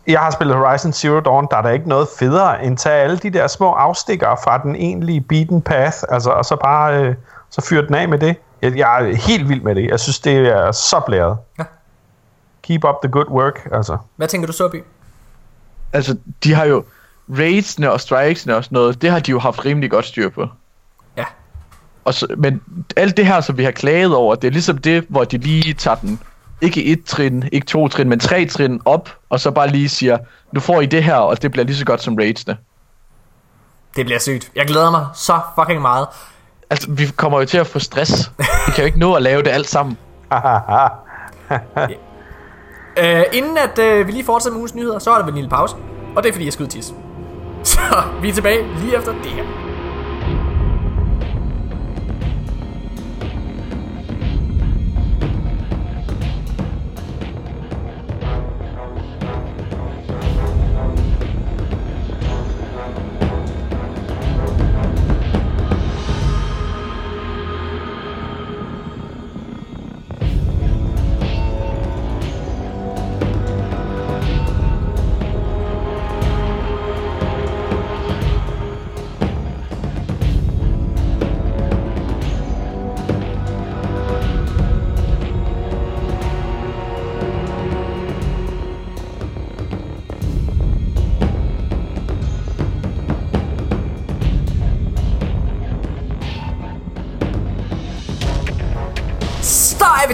[0.06, 3.16] jeg har spillet Horizon Zero Dawn, der er der ikke noget federe, end tage alle
[3.18, 7.14] de der små afstikker fra den egentlige beaten path, altså, og så bare øh,
[7.54, 8.36] så fyre den af med det.
[8.62, 9.90] Jeg, jeg er helt vild med det.
[9.90, 11.38] Jeg synes, det er så blæret.
[11.58, 11.64] Ja.
[12.62, 13.98] Keep up the good work, altså.
[14.16, 14.82] Hvad tænker du så, By?
[15.92, 16.84] Altså, de har jo
[17.28, 20.48] raidsene og strikesene og sådan noget, det har de jo haft rimelig godt styr på.
[21.16, 21.24] Ja.
[22.04, 22.62] Og så, men
[22.96, 25.74] alt det her, som vi har klaget over, det er ligesom det, hvor de lige
[25.74, 26.20] tager den,
[26.60, 30.18] ikke et trin, ikke to trin, men tre trin op, og så bare lige siger,
[30.52, 32.54] nu får I det her, og det bliver lige så godt som Raids'ene.
[33.96, 34.50] Det bliver sygt.
[34.54, 36.06] Jeg glæder mig så fucking meget.
[36.70, 38.30] Altså, vi kommer jo til at få stress.
[38.38, 39.98] Vi kan jo ikke nå at lave det alt sammen.
[42.98, 45.34] Øh, inden at øh, vi lige fortsætter med ugens nyheder, så er der vel en
[45.34, 45.76] lille pause.
[46.16, 46.94] Og det er fordi, jeg skal ud tisse.
[47.62, 47.80] Så
[48.22, 49.63] vi er tilbage lige efter det her.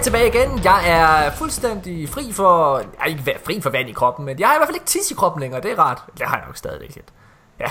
[0.00, 0.64] Vi tilbage igen.
[0.64, 2.78] Jeg er fuldstændig fri for...
[2.78, 4.86] Jeg er ikke fri for vand i kroppen, men jeg har i hvert fald ikke
[4.86, 5.60] tis i kroppen længere.
[5.62, 6.02] Det er rart.
[6.18, 7.12] Det har jeg nok stadigvæk lidt.
[7.60, 7.70] Ja,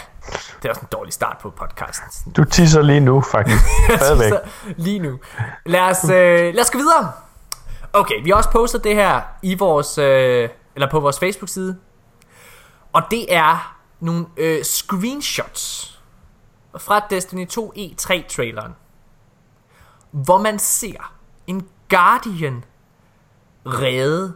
[0.61, 2.31] det er også en dårlig start på podcasten.
[2.31, 3.63] Du tisser lige nu, faktisk.
[3.97, 4.33] Stadigvæk.
[4.77, 5.19] Lige nu.
[5.65, 7.11] Lad os, øh, lad os gå videre.
[7.93, 11.77] Okay, vi har også postet det her i vores, øh, eller på vores Facebook-side.
[12.93, 15.99] Og det er nogle øh, screenshots
[16.77, 18.71] fra Destiny 2 E3-traileren.
[20.11, 21.13] Hvor man ser
[21.47, 22.65] en Guardian
[23.65, 24.33] redde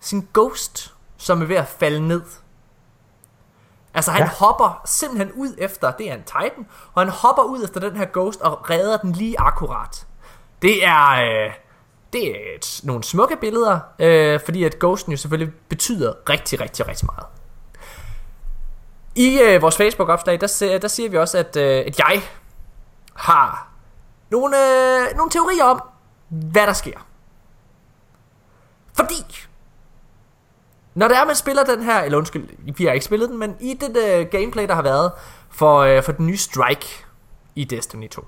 [0.00, 2.22] sin ghost, som er ved at falde ned.
[3.94, 4.28] Altså han ja.
[4.28, 8.06] Hopper simpelthen ud efter, det er en Titan, og han hopper ud efter den her
[8.12, 10.06] ghost og redder den lige akkurat.
[10.62, 11.52] Det er, øh,
[12.12, 16.88] det er et, nogle smukke billeder, øh, fordi at ghosten jo selvfølgelig betyder rigtig, rigtig,
[16.88, 17.26] rigtig meget.
[19.14, 22.22] I øh, vores Facebook-opslag, der, der siger vi også, at, øh, at jeg
[23.14, 23.68] har
[24.30, 25.82] nogle, øh, nogle teorier om,
[26.28, 27.06] hvad der sker.
[28.94, 29.14] Fordi,
[30.94, 33.56] når det er, man spiller den her, eller undskyld, vi har ikke spillet den, men
[33.60, 35.12] i det øh, gameplay, der har været
[35.50, 37.04] for, øh, for den nye Strike
[37.54, 38.24] i Destiny 2,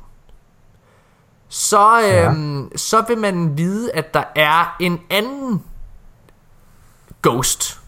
[1.48, 2.32] så, øh, ja.
[2.76, 5.64] så vil man vide, at der er en anden
[7.22, 7.80] ghost,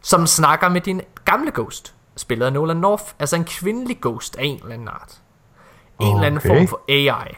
[0.00, 4.44] som snakker med din gamle ghost, spillet af Nolan North, altså en kvindelig ghost af
[4.44, 5.20] en eller anden art.
[6.00, 6.48] En eller anden Okay.
[6.48, 7.34] form for AI.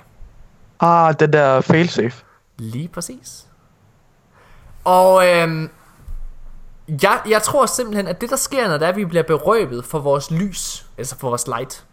[0.80, 2.24] Ah, den der failsafe.
[2.58, 3.46] Lige præcis.
[4.84, 5.70] Og øhm,
[7.02, 9.84] jeg, jeg tror simpelthen, at det der sker, når det er, at vi bliver berøbet
[9.84, 11.84] for vores lys, altså for vores light.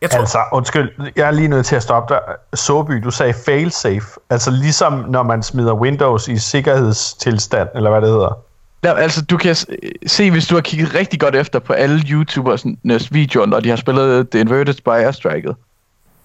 [0.00, 2.20] Jeg tror, Altså, undskyld, jeg er lige nødt til at stoppe dig.
[2.54, 4.06] Soby, du sagde failsafe.
[4.30, 8.38] Altså ligesom når man smider Windows i sikkerhedstilstand, eller hvad det hedder.
[8.84, 9.56] Ja, altså, du kan
[10.06, 12.64] se, hvis du har kigget rigtig godt efter på alle YouTubers
[13.10, 15.54] videoer, når de har spillet The Inverted by Airstrike.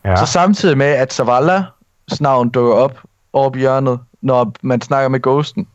[0.05, 0.15] Ja.
[0.15, 2.99] Så samtidig med, at Zavallas navn dukker op
[3.33, 5.67] over hjørnet, når man snakker med Ghosten,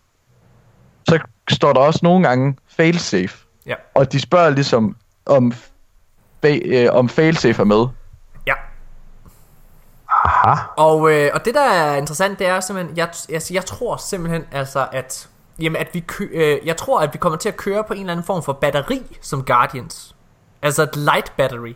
[1.09, 1.19] så
[1.51, 3.39] står der også nogle gange failsafe.
[3.67, 4.97] ja, Og de spørger ligesom,
[5.27, 5.53] om,
[6.45, 7.87] øh, om failsafe er med.
[8.47, 8.55] ja.
[10.25, 10.55] Aha.
[10.77, 14.45] Og, øh, og det der er interessant, det er simpelthen, jeg, altså, jeg tror simpelthen
[14.53, 15.29] altså, at,
[15.61, 18.01] jamen, at vi kø, øh, jeg tror, at vi kommer til at køre på en
[18.01, 20.15] eller anden form for batteri som Guardians.
[20.63, 21.75] Altså et light battery.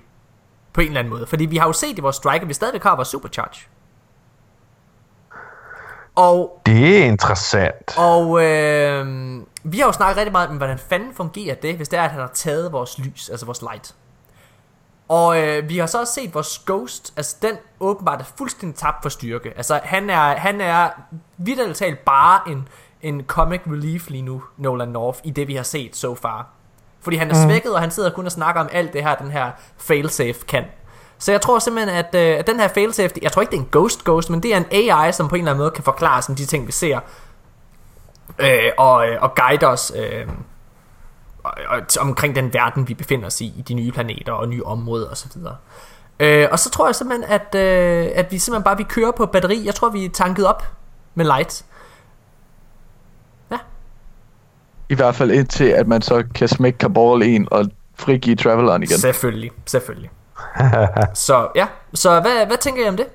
[0.79, 1.27] På en eller anden måde.
[1.27, 3.67] Fordi vi har jo set i vores strike, at vi stadigvæk har vores supercharge.
[6.15, 7.99] Og Det er interessant.
[7.99, 9.07] Og øh,
[9.63, 12.11] vi har jo snakket rigtig meget om, hvordan fanden fungerer det, hvis det er, at
[12.11, 13.95] han har taget vores lys, altså vores light.
[15.09, 19.03] Og øh, vi har så også set vores Ghost, altså den åbenbart er fuldstændig tabt
[19.03, 19.53] for styrke.
[19.57, 20.91] Altså han er, han er
[21.37, 22.69] vidderligt talt bare en,
[23.03, 26.58] en comic relief lige nu, Nolan North, i det vi har set so far.
[27.01, 27.51] Fordi han er mm.
[27.51, 30.65] svækket, og han sidder kun og snakker om alt det her, den her failsafe kan.
[31.19, 33.63] Så jeg tror simpelthen, at, øh, at den her failsafe, jeg tror ikke, det er
[33.63, 35.85] en ghost ghost, men det er en AI, som på en eller anden måde kan
[35.85, 37.01] forklare sådan de ting, vi ser.
[38.39, 40.27] Øh, og, øh, og guide os øh,
[41.43, 44.65] og, og, omkring den verden, vi befinder os i, i de nye planeter og nye
[44.65, 45.41] områder osv.
[46.21, 49.27] Øh, og så tror jeg simpelthen, at, øh, at vi simpelthen bare vi kører på
[49.27, 49.67] batteri.
[49.67, 50.63] Jeg tror, vi er tanket op
[51.15, 51.65] med light.
[54.89, 57.67] I hvert fald indtil, at man så kan smække Kabal en og
[57.97, 58.99] frigive Traveleren igen.
[58.99, 60.11] Selvfølgelig, selvfølgelig.
[61.15, 63.07] så ja, så hvad, hvad tænker I om det?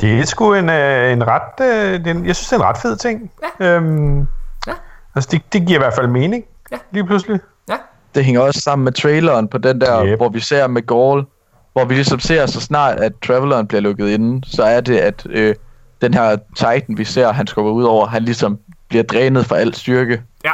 [0.00, 1.60] Det er sgu en, øh, en ret...
[1.60, 3.30] Øh, en, jeg synes, det er en ret fed ting.
[3.60, 3.66] Ja.
[3.76, 4.26] Øhm,
[4.66, 4.72] Ja.
[5.14, 6.44] Altså, det, det giver i hvert fald mening.
[6.72, 6.76] Ja.
[6.90, 7.40] Lige pludselig.
[7.68, 7.76] Ja,
[8.14, 10.08] Det hænger også sammen med traileren på den der, Yep.
[10.08, 10.18] yep.
[10.18, 11.26] hvor vi ser med Gaul
[11.72, 15.26] hvor vi ligesom ser, så snart at Traveleren bliver lukket inde, så er det, at
[15.30, 15.54] øh,
[16.00, 18.58] den her Titan, vi ser, han skubber ud over, han ligesom
[18.92, 20.22] bliver drænet for al styrke.
[20.44, 20.52] Ja.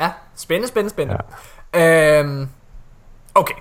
[0.00, 1.22] Ja, spændende, spændende, spændende.
[1.74, 2.20] Ja.
[2.20, 2.48] Øhm,
[3.34, 3.54] okay.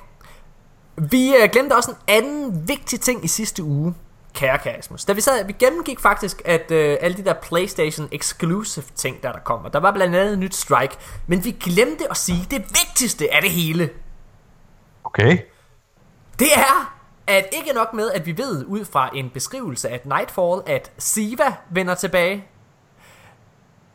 [0.97, 3.93] Vi øh, glemte også en anden vigtig ting i sidste uge,
[4.33, 5.05] kære Kasmus.
[5.05, 9.31] Da vi sad, vi gennemgik faktisk, at øh, alle de der PlayStation exclusive ting, der
[9.31, 9.69] der kommer.
[9.69, 10.95] Der var blandt andet et nyt Strike,
[11.27, 13.89] men vi glemte at sige det vigtigste af det hele.
[15.03, 15.37] Okay.
[16.39, 16.95] Det er,
[17.27, 21.55] at ikke nok med, at vi ved ud fra en beskrivelse af Nightfall, at Siva
[21.69, 22.45] vender tilbage.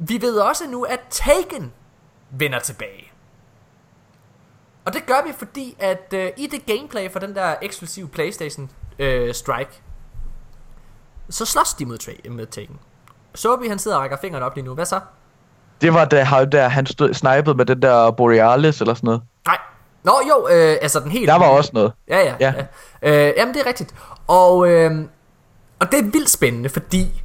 [0.02, 1.72] Vi ved også nu, at Taken
[2.30, 3.12] vender tilbage.
[4.84, 8.70] Og det gør vi, fordi at øh, i det gameplay for den der eksklusive Playstation
[8.98, 9.82] øh, Strike,
[11.30, 12.78] så slås de mod, tra- med Taken.
[13.34, 14.74] Sobi han sidder og rækker fingrene op lige nu.
[14.74, 15.00] Hvad så?
[15.80, 19.22] Det var da han, der, han stod snipede med den der Borealis eller sådan noget.
[19.46, 19.58] Nej.
[20.02, 21.28] Nå jo, øh, altså den helt...
[21.28, 21.92] Der var også noget.
[22.08, 22.34] Ja, ja.
[22.40, 22.54] ja.
[22.56, 22.66] Ja.
[23.02, 23.28] ja.
[23.28, 23.94] Øh, jamen, det er rigtigt.
[24.26, 25.04] Og, øh,
[25.80, 27.22] og det er vildt spændende, fordi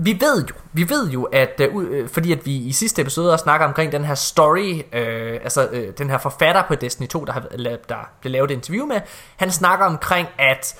[0.00, 3.32] vi ved jo, vi ved jo, at øh, øh, fordi at vi i sidste episode
[3.32, 7.24] også snakker omkring den her story, øh, altså øh, den her forfatter på Destiny 2,
[7.24, 7.40] der, har,
[7.88, 9.00] der blev lavet et interview med,
[9.36, 10.74] han snakker omkring, at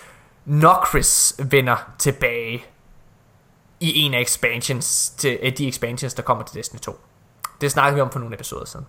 [0.44, 2.64] Nokris vender tilbage
[3.80, 7.00] i en af expansions, til, øh, de expansions, der kommer til Destiny 2.
[7.60, 8.86] Det snakkede vi om for nogle episoder siden.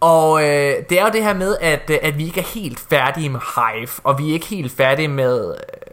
[0.00, 2.80] Og øh, det er jo det her med, at, øh, at vi ikke er helt
[2.80, 5.85] færdige med Hive, og vi er ikke helt færdige med, øh,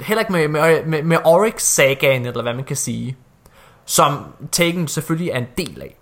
[0.00, 3.16] heller ikke med, med, med, med Oryx-sagaen, eller hvad man kan sige,
[3.84, 5.98] som Taken selvfølgelig er en del af.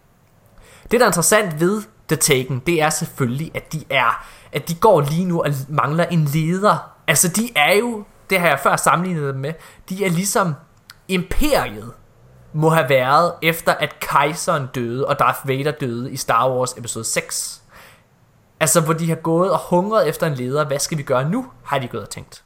[0.90, 4.74] Det, der er interessant ved The Taken, det er selvfølgelig, at de er, at de
[4.74, 6.90] går lige nu og mangler en leder.
[7.06, 9.52] Altså, de er jo, det har jeg før sammenlignet dem med,
[9.88, 10.54] de er ligesom
[11.08, 11.92] imperiet
[12.52, 17.04] må have været efter at kejseren døde og Darth Vader døde i Star Wars episode
[17.04, 17.62] 6.
[18.60, 21.46] Altså hvor de har gået og hungret efter en leder, hvad skal vi gøre nu,
[21.64, 22.44] har de gået og tænkt.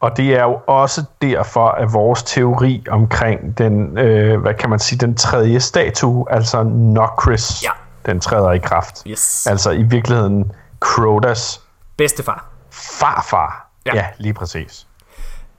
[0.00, 4.78] Og det er jo også derfor, at vores teori omkring den, øh, hvad kan man
[4.78, 7.70] sige, den tredje statue, altså Nokris, Ja.
[8.06, 9.02] den træder i kraft.
[9.06, 9.46] Yes.
[9.46, 11.60] Altså i virkeligheden Crotas
[11.96, 12.46] Bedstefar.
[12.70, 13.70] farfar.
[13.86, 13.94] Ja.
[13.94, 14.86] Ja, lige præcis.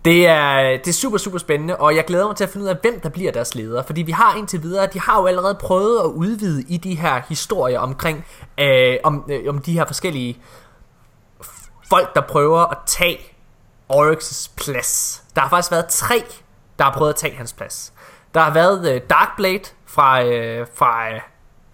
[0.05, 2.69] Det er, det er super, super spændende, og jeg glæder mig til at finde ud
[2.69, 3.83] af, hvem der bliver deres leder.
[3.83, 7.21] Fordi vi har indtil videre, de har jo allerede prøvet at udvide i de her
[7.29, 8.25] historier omkring,
[8.59, 10.37] øh, om, øh, om de her forskellige
[11.89, 13.17] folk, der prøver at tage
[13.93, 15.23] Oryx's plads.
[15.35, 16.23] Der har faktisk været tre,
[16.79, 17.93] der har prøvet at tage hans plads.
[18.33, 21.21] Der har været øh, Darkblade fra, øh, fra øh,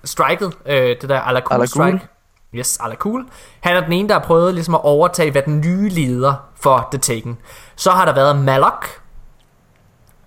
[0.03, 1.89] Striket, øh, det der Ala Cool Ala Cool.
[1.89, 2.07] Strike.
[2.53, 3.25] Yes, Ala Cool.
[3.59, 6.87] Han er den ene, der har prøvet ligesom at overtage, hvad den nye leder for
[6.91, 7.37] The Taken.
[7.75, 8.87] Så har der været Malok,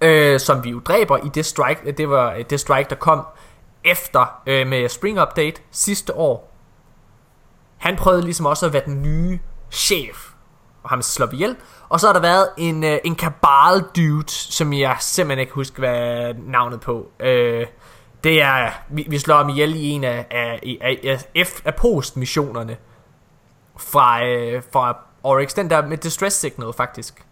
[0.00, 3.26] øh, som vi jo dræber i det strike, det var øh, det strike, der kom
[3.84, 6.54] efter øh, med Spring Update sidste år.
[7.76, 9.38] Han prøvede ligesom også at være den nye
[9.70, 10.27] chef,
[10.82, 11.56] og ham slår vi ihjel.
[11.88, 15.78] Og så har der været en, øh, en kabal dude, som jeg simpelthen ikke husker,
[15.78, 17.10] hvad navnet på.
[17.20, 17.66] Øh,
[18.24, 20.98] det er, vi, vi slår ham ihjel i en af, af, af,
[21.34, 22.76] af, F, af post-missionerne
[23.76, 25.54] fra, øh, fra Oryx.
[25.54, 27.24] Den der med Distress Signal, faktisk.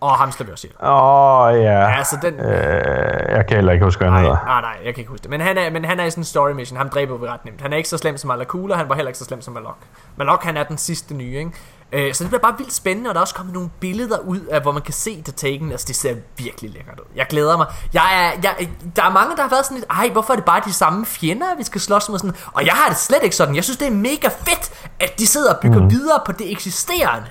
[0.00, 0.90] Og ham slår vi også ihjel.
[0.90, 1.80] Åh, oh, ja.
[1.80, 2.34] Ja, altså den...
[2.34, 4.44] Øh, jeg kan heller ikke huske, hvad han Nej, hedder.
[4.46, 5.30] nej, nej, jeg kan ikke huske det.
[5.30, 6.76] Men han er, men han er i sådan en story mission.
[6.76, 7.60] Ham dræber vi ret nemt.
[7.60, 9.76] Han er ikke så slem som Alakula, han var heller ikke så slem som Malok.
[10.16, 11.50] Malok, han er den sidste nye, ikke?
[11.92, 14.40] Øh, så det bliver bare vildt spændende, og der er også kommet nogle billeder ud
[14.40, 15.70] af, hvor man kan se The Taken.
[15.70, 17.04] Altså, det ser virkelig lækkert ud.
[17.16, 17.66] Jeg glæder mig.
[17.92, 20.44] Jeg er, jeg, der er mange, der har været sådan lidt, ej, hvorfor er det
[20.44, 22.18] bare de samme fjender, vi skal slås med?
[22.18, 22.36] Sådan.
[22.52, 23.54] Og jeg har det slet ikke sådan.
[23.54, 25.90] Jeg synes, det er mega fedt, at de sidder og bygger mm.
[25.90, 27.26] videre på det eksisterende.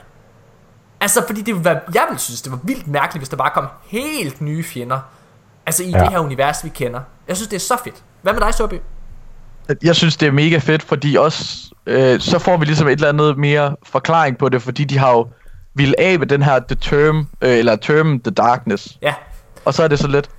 [1.01, 3.51] Altså, fordi det ville være, jeg ville synes, det var vildt mærkeligt, hvis der bare
[3.53, 4.99] kom helt nye fjender.
[5.65, 5.97] Altså i ja.
[5.97, 6.03] Ja.
[6.03, 6.99] det her univers, vi kender.
[7.27, 7.95] Jeg synes, det er så fedt.
[8.21, 8.79] Hvad med dig, Sobi?
[9.83, 13.09] Jeg synes, det er mega fedt, fordi også, øh, så får vi ligesom et eller
[13.09, 15.27] andet mere forklaring på det, fordi de har jo
[15.73, 18.97] ville af med den her The Term, øh, eller Term The Darkness.
[19.01, 19.13] Ja,
[19.65, 20.29] Og så er det så lidt,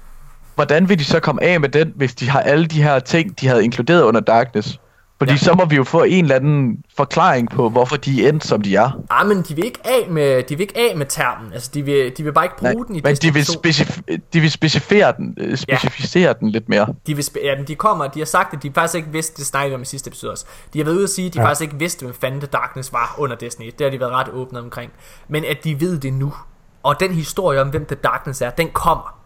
[0.54, 3.40] hvordan vil de så komme af med den, hvis de har alle de her ting,
[3.40, 4.80] de havde inkluderet under Darkness?
[5.20, 5.36] Fordi Ja.
[5.38, 8.62] så må vi jo få en eller anden forklaring på, hvorfor de er endt, som
[8.62, 8.90] de er.
[9.10, 11.52] ah, men de vil ikke af med, de vil ikke af med termen.
[11.52, 13.56] Altså, de vil, de vil bare ikke bruge Nej, den i men de vil, Destiny
[13.56, 13.68] 2.
[13.68, 16.32] specif- de vil specificere den, øh, specificere ja.
[16.32, 16.86] den lidt mere.
[17.06, 19.36] De, vil spe- ja, men de kommer, de har sagt, at de faktisk ikke vidste,
[19.36, 20.44] det snakkede om i sidste episode også.
[20.72, 21.42] De har været ude at sige, at de ja.
[21.42, 21.48] Ja.
[21.48, 23.66] faktisk ikke vidste, hvad fanden The Darkness var under Destiny.
[23.78, 24.92] Det har de været ret åbne omkring.
[25.28, 26.34] Men at de ved det nu.
[26.82, 29.19] Og den historie om, hvem The Darkness er, den kommer.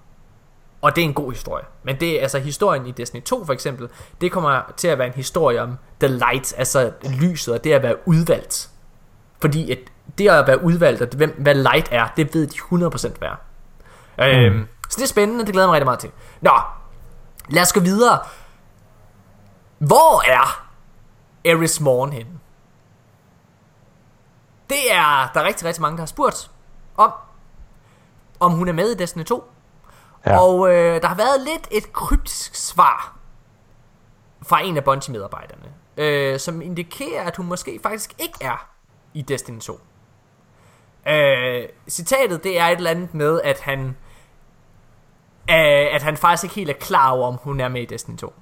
[0.84, 1.64] Og det er en god historie.
[1.82, 3.88] Men det er altså historien i Destiny 2 for eksempel,
[4.20, 7.82] det kommer til at være en historie om The Light, altså lyset, og det at
[7.82, 8.70] være udvalgt.
[9.40, 9.78] Fordi at
[10.18, 13.36] det at være udvalgt, og hvem, hvad Light er, det ved de 100% hvad er.
[14.18, 14.54] Mm.
[14.54, 16.10] Øhm, så det er spændende, det glæder jeg mig rigtig meget til.
[16.40, 16.52] Nå,
[17.48, 18.18] lad os gå videre.
[19.78, 20.68] Hvor er
[21.44, 22.32] Eris Morn henne?
[24.68, 26.50] Det er der er rigtig, rigtig mange, der har spurgt
[26.96, 27.12] om,
[28.40, 29.50] om hun er med i Destiny 2.
[30.26, 30.40] Ja.
[30.40, 33.16] Og øh, der har været lidt et kryptisk svar
[34.42, 38.68] fra en af Bungie-medarbejderne, øh, som indikerer, at hun måske faktisk ikke er
[39.14, 39.80] i Destiny 2.
[41.08, 43.96] Øh, citatet det er et eller andet med, at han
[45.50, 48.16] øh, at han faktisk ikke helt er klar over, om hun er med i Destiny
[48.16, 48.32] 2.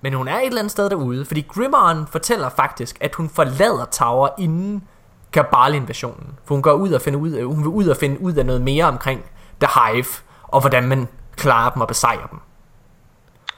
[0.00, 3.84] Men hun er et eller andet sted derude, fordi Grimmeren fortæller faktisk, at hun forlader
[3.84, 4.88] Tower inden
[5.32, 6.38] Kabal-invasionen.
[6.44, 8.62] For hun går ud og finder ud, hun vil ud og finde ud af noget
[8.62, 9.24] mere omkring
[9.60, 10.06] The Hive,
[10.50, 12.38] og hvordan man klarer dem og besejrer dem.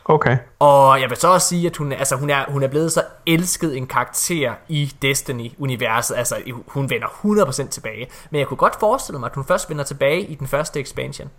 [0.05, 0.39] Okay.
[0.59, 3.03] Og jeg vil så også sige, at hun, altså, hun, er, hun er blevet så
[3.27, 6.17] elsket en karakter i Destiny-universet.
[6.17, 6.37] Altså,
[6.67, 8.09] hun vender 100% tilbage.
[8.31, 11.31] Men jeg kunne godt forestille mig, at hun først vender tilbage i den første expansion.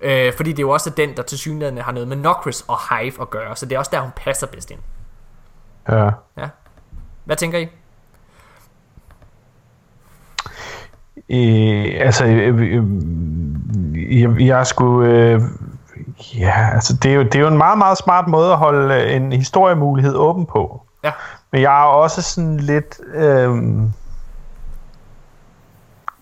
[0.00, 2.78] Øh, fordi det er jo også den, der til synligheden har noget med Nokris og
[2.88, 3.56] Hive at gøre.
[3.56, 4.80] Så det er også der, hun passer bedst ind.
[5.88, 6.10] Ja.
[6.36, 6.48] Ja.
[7.24, 7.68] Hvad tænker I?
[11.30, 12.84] Øh, altså, øh, øh,
[14.20, 15.10] jeg, jeg skulle...
[15.10, 15.40] Øh,
[16.38, 18.94] ja, altså, det er, jo, det er jo en meget, meget smart måde at holde
[18.94, 20.82] øh, en historiemulighed åben på.
[21.04, 21.12] Ja.
[21.52, 23.00] Men jeg er også sådan lidt...
[23.14, 23.50] Øh,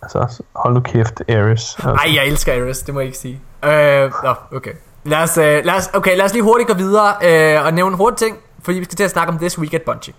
[0.03, 1.75] altså, hold nu kæft, Ares.
[1.75, 1.91] Altså.
[1.91, 3.41] Ej, jeg elsker Ares, det må jeg ikke sige.
[3.65, 4.73] Øh, nå, okay.
[5.05, 7.93] Lad os, øh, lad os, okay, lad os lige hurtigt gå videre øh, og nævne
[7.93, 10.15] en hurtig ting, fordi vi skal til at snakke om This Week at Bungie.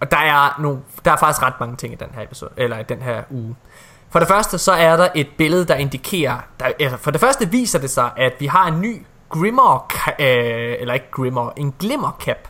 [0.00, 2.78] Og der er, nogle, der er faktisk ret mange ting i den her episode, eller
[2.78, 3.56] i den her uge.
[4.14, 6.36] For det første, så er der et billede, der indikerer...
[6.60, 9.92] Der, altså for det første viser det sig, at vi har en ny Grimmer...
[10.18, 12.48] Øh, eller ikke Grimmer, en Glimmer Cap.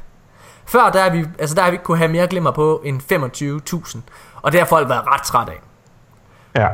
[0.66, 3.00] Før der har vi, altså der har vi ikke kunne have mere glimmer på end
[3.96, 3.98] 25.000.
[4.42, 5.60] Og det har folk været ret træt af.
[6.54, 6.68] Ja.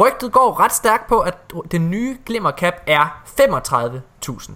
[0.00, 1.34] Rygtet går ret stærkt på, at
[1.72, 4.52] den nye Glimmer Cap er 35.000.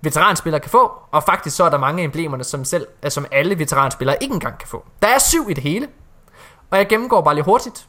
[0.00, 3.58] veteranspillere kan få, og faktisk så er der mange af emblemerne, som, selv, som alle
[3.58, 4.84] veteranspillere ikke engang kan få.
[5.02, 5.88] Der er syv i det hele,
[6.70, 7.88] og jeg gennemgår bare lige hurtigt.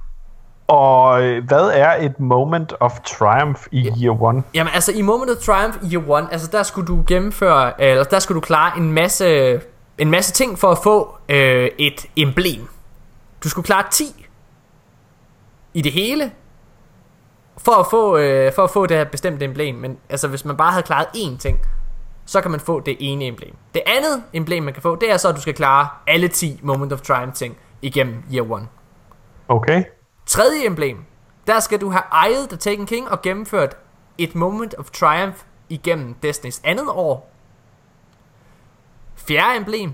[0.71, 4.43] Og øh, hvad er et moment of triumph i year one?
[4.53, 8.03] Jamen altså i moment of triumph i year one, altså der skulle du gennemføre, eller
[8.03, 9.61] der skulle du klare en masse,
[9.97, 12.67] en masse ting for at få øh, et emblem.
[13.43, 14.27] Du skulle klare 10
[15.73, 16.31] i det hele,
[17.57, 19.75] for at få, øh, for at få det her bestemte emblem.
[19.75, 21.59] Men altså hvis man bare havde klaret én ting,
[22.25, 23.55] så kan man få det ene emblem.
[23.73, 26.59] Det andet emblem man kan få, det er så at du skal klare alle 10
[26.63, 28.67] moment of triumph ting igennem year one.
[29.47, 29.83] Okay.
[30.31, 31.05] Tredje emblem.
[31.47, 33.77] Der skal du have ejet The Taken King og gennemført
[34.17, 37.31] et Moment of Triumph igennem Destinys andet år.
[39.15, 39.93] Fjerde emblem.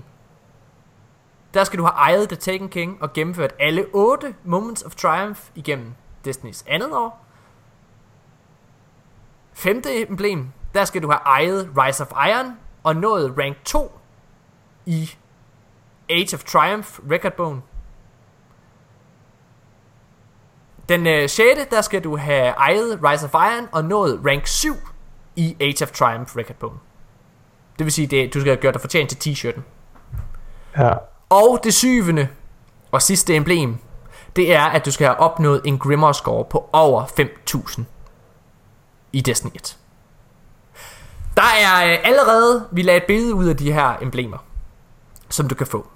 [1.54, 5.40] Der skal du have ejet The Taken King og gennemført alle 8 Moments of Triumph
[5.54, 5.94] igennem
[6.24, 7.24] Destinys andet år.
[9.52, 10.48] Femte emblem.
[10.74, 12.52] Der skal du have ejet Rise of Iron
[12.82, 13.98] og nået rank 2
[14.86, 15.10] i
[16.10, 17.62] Age of Triumph recordbogen.
[20.88, 21.60] Den øh, 6.
[21.70, 24.74] der skal du have ejet Rise of Iron og nået rank 7
[25.36, 26.78] i Age of Triumph recordbogen.
[27.78, 29.60] Det vil sige, det, du skal have gjort dig fortjent til t-shirten.
[30.78, 30.92] Ja.
[31.28, 32.28] Og det syvende
[32.92, 33.76] og sidste emblem,
[34.36, 37.82] det er, at du skal have opnået en Grimmer score på over 5.000
[39.12, 39.78] i Destiny 1.
[41.36, 44.38] Der er øh, allerede, vi lagde et billede ud af de her emblemer,
[45.28, 45.86] som du kan få.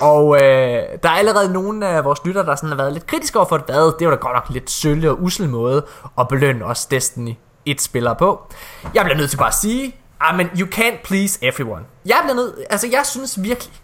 [0.00, 3.38] Og øh, der er allerede nogle af vores lytter, der sådan har været lidt kritiske
[3.38, 3.66] over for det.
[3.66, 3.98] Hvad?
[3.98, 5.86] Det var da godt nok lidt sølle og usel måde
[6.18, 7.34] at belønne os Destiny
[7.66, 8.52] 1 spillere på.
[8.94, 11.84] Jeg bliver nødt til bare at sige, ah, I mean, you can't please everyone.
[12.06, 13.74] Jeg bliver nødt, altså jeg synes virkelig,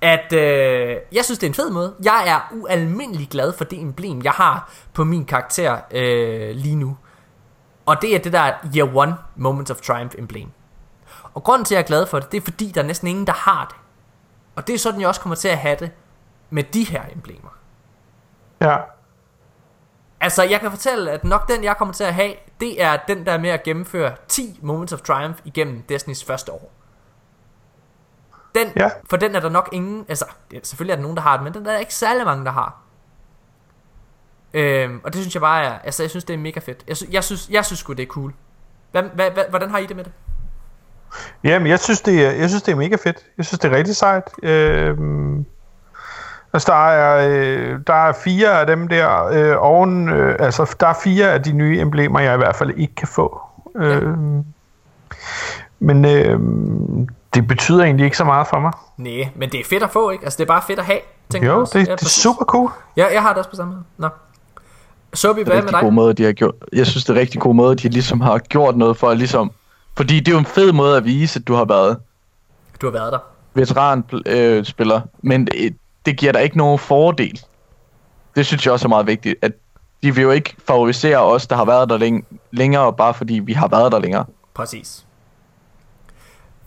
[0.00, 1.94] at øh, jeg synes, det er en fed måde.
[2.04, 6.96] Jeg er ualmindelig glad for det emblem, jeg har på min karakter øh, lige nu.
[7.86, 10.48] Og det er det der Year One Moments of Triumph emblem.
[11.34, 13.08] Og grunden til, at jeg er glad for det, det er fordi, der er næsten
[13.08, 13.76] ingen, der har det.
[14.56, 15.90] Og det er sådan, jeg også kommer til at have det
[16.50, 17.58] med de her emblemer.
[18.60, 18.76] Ja.
[20.20, 23.26] Altså, jeg kan fortælle, at nok den, jeg kommer til at have, det er den
[23.26, 26.72] der med at gennemføre 10 Moments of Triumph igennem Destinys første år.
[28.54, 28.90] Den, Ja.
[29.10, 30.24] For den er der nok ingen, altså,
[30.62, 32.50] selvfølgelig er der nogen, der har den, men den er der ikke særlig mange, der
[32.50, 32.80] har.
[34.54, 36.84] Øhm, og det synes jeg bare er, altså, jeg synes, det er mega fedt.
[36.88, 38.34] Jeg, sy- jeg synes, jeg synes sgu, det er cool.
[38.90, 40.12] Hvad, hvad, hvad, hvordan har I det med det?
[41.44, 43.16] Jamen, jeg synes, det er, jeg synes, det er mega fedt.
[43.38, 44.30] Jeg synes, det er rigtig sejt.
[44.42, 45.44] Øhm,
[46.52, 50.08] altså, der er, øh, der er fire af dem der øh, oven...
[50.08, 53.08] Øh, altså, der er fire af de nye emblemer, jeg i hvert fald ikke kan
[53.08, 53.40] få.
[53.76, 54.44] Øhm,
[55.80, 56.40] men øh,
[57.34, 58.72] det betyder egentlig ikke så meget for mig.
[58.96, 60.24] Nej, men det er fedt at få, ikke?
[60.24, 60.98] Altså, det er bare fedt at have,
[61.30, 61.78] tænker jeg Jo, også.
[61.78, 62.70] det, Ja, det er super cool.
[62.96, 63.84] Ja, jeg har det også på samme måde.
[63.98, 64.08] Nå.
[65.14, 65.80] Sobi, er hvad en med dig?
[65.80, 66.54] god måde, de har gjort.
[66.72, 69.50] Jeg synes, det er rigtig god måde, de ligesom har gjort noget for at ligesom...
[69.96, 71.98] Fordi det er jo en fed måde at vise, at du har været
[72.80, 73.18] Du har været der.
[73.54, 75.76] veteranspiller, øh, spiller, men det,
[76.06, 77.40] det giver dig ikke nogen fordel.
[78.36, 79.52] Det synes jeg også er meget vigtigt, at
[80.02, 83.52] de vil jo ikke favorisere os, der har været der læng- længere, bare fordi vi
[83.52, 84.24] har været der længere.
[84.54, 85.04] Præcis.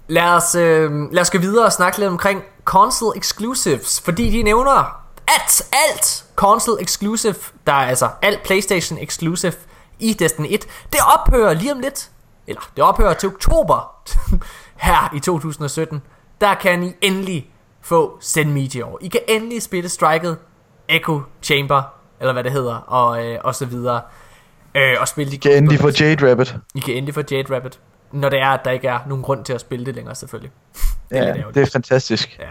[0.07, 4.43] Lad os, øh, lad os gå videre og snakke lidt omkring console exclusives, fordi de
[4.43, 7.35] nævner, at alt console exclusive,
[7.67, 9.53] der er altså alt PlayStation exclusive
[9.99, 12.09] i Destiny 1, det ophører lige om lidt,
[12.47, 13.95] eller det ophører til oktober
[14.87, 16.01] her i 2017.
[16.41, 17.51] Der kan I endelig
[17.81, 18.97] få Send Meteor.
[19.01, 20.37] I kan endelig spille Striket,
[20.89, 21.81] Echo Chamber,
[22.19, 24.01] eller hvad det hedder, og, øh, og så videre.
[24.75, 26.55] Øh, og spille de Kan endelig få Jade Rabbit.
[26.75, 27.79] I kan endelig få Jade Rabbit.
[28.11, 30.51] Når det er, at der ikke er nogen grund til at spille det længere, selvfølgelig.
[31.09, 32.39] Det er Ja, det er fantastisk.
[32.39, 32.45] Ja.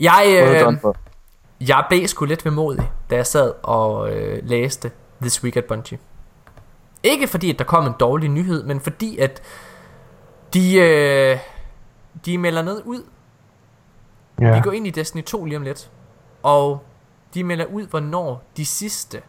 [0.00, 0.94] Jeg, øh,
[1.68, 4.90] jeg blev sgu lidt vemodig, da jeg sad og øh, læste
[5.20, 5.98] This Week at Bungie.
[7.02, 9.42] Ikke fordi, at der kom en dårlig nyhed, men fordi, at
[10.54, 11.38] de, øh,
[12.24, 13.04] de melder noget ud.
[14.40, 14.54] Ja.
[14.54, 15.90] Vi går ind i Destiny 2 lige om lidt.
[16.42, 16.84] Og
[17.34, 19.22] de melder ud, hvornår de sidste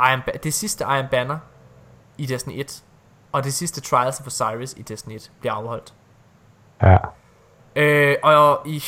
[0.00, 1.38] Iron ba- det sidste Iron Banner
[2.18, 2.84] i Destiny 1
[3.32, 5.94] og det sidste Trials of Osiris i Destiny 1 bliver afholdt.
[6.82, 6.96] ja.
[7.76, 8.82] Øh, og i,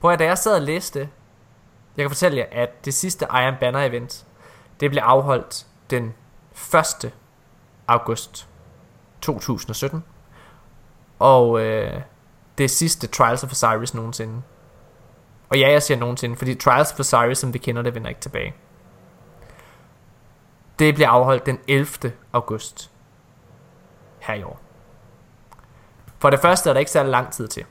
[0.00, 1.08] prøv at da jeg sad og læste
[1.96, 4.26] jeg kan fortælle jer, at det sidste Iron Banner event,
[4.80, 6.14] det blev afholdt den
[7.04, 7.12] 1.
[7.88, 8.48] august
[9.20, 10.04] 2017.
[11.18, 12.00] Og øh,
[12.58, 14.42] det sidste Trials of Osiris nogensinde.
[15.48, 18.20] Og ja, jeg siger nogensinde, fordi Trials of Osiris, som vi kender det, vender ikke
[18.20, 18.54] tilbage.
[20.78, 22.12] Det bliver afholdt den 11.
[22.32, 22.90] august
[24.18, 24.60] her i år.
[26.18, 27.64] For det første er der ikke særlig lang tid til.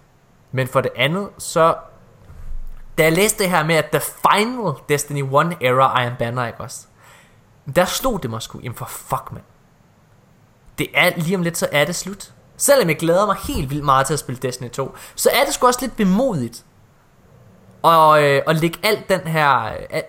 [0.51, 1.75] Men for det andet, så...
[2.97, 6.59] Da jeg læste det her med, at The Final Destiny 1 Era Iron Banner, ikke
[6.59, 6.87] også?
[7.75, 9.43] Der slog det mig sgu, jamen for fuck, mand.
[10.77, 12.33] Det er lige om lidt, så er det slut.
[12.57, 15.53] Selvom jeg glæder mig helt vildt meget til at spille Destiny 2, så er det
[15.53, 16.65] sgu også lidt bemodigt.
[17.81, 19.49] Og, øh, og lægge alt den her,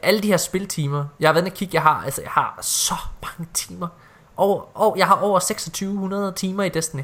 [0.02, 1.04] alle de her spiltimer.
[1.20, 3.88] Jeg har været inde og kigge, jeg har, altså jeg har så mange timer.
[4.36, 7.02] Og, og jeg har over 2600 timer i Destiny.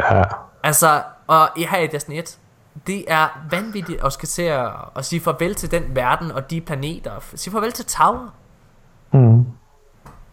[0.00, 0.22] ja.
[0.62, 2.38] Altså, og her i Destiny 1,
[2.86, 6.60] det er vanvittigt at skal se at, at sige farvel til den verden og de
[6.60, 7.12] planeter.
[7.34, 8.34] Sige farvel til Tower.
[9.14, 9.46] Mm.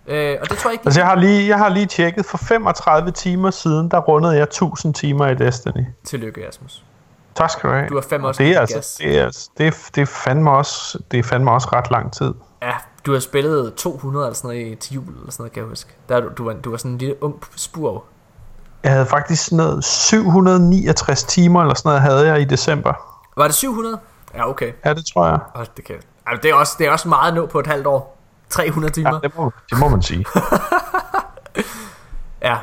[0.08, 0.86] Øh, og det tror jeg ikke.
[0.86, 4.44] Altså, jeg har, lige, jeg har lige tjekket, for 35 timer siden, der rundede jeg
[4.44, 5.86] 1000 timer i Destiny.
[6.04, 6.84] Tillykke, Asmus.
[7.36, 7.88] Tak skal du have.
[7.90, 8.72] Du har Og også det er, gas.
[8.74, 12.34] altså, det, er, altså- det, det, fandme også, det er fandme også ret lang tid.
[12.62, 12.72] Ja,
[13.06, 15.70] du har spillet 200 eller sådan noget i- til jul eller sådan noget, kan jeg
[15.70, 15.90] huske.
[16.10, 18.04] Der, er du, du, var, du var sådan en lille ung spurv.
[18.84, 22.94] Jeg havde faktisk sådan noget 769 timer eller sådan noget, havde jeg i december.
[23.38, 24.00] Var det 700?
[24.36, 24.72] Ja, okay.
[24.86, 25.40] Ja, det tror jeg.
[25.56, 25.96] Oh, det, kan...
[26.28, 28.18] altså, det, er også, det er også meget at nå på et halvt år.
[28.52, 29.14] 300 timer.
[29.14, 30.26] Ja, det, må, det må man sige.
[32.42, 32.58] Ja.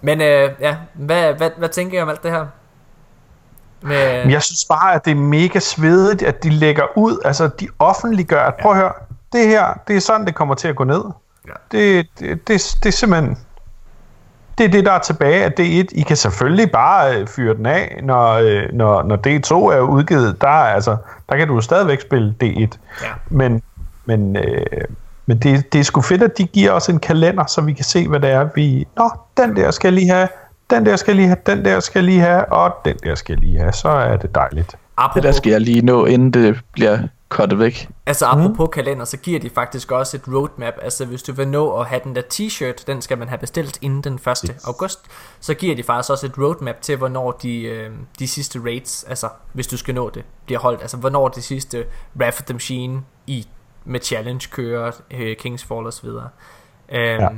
[0.00, 2.46] Men øh, ja, hvad, hvad, hvad tænker I om alt det her?
[3.82, 7.48] Med, Men jeg synes bare, at det er mega svedigt, at de lægger ud, altså
[7.48, 8.92] de offentliggør, at prøv at høre,
[9.32, 11.04] det her, det er sådan, det kommer til at gå ned.
[11.46, 11.52] Ja.
[11.72, 13.38] Det, det, det, det er simpelthen,
[14.58, 15.98] det er det, der er tilbage af D1.
[15.98, 20.40] I kan selvfølgelig bare øh, fyre den af, når, øh, når, når D2 er udgivet.
[20.40, 20.96] Der, er, altså,
[21.28, 22.78] der kan du stadigvæk spille D1.
[23.02, 23.12] Ja.
[23.28, 23.62] Men,
[24.04, 24.66] men, øh,
[25.26, 27.84] men det, det er sgu fedt, at de giver os en kalender, så vi kan
[27.84, 28.86] se, hvad det er, vi...
[28.96, 30.28] Nå, den der skal jeg lige have,
[30.70, 33.14] den der skal jeg lige have, den der skal jeg lige have, og den der
[33.14, 33.72] skal jeg lige have.
[33.72, 34.76] Så er det dejligt.
[34.96, 36.98] apropos, Det der skal jeg lige nå, inden det bliver
[37.28, 37.88] kottet væk.
[38.06, 38.72] Altså apropos mm.
[38.72, 40.74] kalender, så giver de faktisk også et roadmap.
[40.82, 43.78] Altså hvis du vil nå at have den der t-shirt, den skal man have bestilt
[43.82, 44.20] inden den 1.
[44.26, 44.64] Yes.
[44.64, 45.00] august.
[45.40, 49.28] Så giver de faktisk også et roadmap til, hvornår de, øh, de sidste raids, altså
[49.52, 50.80] hvis du skal nå det, bliver holdt.
[50.80, 51.84] Altså hvornår de sidste
[52.20, 53.46] Wrath of the Machine i,
[53.84, 56.08] med challenge kører, øh, Kingsfall osv.
[56.08, 56.24] Øhm,
[56.88, 57.28] ja.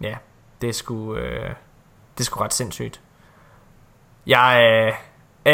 [0.00, 0.16] ja,
[0.60, 1.50] det er sgu, øh,
[2.14, 3.00] det er sgu ret sindssygt.
[4.26, 4.94] Jeg, øh,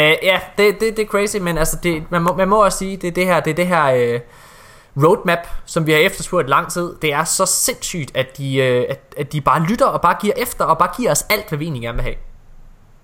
[0.01, 2.77] øh, ja, det, det, det er crazy, men altså, det, man, må, man må også
[2.77, 4.19] sige, det er det her, det er det her øh,
[5.03, 6.95] roadmap, som vi har efterspurgt lang tid.
[7.01, 10.33] Det er så sindssygt, at de, øh, at, at de bare lytter og bare giver
[10.37, 12.15] efter, og bare giver os alt, hvad vi egentlig gerne vil have.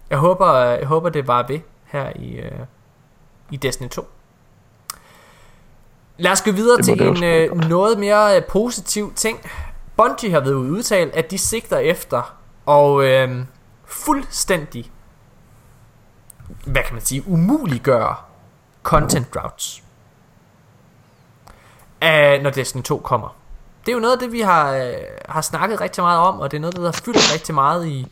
[0.10, 2.52] Jeg håber, jeg håber det var ved her i, øh,
[3.52, 4.08] i Destiny 2.
[6.18, 9.40] Lad os gå videre til en øh, noget mere øh, positiv ting.
[9.98, 12.36] Bungie har været udtalt, at de sigter efter
[12.66, 13.46] og øh,
[13.86, 14.92] fuldstændig
[16.66, 18.16] hvad kan man sige, umuliggøre
[18.84, 19.84] content droughts.
[22.02, 23.36] Uh, når Destiny 2 kommer.
[23.86, 24.84] Det er jo noget af det, vi har, uh,
[25.30, 28.08] har snakket rigtig meget om, og det er noget, der har fyldt rigtig meget i,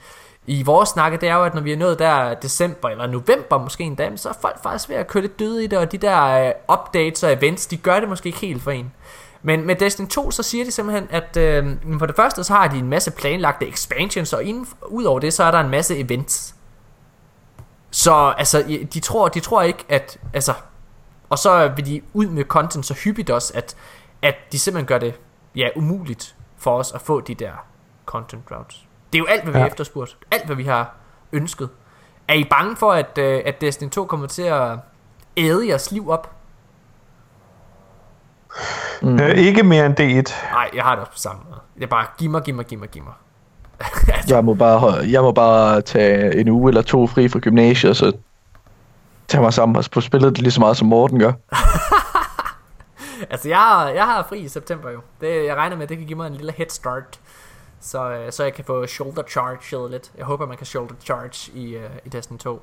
[0.47, 3.57] i vores snakke, det er jo, at når vi er nået der december eller november
[3.57, 5.91] måske en dag, så er folk faktisk ved at køre lidt døde i det, og
[5.91, 8.91] de der øh, updates og events, de gør det måske ikke helt for en.
[9.41, 12.67] Men med Destiny 2, så siger de simpelthen, at øh, for det første, så har
[12.67, 15.97] de en masse planlagte expansions, og inden, ud over det, så er der en masse
[15.97, 16.55] events.
[17.91, 20.19] Så altså, de tror, de tror ikke, at...
[20.33, 20.53] Altså,
[21.29, 23.75] og så vil de ud med content så hyppigt også, at,
[24.21, 25.19] at de simpelthen gør det
[25.55, 27.51] ja, umuligt for os at få de der
[28.05, 28.88] content routes.
[29.13, 29.63] Det er jo alt, hvad vi ja.
[29.63, 30.17] har efterspurgt.
[30.31, 30.95] Alt, hvad vi har
[31.31, 31.69] ønsket.
[32.27, 34.77] Er I bange for, at, uh, at Destiny 2 kommer til at
[35.37, 36.35] æde jeres liv op?
[39.01, 39.19] Mm.
[39.19, 40.51] Øh, ikke mere end D1.
[40.51, 41.59] Nej, jeg har det også på samme måde.
[41.75, 43.13] Det er bare, giv mig, giv mig, giv mig, giv mig.
[44.29, 47.95] jeg, må bare, jeg må bare tage en uge eller to fri fra gymnasiet, og
[47.95, 48.11] så
[49.27, 51.31] tage mig sammen og få spillet det lige så meget, som Morten gør.
[53.31, 54.99] altså, jeg har, jeg har fri i september jo.
[55.21, 57.19] Det, jeg regner med, at det kan give mig en lille head start.
[57.81, 60.11] Så, øh, så jeg kan få shoulder charge lidt.
[60.17, 62.61] Jeg håber, man kan shoulder charge i, uh, i Destiny 2.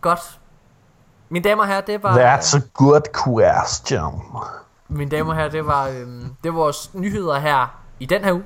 [0.00, 0.38] Godt.
[1.28, 2.18] Mine damer og herrer, det var...
[2.18, 4.22] That's a good question.
[4.88, 8.32] Mine damer og herrer, det var, øhm, det var vores nyheder her i den her
[8.32, 8.44] uge.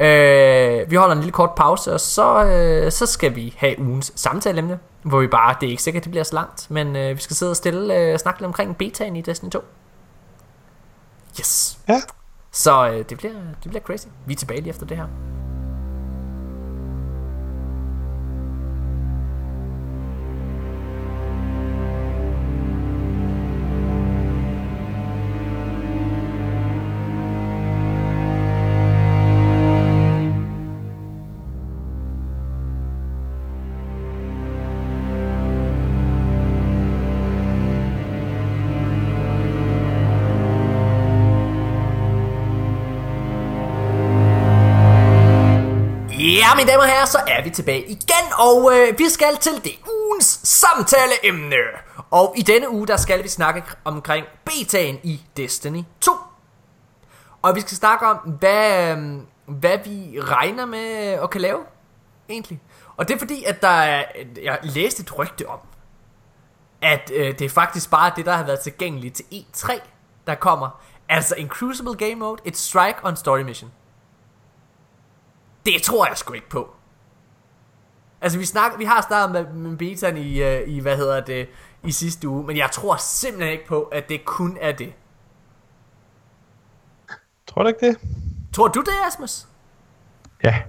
[0.00, 4.12] Øh, vi holder en lille kort pause, og så, øh, så skal vi have ugens
[4.16, 7.22] samtaleemne, hvor vi bare, det er ikke sikkert, det bliver så langt, men øh, vi
[7.22, 9.60] skal sidde og stille øh, snakke lidt omkring betaen i Destiny 2.
[11.40, 11.78] Yes.
[11.88, 12.00] Ja.
[12.50, 14.06] Så øh, det, bliver, det bliver crazy.
[14.26, 15.06] Vi er tilbage lige efter det her.
[46.48, 49.52] Ja, mine damer og herrer, så er vi tilbage igen, og øh, vi skal til
[49.64, 51.56] det ugens samtaleemne.
[52.10, 56.12] Og i denne uge, der skal vi snakke omkring betaen i Destiny 2.
[57.42, 60.88] Og vi skal snakke om, hvad, øh, hvad vi regner med
[61.22, 61.60] at kan lave,
[62.28, 62.60] egentlig.
[62.96, 64.04] Og det er fordi, at der er,
[64.42, 65.58] jeg læste et rygte om,
[66.82, 69.80] at øh, det er faktisk bare det, der har været tilgængeligt til E3,
[70.26, 70.80] der kommer.
[71.08, 73.72] Altså en Crucible Game Mode, et Strike on Story Mission.
[75.68, 76.74] Det tror jeg sgu ikke på.
[78.20, 81.48] Altså vi, snak, vi har startet med, med betaen i, uh, i, hvad hedder det,
[81.84, 84.92] i sidste uge, men jeg tror simpelthen ikke på, at det kun er det.
[87.46, 87.98] Tror du ikke det?
[88.52, 89.46] Tror du det, Asmus?
[90.44, 90.62] Ja.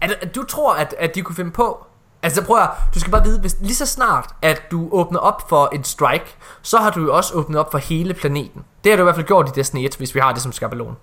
[0.00, 1.86] At, at du tror, at, at de kunne finde på...
[2.22, 5.48] Altså prøv at, du skal bare vide, hvis lige så snart, at du åbner op
[5.48, 8.64] for en strike, så har du jo også åbnet op for hele planeten.
[8.84, 10.52] Det har du i hvert fald gjort i Destiny 1, hvis vi har det som
[10.52, 10.96] skabelon.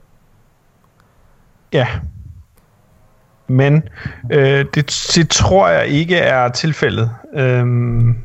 [1.74, 1.88] Ja.
[3.52, 3.84] Men
[4.32, 7.12] øh, det, det tror jeg ikke er tilfældet.
[7.36, 8.18] Øhm,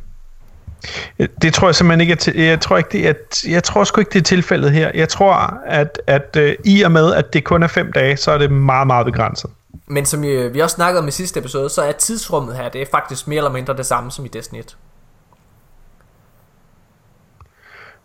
[1.43, 3.15] det tror jeg simpelthen ikke er til, jeg tror ikke det er,
[3.48, 4.90] jeg tror sgu ikke det er tilfældet her.
[4.94, 5.35] Jeg tror
[5.66, 8.53] at at øh, i og med at det kun er fem dage, så er det
[8.53, 9.51] meget meget begrænset.
[9.86, 12.82] Men som vi, vi også snakkede om i sidste episode, så er tidsrummet her, det
[12.82, 14.77] er faktisk mere eller mindre det samme som i Destiny 1.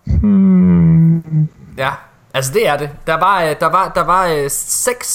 [0.05, 1.49] Hmm.
[1.77, 1.89] Ja,
[2.33, 2.89] altså det er det.
[3.07, 5.07] Der var, der var, der var 6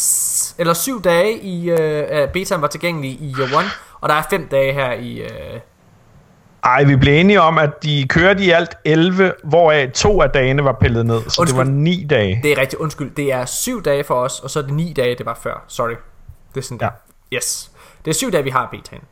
[0.59, 3.65] eller 7 dage i uh, betaen var tilgængelig i Year 1,
[4.01, 5.23] og der er 5 dage her i...
[5.23, 5.61] Uh...
[6.65, 10.65] Ej, vi blev enige om, at de kørte i alt 11, hvoraf to af dagene
[10.65, 11.47] var pillet ned, så undskyld.
[11.47, 12.41] det var 9 dage.
[12.43, 13.11] Det er rigtigt, undskyld.
[13.15, 15.65] Det er 7 dage for os, og så er det 9 dage, det var før.
[15.69, 15.95] Sorry.
[16.55, 16.91] Det er sådan der.
[17.33, 17.37] Ja.
[17.37, 17.70] Yes.
[18.05, 19.03] Det er 7 dage, vi har betaen.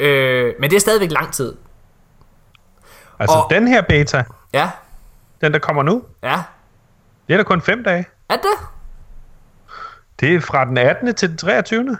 [0.00, 1.56] Øh, men det er stadigvæk lang tid.
[3.18, 4.70] Altså, og, den her beta, ja.
[5.40, 6.02] Den, der kommer nu.
[6.22, 6.42] Ja.
[7.26, 8.06] Det er da kun fem dage.
[8.28, 8.73] Er det?
[10.20, 11.14] Det er fra den 18.
[11.14, 11.98] til den 23.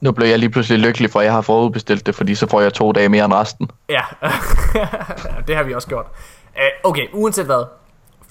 [0.00, 2.72] Nu blev jeg lige pludselig lykkelig, for jeg har forudbestilt det, fordi så får jeg
[2.72, 3.70] to dage mere end resten.
[3.88, 4.02] Ja.
[5.46, 6.06] det har vi også gjort.
[6.54, 7.64] Uh, okay, uanset hvad.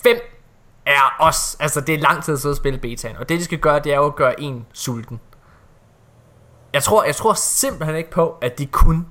[0.03, 0.17] 5
[0.85, 3.43] er også, altså det er lang tid at sidde og spille betaen, og det de
[3.43, 5.19] skal gøre, det er jo at gøre en sulten.
[6.73, 9.05] Jeg tror, jeg tror simpelthen ikke på, at de kun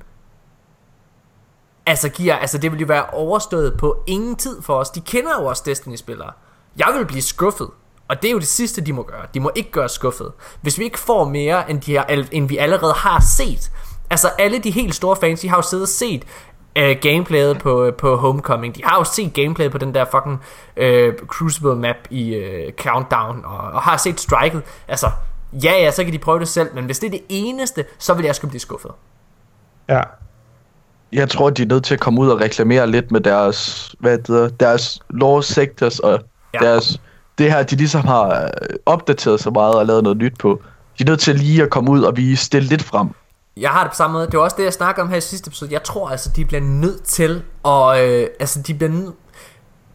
[1.86, 4.90] Altså giver, altså det vil jo være overstået på ingen tid for os.
[4.90, 6.32] De kender jo også Destiny-spillere.
[6.78, 7.68] Jeg vil blive skuffet.
[8.09, 9.26] Og det er jo det sidste, de må gøre.
[9.34, 10.32] De må ikke gøre skuffet.
[10.60, 13.70] Hvis vi ikke får mere, end, de her, end vi allerede har set.
[14.10, 16.24] Altså alle de helt store fans, de har jo siddet og set
[16.78, 18.76] uh, gameplayet på, øh, på Homecoming.
[18.76, 20.42] De har jo set gameplayet på den der fucking
[20.76, 23.44] uh, Crucible map i uh, Countdown.
[23.44, 24.62] Og, og har set striket.
[24.88, 25.10] Altså,
[25.52, 26.74] ja ja, så kan de prøve det selv.
[26.74, 28.90] Men hvis det er det eneste, så vil jeg sgu blive skuffet.
[29.88, 30.02] Ja.
[31.12, 34.18] Jeg tror, de er nødt til at komme ud og reklamere lidt med deres, hvad
[34.18, 36.20] det hedder, deres law sectors og
[36.55, 36.66] Ja.
[36.66, 37.01] deres,
[37.39, 40.62] det her, de ligesom har øh, opdateret så meget og lavet noget nyt på.
[40.98, 43.09] De er nødt til lige at komme ud og vise det lidt frem.
[43.56, 44.26] Jeg har det på samme måde.
[44.26, 45.72] Det var også det, jeg snakkede om her i sidste episode.
[45.72, 48.01] Jeg tror altså, de bliver nødt til at...
[48.01, 49.14] Øh, altså, de bliver nødt...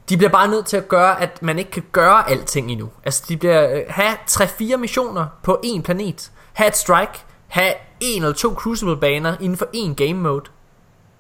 [0.10, 2.90] De bliver bare nødt til at gøre, at man ikke kan gøre alting endnu.
[3.06, 3.70] Altså, de bliver...
[3.70, 6.32] Øh, have 3-4 missioner på en planet.
[6.54, 7.20] Ha' et strike.
[7.48, 10.46] Ha' en eller to Crucible-baner inden for en game mode.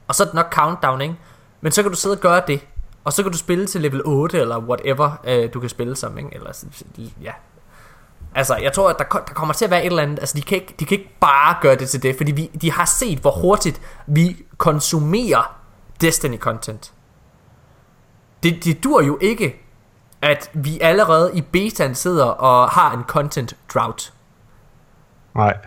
[0.08, 1.16] Og så er det nok countdown, ikke?
[1.62, 2.62] Men så kan du sidde og gøre det.
[3.04, 6.18] Og så kan du spille til level 8, eller whatever, øh, du kan spille som,
[6.18, 6.30] ikke?
[6.34, 6.66] Eller,
[7.22, 7.32] ja,
[8.36, 10.20] Altså, jeg tror, at der, der kommer til at være et eller andet...
[10.20, 12.72] Altså, de kan ikke, de kan ikke bare gøre det til det, fordi vi, de
[12.72, 15.60] har set, hvor hurtigt vi konsumerer
[16.04, 16.92] Destiny-content.
[18.44, 19.56] Det, det dur jo ikke,
[20.22, 24.14] at vi allerede i betaen sidder og har en content drought.
[25.36, 25.58] Nej.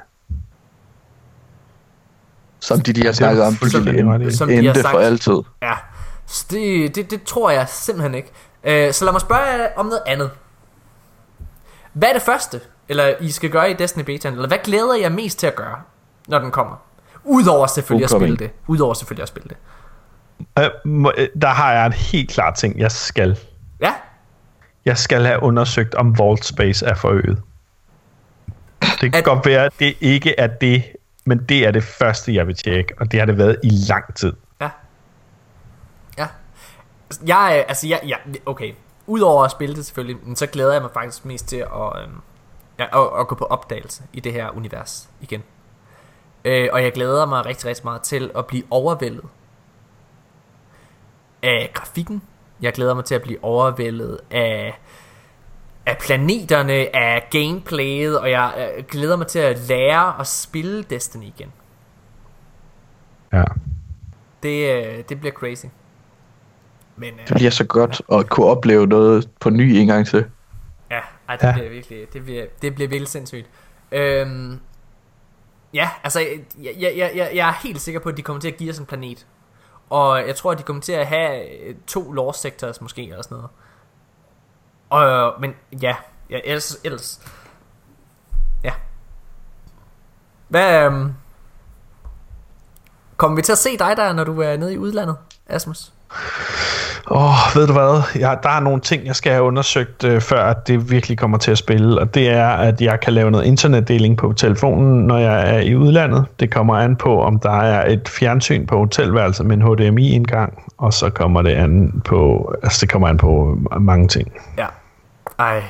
[2.60, 4.24] Som de lige har Det snakket om, i.
[4.24, 4.90] det Som de har sagt.
[4.90, 5.38] for altid.
[5.62, 5.74] Ja,
[6.26, 8.30] så det, det, det tror jeg simpelthen ikke.
[8.64, 10.30] Øh, så lad mig spørge jer om noget andet.
[11.92, 15.12] Hvad er det første, eller I skal gøre i Destiny Betaen, eller hvad glæder jeg
[15.12, 15.76] mest til at gøre,
[16.28, 16.76] når den kommer?
[17.24, 18.38] Udover selvfølgelig at spille Homecoming.
[18.38, 18.50] det.
[18.66, 19.56] Udover selvfølgelig at spille det.
[20.64, 23.38] Øh, må- øh, der har jeg en helt klar ting, jeg skal.
[23.80, 23.92] Ja,
[24.84, 27.42] Jeg skal have undersøgt, om Vault Space er forøget.
[28.80, 30.82] Det kan At- godt være, at det ikke er det,
[31.24, 34.14] men det er det første, jeg vil tjekke, og det har det været i lang
[34.14, 34.32] tid.
[37.26, 38.16] Jeg, altså, jeg, ja,
[38.46, 38.74] okay.
[39.06, 42.20] Udover at spille det selvfølgelig, men så glæder jeg mig faktisk mest til at, øhm,
[42.78, 45.42] ja, at, at gå på opdagelse i det her univers igen.
[46.44, 49.24] Øh, og jeg glæder mig rigtig, rigtig meget til at blive overvældet
[51.42, 52.22] af grafikken.
[52.60, 54.78] Jeg glæder mig til at blive overvældet af,
[55.86, 61.24] af planeterne, af gameplayet, og jeg øh, glæder mig til at lære at spille Destiny
[61.24, 61.52] igen.
[63.32, 63.44] Ja.
[64.42, 65.66] Det, øh, det bliver crazy.
[66.96, 70.26] Men øh, Det bliver så godt at kunne opleve noget på ny en gang til.
[70.90, 71.52] ja, ej, det Ja.
[71.52, 73.46] bliver virkelig, det bliver, det bliver virkelig sindssygt.
[73.92, 74.60] Øhm,
[75.74, 78.56] ja, altså, jeg, jeg, jeg, jeg, er helt sikker på, at de kommer til at
[78.56, 79.26] give os en planet.
[79.90, 83.22] Og jeg tror, at de kommer til at have øh, to lore sectors måske, eller
[83.22, 83.50] sådan noget.
[84.90, 85.96] Og, men ja,
[86.30, 87.20] ja ellers, ellers.
[88.64, 88.72] Ja.
[90.48, 91.12] Hvad, øhm,
[93.16, 95.16] Kommer vi til at se dig der, når du er nede i udlandet,
[95.46, 95.92] Asmus?
[97.10, 98.02] Åh, oh, ved du hvad?
[98.20, 101.38] Jeg, der er nogle ting, jeg skal have undersøgt, øh, før at det virkelig kommer
[101.38, 102.00] til at spille.
[102.00, 105.76] Og det er, at jeg kan lave noget internetdeling på telefonen, når jeg er i
[105.76, 106.24] udlandet.
[106.40, 110.62] Det kommer an på, om der er et fjernsyn på hotelværelset med en HDMI-indgang.
[110.78, 114.32] Og så kommer det an på, altså det kommer an på mange ting.
[114.58, 114.66] Ja.
[115.38, 115.62] Ej,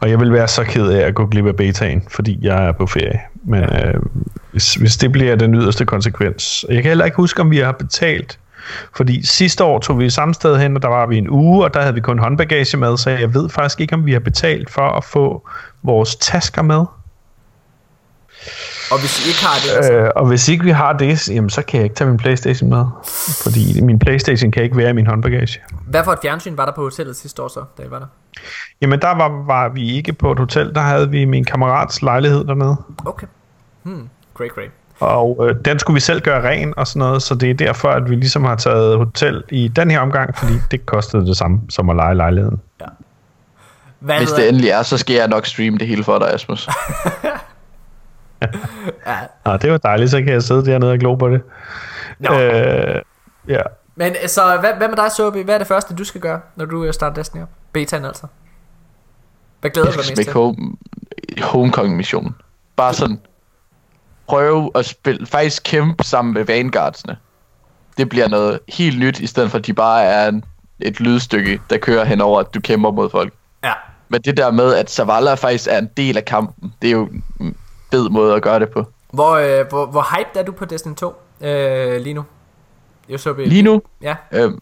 [0.00, 2.72] Og jeg vil være så ked af at gå glip af betaen, fordi jeg er
[2.72, 3.20] på ferie.
[3.44, 3.88] Men ja.
[3.88, 3.94] øh,
[4.52, 6.66] hvis, hvis det bliver den yderste konsekvens.
[6.68, 8.38] Jeg kan heller ikke huske, om vi har betalt.
[8.96, 11.74] Fordi sidste år tog vi samme sted hen, og der var vi en uge, og
[11.74, 14.70] der havde vi kun håndbagage med, så jeg ved faktisk ikke, om vi har betalt
[14.70, 15.48] for at få
[15.82, 16.84] vores tasker med.
[18.90, 21.50] og hvis I ikke har det, altså, Øh, og hvis ikke vi har det, jamen,
[21.50, 22.84] så kan jeg ikke tage min Playstation med.
[23.42, 25.60] Fordi min Playstation kan ikke være i min håndbagage.
[25.86, 28.06] hvad for et fjernsyn var der på hotellet sidste år så, da I var der?
[28.80, 32.44] Jamen der var, var vi ikke på et hotel, der havde vi min kammerats lejlighed
[32.44, 32.76] dernede.
[33.06, 33.26] Okay.
[33.82, 34.70] Hmm, great, great.
[35.00, 37.88] Og øh, den skulle vi selv gøre ren og sådan noget, så det er derfor,
[37.88, 41.60] at vi ligesom har taget hotel i den her omgang, fordi det kostede det samme
[41.68, 42.60] som at lege lejligheden.
[43.98, 46.68] Hvad Hvis det endelig er, så skal jeg nok streame det hele for dig, Asmus.
[48.42, 48.46] ja.
[49.44, 51.42] Nå, det var dejligt, så kan jeg sidde dernede og glo på det.
[52.18, 52.40] Nå.
[52.40, 53.02] Øh,
[53.48, 53.60] ja.
[53.94, 55.42] Men så, hvad, hvad med dig, Sobi?
[55.42, 57.48] Hvad er det første, du skal gøre, når du øh, starter Destiny op?
[57.72, 58.26] Betaen altså.
[59.60, 60.32] Hvad glæder du dig mest smække til?
[60.32, 60.76] home,
[61.42, 62.34] Homecoming-missionen.
[62.76, 63.18] Bare sådan
[64.28, 67.16] prøve at spille, faktisk kæmpe sammen med Vanguardsene.
[67.98, 70.44] det bliver noget helt nyt, i stedet for at de bare er en,
[70.80, 73.32] et lydstykke, der kører henover, at du kæmper mod folk.
[73.64, 73.72] Ja.
[74.08, 77.08] Men det der med, at Zavala faktisk er en del af kampen, det er jo
[77.40, 77.56] en
[77.90, 78.84] fed måde at gøre det på.
[79.12, 82.24] Hvor, øh, hvor, hvor hyped er du på Destiny 2 øh, lige nu?
[83.08, 84.14] Jeg så Lige nu, Ja.
[84.32, 84.52] øh,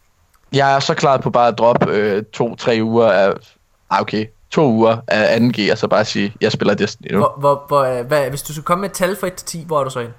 [0.52, 3.32] jeg er så klar på bare at droppe øh, to-tre uger af...
[3.90, 4.26] Ah, okay.
[4.52, 7.18] To uger af 2G, og så bare sige, jeg spiller Destiny nu.
[7.18, 9.46] Hvor, hvor, hvor, øh, hvad, hvis du skulle komme med et tal fra 1 til
[9.46, 10.10] 10, hvor er du så hen?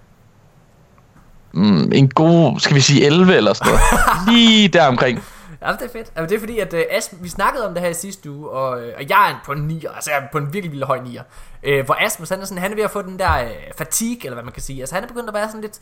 [1.52, 3.82] Mm, en god, skal vi sige 11 eller sådan noget.
[4.38, 5.24] Lige der omkring.
[5.62, 6.12] Ja, det er fedt.
[6.16, 8.50] Altså, det er fordi, at uh, Asm, vi snakkede om det her i sidste uge,
[8.50, 10.86] og, øh, og jeg er på en 9, altså jeg er på en virkelig vildt
[10.86, 11.22] høj 9'er.
[11.64, 14.20] Øh, hvor Asmus, han er, sådan, han er ved at få den der øh, fatigue,
[14.26, 14.80] eller hvad man kan sige.
[14.80, 15.80] Altså han er begyndt at være sådan lidt,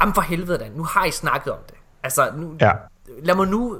[0.00, 1.74] jamen for helvede da, nu har I snakket om det.
[2.04, 2.70] Altså, nu, Ja.
[3.22, 3.76] lad mig nu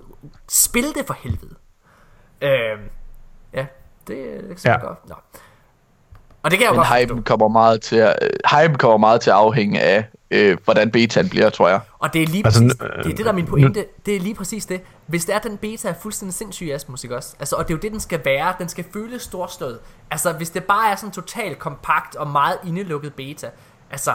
[0.50, 1.54] spille det for helvede.
[2.42, 2.76] Øh, ja,
[4.08, 4.16] det,
[4.48, 4.70] det kan Ja.
[4.72, 4.78] ja.
[4.86, 5.08] godt.
[5.08, 5.14] Nå.
[6.42, 8.16] Og det kan jeg jo Men godt hypen kommer meget til at,
[8.50, 11.80] hypen kommer meget til at afhænge af, øh, hvordan betaen bliver, tror jeg.
[11.98, 14.16] Og det er lige Altså, præcis, nu- det, er det der er min pointe, det
[14.16, 14.80] er lige præcis det.
[15.06, 17.36] Hvis det er, den beta er fuldstændig sindssyg Asmus, ikke også?
[17.38, 18.54] Altså, og det er jo det, den skal være.
[18.58, 19.78] Den skal føles storslået.
[20.10, 23.50] Altså, hvis det bare er sådan totalt kompakt og meget indelukket beta.
[23.90, 24.14] Altså,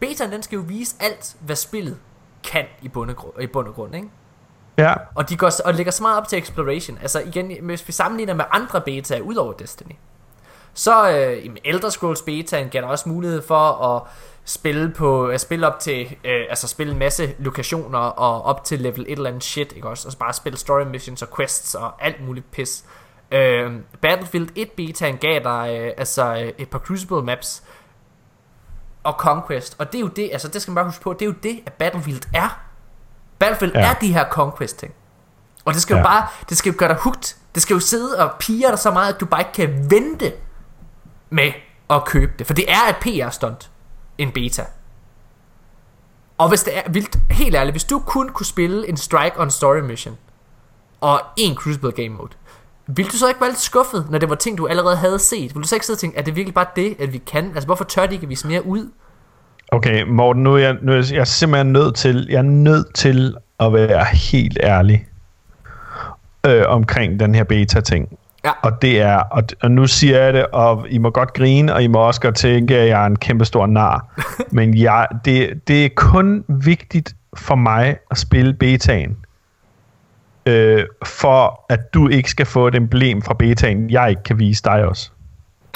[0.00, 1.98] betaen den skal jo vise alt, hvad spillet
[2.50, 4.08] kan i bund og grund, i bund og grund ikke?
[4.78, 4.94] Ja.
[5.14, 6.98] Og de går, og lægger så meget op til exploration.
[7.02, 9.96] Altså igen, hvis vi sammenligner med andre betaer ud over Destiny,
[10.74, 14.02] så øh, i Elder Scrolls betaen giver der også mulighed for at
[14.44, 18.80] spille på at spille op til øh, altså spille en masse lokationer og op til
[18.80, 20.08] level et eller andet shit, ikke også?
[20.08, 22.84] Og så bare spille story missions og quests og alt muligt pis.
[23.30, 27.62] Øh, Battlefield 1 betaen gav dig øh, altså øh, et par Crucible maps
[29.02, 31.22] og Conquest, og det er jo det, altså det skal man bare huske på, det
[31.22, 32.67] er jo det, at Battlefield er.
[33.38, 33.90] Battlefield Ja.
[33.90, 34.92] er de her Conquest ting.
[35.64, 36.04] Og det skal jo Ja.
[36.04, 37.36] bare, det skal jo gøre dig hugt.
[37.54, 40.32] Det skal jo sidde og pige dig så meget, at du bare ikke kan vente
[41.30, 41.52] med
[41.90, 42.46] at købe det.
[42.46, 43.70] For det er et PR-stunt,
[44.18, 44.64] en beta.
[46.38, 49.50] Og hvis det er vildt, helt ærligt, hvis du kun kunne spille en Strike on
[49.50, 50.16] Story Mission,
[51.00, 52.30] og en Crucible Game Mode,
[52.86, 55.54] ville du så ikke være lidt skuffet, når det var ting, du allerede havde set?
[55.54, 57.44] Vil du så ikke sidde og tænke, er det virkelig bare det, at vi kan?
[57.54, 58.90] Altså, hvorfor tør de ikke vise mere ud?
[59.72, 62.42] Okay, Morten, nu er jeg, nu er jeg, jeg er simpelthen nødt til, jeg er
[62.42, 65.06] nødt til at være helt ærlig
[66.46, 68.18] øh, omkring den her beta-ting.
[68.44, 68.50] Ja.
[68.62, 71.82] Og det er, og, og nu siger jeg det, og I må godt grine, og
[71.82, 74.06] I må også godt tænke, at jeg er en kæmpe stor nar.
[74.56, 79.16] Men jeg, det, det er kun vigtigt for mig at spille betaen,
[80.46, 84.62] øh, for at du ikke skal få et emblem fra betaen, jeg ikke kan vise
[84.62, 85.10] dig også.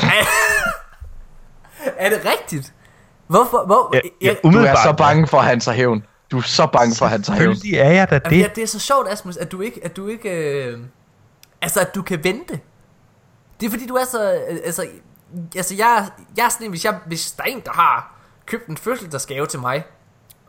[1.99, 2.73] Er det rigtigt?
[3.33, 3.67] Hvorfor?
[3.67, 6.05] Hvor, Ja, ja, Du er så bange for, at han tager hævn.
[6.31, 7.55] Du er så bange for, at han tager hævn.
[7.55, 8.57] Selvfølgelig er jeg da Jamen, ja, det.
[8.57, 10.79] det er så sjovt, Asmus, at du ikke, at du ikke, øh,
[11.63, 12.61] altså at du kan vente.
[13.61, 14.87] Det er fordi, du er så, øh, altså,
[15.57, 16.07] altså jeg,
[16.37, 19.47] jeg er sådan en, hvis, jeg, hvis der er en, der har købt en fødselsdagsgave
[19.47, 19.85] til mig,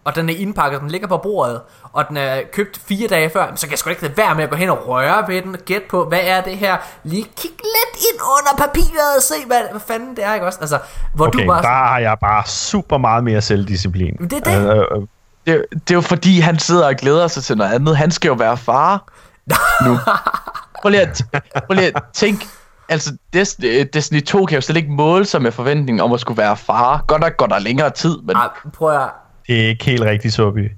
[0.04, 1.62] og den er indpakket, den ligger på bordet,
[1.94, 4.44] og den er købt fire dage før, så kan jeg sgu ikke lade være med
[4.44, 7.24] at gå hen og røre ved den, og gætte på, hvad er det her, lige
[7.24, 10.60] kig lidt ind under papiret og se, hvad, hvad fanden det er, ikke også?
[10.62, 10.80] Altså,
[11.14, 14.14] hvor Okay, du bare, der har jeg bare super meget mere selvdisciplin.
[14.14, 14.72] Det er det.
[14.72, 15.08] Øh, øh,
[15.48, 17.98] Det, det er jo fordi, han sidder og glæder sig til noget andet.
[17.98, 19.04] Han skal jo være far
[19.86, 19.98] nu.
[20.82, 21.22] Prøv lige at,
[21.68, 22.46] prøv lige at tænk.
[22.90, 26.38] Altså, Destiny, Destiny 2 kan jo slet ikke måle sig med forventningen om at skulle
[26.38, 27.04] være far.
[27.08, 29.10] Godt nok går der længere tid, men ah, prøv at,
[29.48, 30.62] det er ikke helt rigtigt, Sobi.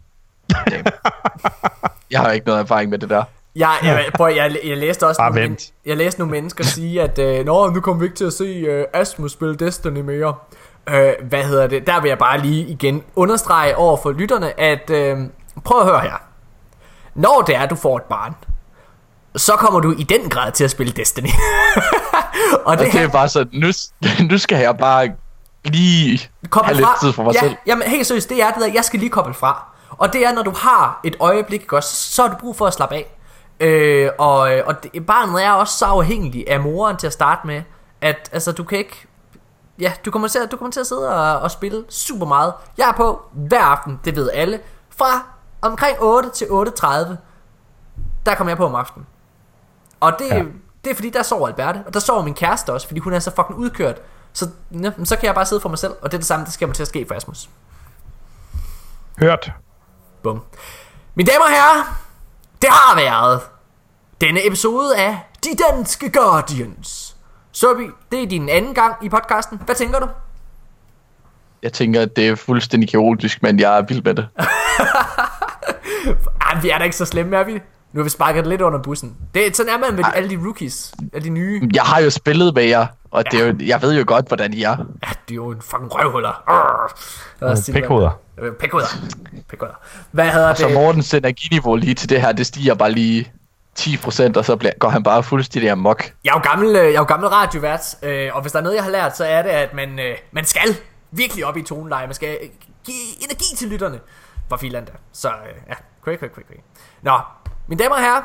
[2.11, 3.23] jeg har ikke noget erfaring med det der.
[3.55, 5.71] Jeg, jeg, prøv, jeg, jeg læste også Bare nogle, vent.
[5.83, 8.33] men, jeg læste nogle mennesker sige, at øh, Nå, nu kommer vi ikke til at
[8.33, 10.35] se øh, Asmus spille Destiny mere.
[10.89, 11.87] Øh, hvad hedder det?
[11.87, 15.17] Der vil jeg bare lige igen understrege over for lytterne, at øh,
[15.63, 16.23] prøv at høre her.
[17.15, 18.33] Når det er, du får et barn,
[19.35, 21.27] så kommer du i den grad til at spille Destiny.
[22.53, 23.67] og Og det, det er bare så, nu,
[24.31, 25.09] nu skal jeg bare
[25.65, 26.97] lige koble fra.
[27.01, 27.55] tid for mig ja, selv.
[27.65, 29.65] Jamen helt seriøst, det er det der, jeg skal lige koble fra.
[29.89, 32.73] Og det er, når du har et øjeblik, også, så har du brug for at
[32.73, 33.17] slappe af.
[33.59, 37.61] Øh, og, og det, barnet er også så afhængig af moren til at starte med,
[38.01, 39.07] at altså, du kan ikke...
[39.79, 42.53] Ja, du kommer til, at- du kommer til at sidde og, og spille super meget.
[42.77, 44.59] Jeg er på hver aften, det ved alle.
[44.97, 45.05] Fra
[45.61, 46.87] omkring 8 til 8.30,
[48.25, 49.05] der kommer jeg på om aftenen.
[49.99, 50.35] Og det, ja.
[50.35, 50.43] Ja.
[50.83, 53.19] det er fordi, der sover Alberte, og der sover min kæreste også, fordi hun er
[53.19, 53.97] så fucking udkørt.
[54.35, 54.49] Så,
[54.83, 56.51] ja, så kan jeg bare sidde for mig selv, og det er det samme, der
[56.51, 57.49] skal til at ske for Asmus.
[59.19, 59.51] Hørt.
[60.23, 60.41] Bum.
[61.15, 61.99] Mine damer og herrer,
[62.61, 63.41] det har været
[64.21, 67.15] denne episode af De Danske Guardians.
[67.51, 69.61] Sobi, det er din anden gang i podcasten.
[69.65, 70.07] Hvad tænker du?
[71.63, 74.27] Jeg tænker, at det er fuldstændig kaotisk, men jeg er vild med det.
[76.41, 77.61] Ej, vi er da ikke så slemme, er vi?
[77.95, 79.15] Nu har vi sparket lidt under bussen.
[79.33, 81.69] Det, sådan er man med alle de rookies, alle de nye.
[81.73, 84.53] Jeg har jo spillet med jer, Og det er jo, jeg ved jo godt, hvordan
[84.53, 84.69] I er.
[84.69, 86.43] Ja, de er jo en fucking røvhuller.
[87.39, 87.73] Det.
[87.73, 88.19] Pikhoveder.
[88.39, 88.87] Øh, Pikhoveder.
[89.49, 89.75] Pikhoveder.
[90.11, 90.73] Hvad hedder Så det?
[90.73, 93.31] Mortens energiniveau lige til det her, det stiger bare lige
[93.79, 96.11] 10%, og så bliver, går han bare fuldstændig amok.
[96.23, 98.63] Jeg er jo gammel, øh, jeg er jo gammel radiovært, øh, og hvis der er
[98.63, 99.99] noget, jeg har lært, så er det, at man,
[100.31, 100.75] man skal
[101.11, 102.07] virkelig op i toneleje.
[102.07, 102.37] Man skal
[102.85, 103.99] give energi til lytterne
[104.49, 104.87] fra Finland.
[105.13, 105.29] Så
[105.69, 105.73] ja,
[106.05, 106.61] quick, quick, quick, quick.
[107.01, 107.19] Nå,
[107.67, 108.21] mine damer og herrer,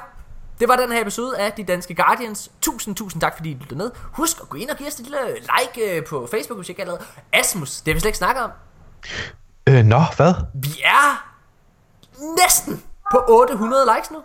[0.60, 2.50] det var den her episode af De Danske Guardians.
[2.60, 3.90] Tusind, tusind tak, fordi I lyttede med.
[4.12, 6.72] Husk at gå ind og give os et lille like øh, på Facebook, hvis I
[6.72, 7.02] ikke allerede.
[7.32, 8.50] Asmus, det har vi slet ikke snakket om.
[9.66, 10.34] Øh, nå, hvad?
[10.54, 11.26] Vi er
[12.42, 14.18] næsten på 800 likes nu.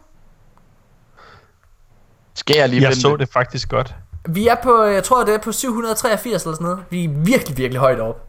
[2.33, 3.19] Skal jeg lige Jeg så det?
[3.19, 3.95] det faktisk godt.
[4.29, 6.85] Vi er på, jeg tror det er på 783 eller sådan noget.
[6.89, 8.24] Vi er virkelig, virkelig højt op.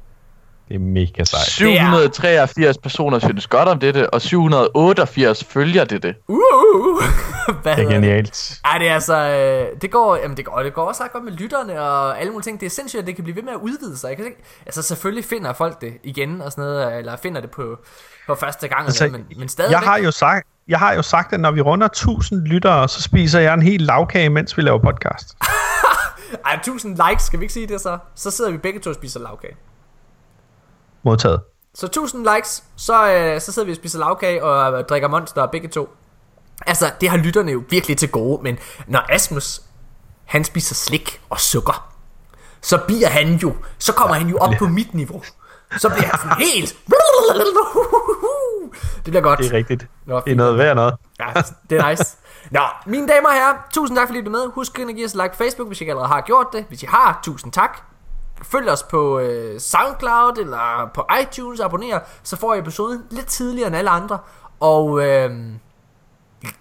[0.68, 1.47] Det er mega sejt.
[1.47, 6.14] 783 personer synes godt om dette, og 788 følger dette.
[6.28, 6.36] Uh,
[7.62, 8.60] Hvad Det er genialt.
[8.64, 11.24] Ej, det er altså, øh, det går, jamen det går, det går også ret godt
[11.24, 12.60] med lytterne og alle mulige ting.
[12.60, 14.09] Det er sindssygt, at det kan blive ved med at udvide sig.
[14.09, 17.51] Jeg kan ikke, altså selvfølgelig finder folk det igen og sådan noget, eller finder det
[17.51, 17.78] på,
[18.26, 19.70] på første gang, Altså, altså, men, men stadig.
[19.70, 23.02] Jeg har jo sagt, jeg har jo sagt, at når vi runder 1000 lyttere, så
[23.02, 25.36] spiser jeg en hel lavkage, mens vi laver podcast.
[26.47, 27.98] Ej, 1000 likes, skal vi ikke sige det så?
[28.14, 29.56] Så sidder vi begge to og spiser lavkage.
[31.06, 31.40] Modtaget.
[31.74, 35.46] Så 1000 likes, så, øh, så sidder vi og spiser lavkage og øh, drikker monster
[35.46, 35.88] begge to.
[36.66, 39.60] Altså, det har lytterne jo virkelig til gode, men når Asmus,
[40.24, 41.88] han spiser slik og sukker,
[42.60, 45.22] så bliver han jo, så kommer han jo op på mit niveau.
[45.78, 46.76] Så bliver han sådan helt...
[48.94, 49.38] Det bliver godt.
[49.38, 49.86] Det er rigtigt.
[50.06, 50.94] Nå, Det er noget værd noget.
[51.20, 51.32] Ja,
[51.70, 52.16] det er nice.
[52.50, 54.46] Nå, mine damer og herrer, tusind tak fordi I blev med.
[54.54, 56.64] Husk at give os like på Facebook, hvis I ikke allerede har gjort det.
[56.68, 57.80] Hvis I har, tusind tak.
[58.42, 63.66] Følg os på øh, Soundcloud eller på iTunes, abonner, så får I episoden lidt tidligere
[63.66, 64.18] end alle andre.
[64.60, 65.30] Og øh,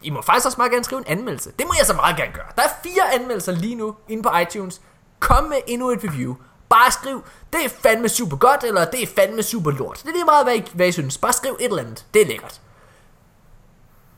[0.02, 1.52] I må faktisk også meget gerne skrive en anmeldelse.
[1.60, 2.46] Det må jeg så meget gerne gøre.
[2.56, 4.82] Der er fire anmeldelser lige nu inde på iTunes.
[5.20, 6.36] Kom med endnu et review.
[6.70, 7.24] Bare skriv,
[7.54, 9.98] det er fandme super godt, eller det er fandme super lort.
[10.04, 11.18] Det er lige meget, hvad I, hvad I synes.
[11.18, 12.06] Bare skriv et eller andet.
[12.14, 12.62] Det er lækkert.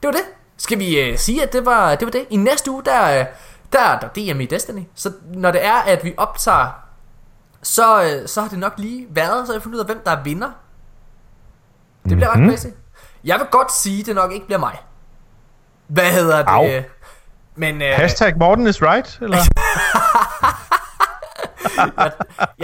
[0.01, 0.23] Det var det.
[0.57, 2.25] Skal vi øh, sige, at det var, det var det?
[2.29, 3.25] I næste uge, der, der,
[3.71, 4.83] der er der DM i Destiny.
[4.95, 6.86] Så når det er, at vi optager,
[7.67, 10.11] så, øh, så har det nok lige været, så jeg fundet ud af, hvem der
[10.11, 10.51] er vinder.
[12.09, 12.49] Det bliver mm-hmm.
[12.49, 12.73] ret crazy.
[13.23, 14.77] Jeg vil godt sige, det nok ikke bliver mig.
[15.87, 16.47] Hvad hedder det?
[16.47, 16.65] Au.
[17.55, 19.37] Men øh, Hashtag Morten is right, eller?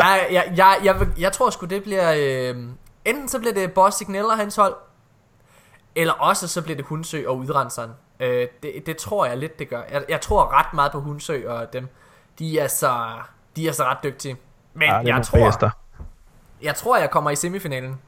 [0.04, 2.14] jeg, jeg, jeg, jeg, vil, jeg tror sgu, det bliver...
[2.18, 2.56] Øh,
[3.06, 4.76] enten så bliver det Boss Signal og hans hold,
[5.96, 7.92] eller også så bliver det Hunsø og Udrenseren.
[8.20, 9.82] Øh, det, det tror jeg lidt, det gør.
[9.92, 11.88] Jeg, jeg tror ret meget på Hunsø og dem.
[12.40, 13.06] De er så,
[13.56, 14.38] de er så ret dygtige.
[14.74, 15.70] Men Ja, er jeg, tror, bæster.
[16.62, 18.00] jeg tror, jeg kommer i semifinalen.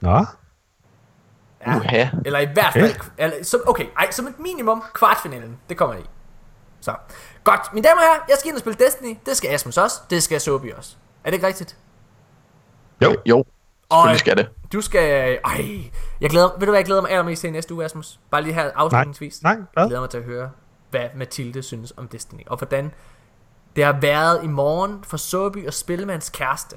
[0.00, 0.24] Nå,
[1.66, 1.76] Ja.
[1.76, 2.06] Uha.
[2.24, 2.80] Eller i hvert Okay.
[2.80, 2.94] fald...
[3.18, 5.58] Eller, som, okay, ej, som et minimum kvartfinalen.
[5.68, 6.06] Det kommer jeg i.
[6.80, 6.94] Så,
[7.44, 7.60] godt.
[7.74, 9.16] Mine damer og herrer, jeg skal ind og spille Destiny.
[9.26, 10.00] Det skal Asmus også.
[10.10, 10.96] Det skal Sobi også.
[11.24, 11.76] Er det ikke rigtigt?
[13.02, 13.16] Jo.
[13.26, 13.44] Jo,
[13.92, 14.48] selvfølgelig skal det.
[14.72, 15.38] Du skal...
[15.44, 15.64] Ej,
[16.20, 18.20] jeg glæder, ved du hvad jeg glæder mig allermest til næste uge, Asmus?
[18.30, 19.42] Bare lige her afslutningsvis.
[19.42, 19.86] nej, Jeg hvad?
[19.86, 20.50] glæder mig til at høre,
[20.90, 22.42] hvad Mathilde synes om Destiny.
[22.46, 22.92] Og hvordan
[23.76, 26.76] det har været i morgen for Soby og Spillemands kæreste.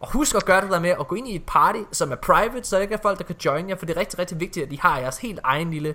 [0.00, 2.16] Og husk at gøre det der med at gå ind i et party, som er
[2.16, 3.76] private, så der ikke er folk, der kan join jer.
[3.76, 5.94] For det er rigtig, rigtig vigtigt, at I har jeres helt egen lille,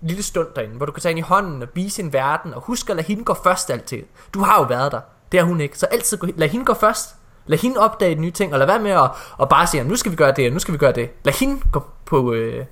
[0.00, 2.54] lille stund derinde, hvor du kan tage ind i hånden og vise en verden.
[2.54, 4.02] Og husk at lade hende gå først altid.
[4.34, 5.00] Du har jo været der.
[5.32, 5.78] Det har hun ikke.
[5.78, 7.16] Så altid gå, lad hende gå først.
[7.46, 9.10] Lad hende opdage nye ting, og lad være med at,
[9.40, 11.10] at bare sige, nu skal vi gøre det, og nu skal vi gøre det.
[11.24, 12.66] Lad hende gå på, øh,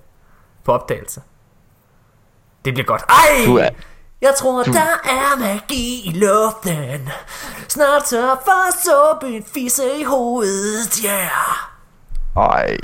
[0.65, 1.23] på opdagelse.
[2.65, 3.03] Det bliver godt.
[3.09, 3.47] Ej!
[3.47, 3.69] Du er,
[4.23, 4.73] jeg tror, du...
[4.73, 7.09] der er magi i luften.
[7.69, 11.31] Snart så får så en fisse i hovedet, yeah.
[12.37, 12.79] ej.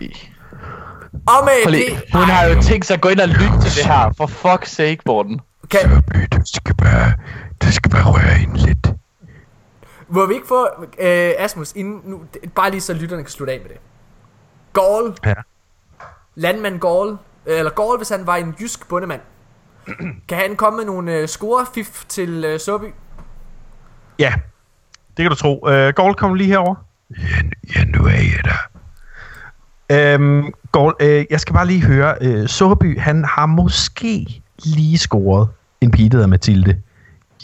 [1.12, 2.02] Og med Prøv det...
[2.12, 4.12] hun har jo tænkt sig at gå ind og lytte til det her.
[4.16, 5.40] For fuck's sake, Morten.
[5.70, 5.80] Kan,
[6.32, 7.12] Du skal bare,
[7.62, 8.86] du skal bare røre ind lidt.
[10.08, 10.68] må vi ikke få...
[10.98, 13.78] Øh, Asmus, inden nu, det- bare lige så lytterne kan slutte af med det.
[14.72, 15.34] Gaul, Ja.
[16.34, 17.16] landmand Gaul,
[17.46, 19.20] eller Gaul, hvis han var en jysk bundemand.
[20.28, 22.84] kan han komme med nogle øh, scorefif til øh, Soby?
[24.18, 24.32] Ja,
[25.16, 25.60] det kan du tro.
[25.62, 26.74] Uh, Gaul, kom lige herover.
[27.10, 27.42] Ja,
[27.76, 28.68] ja, nu er jeg der.
[29.90, 32.14] Øhm, Gaul, øh, jeg skal bare lige høre.
[32.20, 35.48] Øh, Sukkerby, han har måske lige scoret
[35.80, 36.82] en pige, der Mathilde.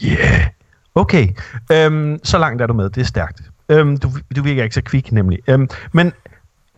[0.02, 0.08] Ja.
[0.08, 0.46] Yeah.
[0.94, 1.28] Okay,
[1.72, 2.90] øhm, så langt er du med.
[2.90, 3.42] Det er stærkt.
[3.68, 5.38] Øhm, du, du virker ikke så kvik, nemlig.
[5.48, 6.12] Øhm, men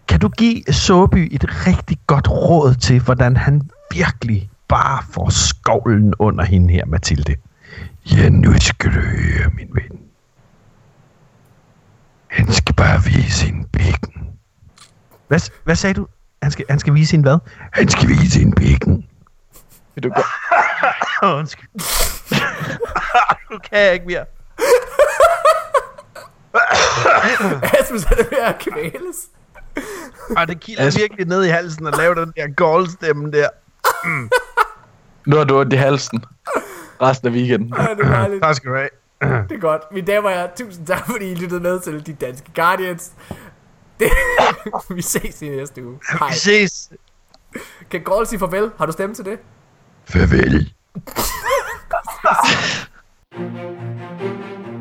[0.09, 6.15] kan du give Såby et rigtig godt råd til, hvordan han virkelig bare får skovlen
[6.19, 7.37] under hende her, Mathilde?
[8.13, 10.01] Ja, nu skal du høre, min ven.
[12.27, 14.39] Han skal bare vise sin pikken.
[15.29, 16.07] Hvad, hvad sagde du?
[16.43, 17.39] Han skal, han skal vise sin hvad?
[17.73, 19.07] Han skal vise sin pikken.
[19.95, 20.23] Vil du gå?
[21.23, 21.69] Åh, undskyld.
[23.51, 24.25] nu kan jeg ikke mere.
[27.81, 29.17] Asmus er det ved at kvæles.
[30.37, 33.49] Og det kilder virkelig ned i halsen at lave den der goal-stemme der.
[35.27, 36.25] Nu har du ondt i halsen.
[37.03, 37.75] Resten af weekenden.
[37.79, 38.43] Ja, det er dejligt.
[38.43, 38.89] Tak skal du have.
[39.49, 39.83] Det er godt.
[39.93, 43.13] Mine damer og herrer, tusind tak, fordi I lyttede med til De Danske Guardians.
[44.01, 44.11] Det,
[44.97, 45.99] vi ses i næste uge.
[46.19, 46.29] Hej.
[46.29, 46.91] Vi ses.
[47.91, 48.71] Kan Gaul sige farvel?
[48.79, 49.39] Har du stemme til det?
[50.05, 50.73] Farvel.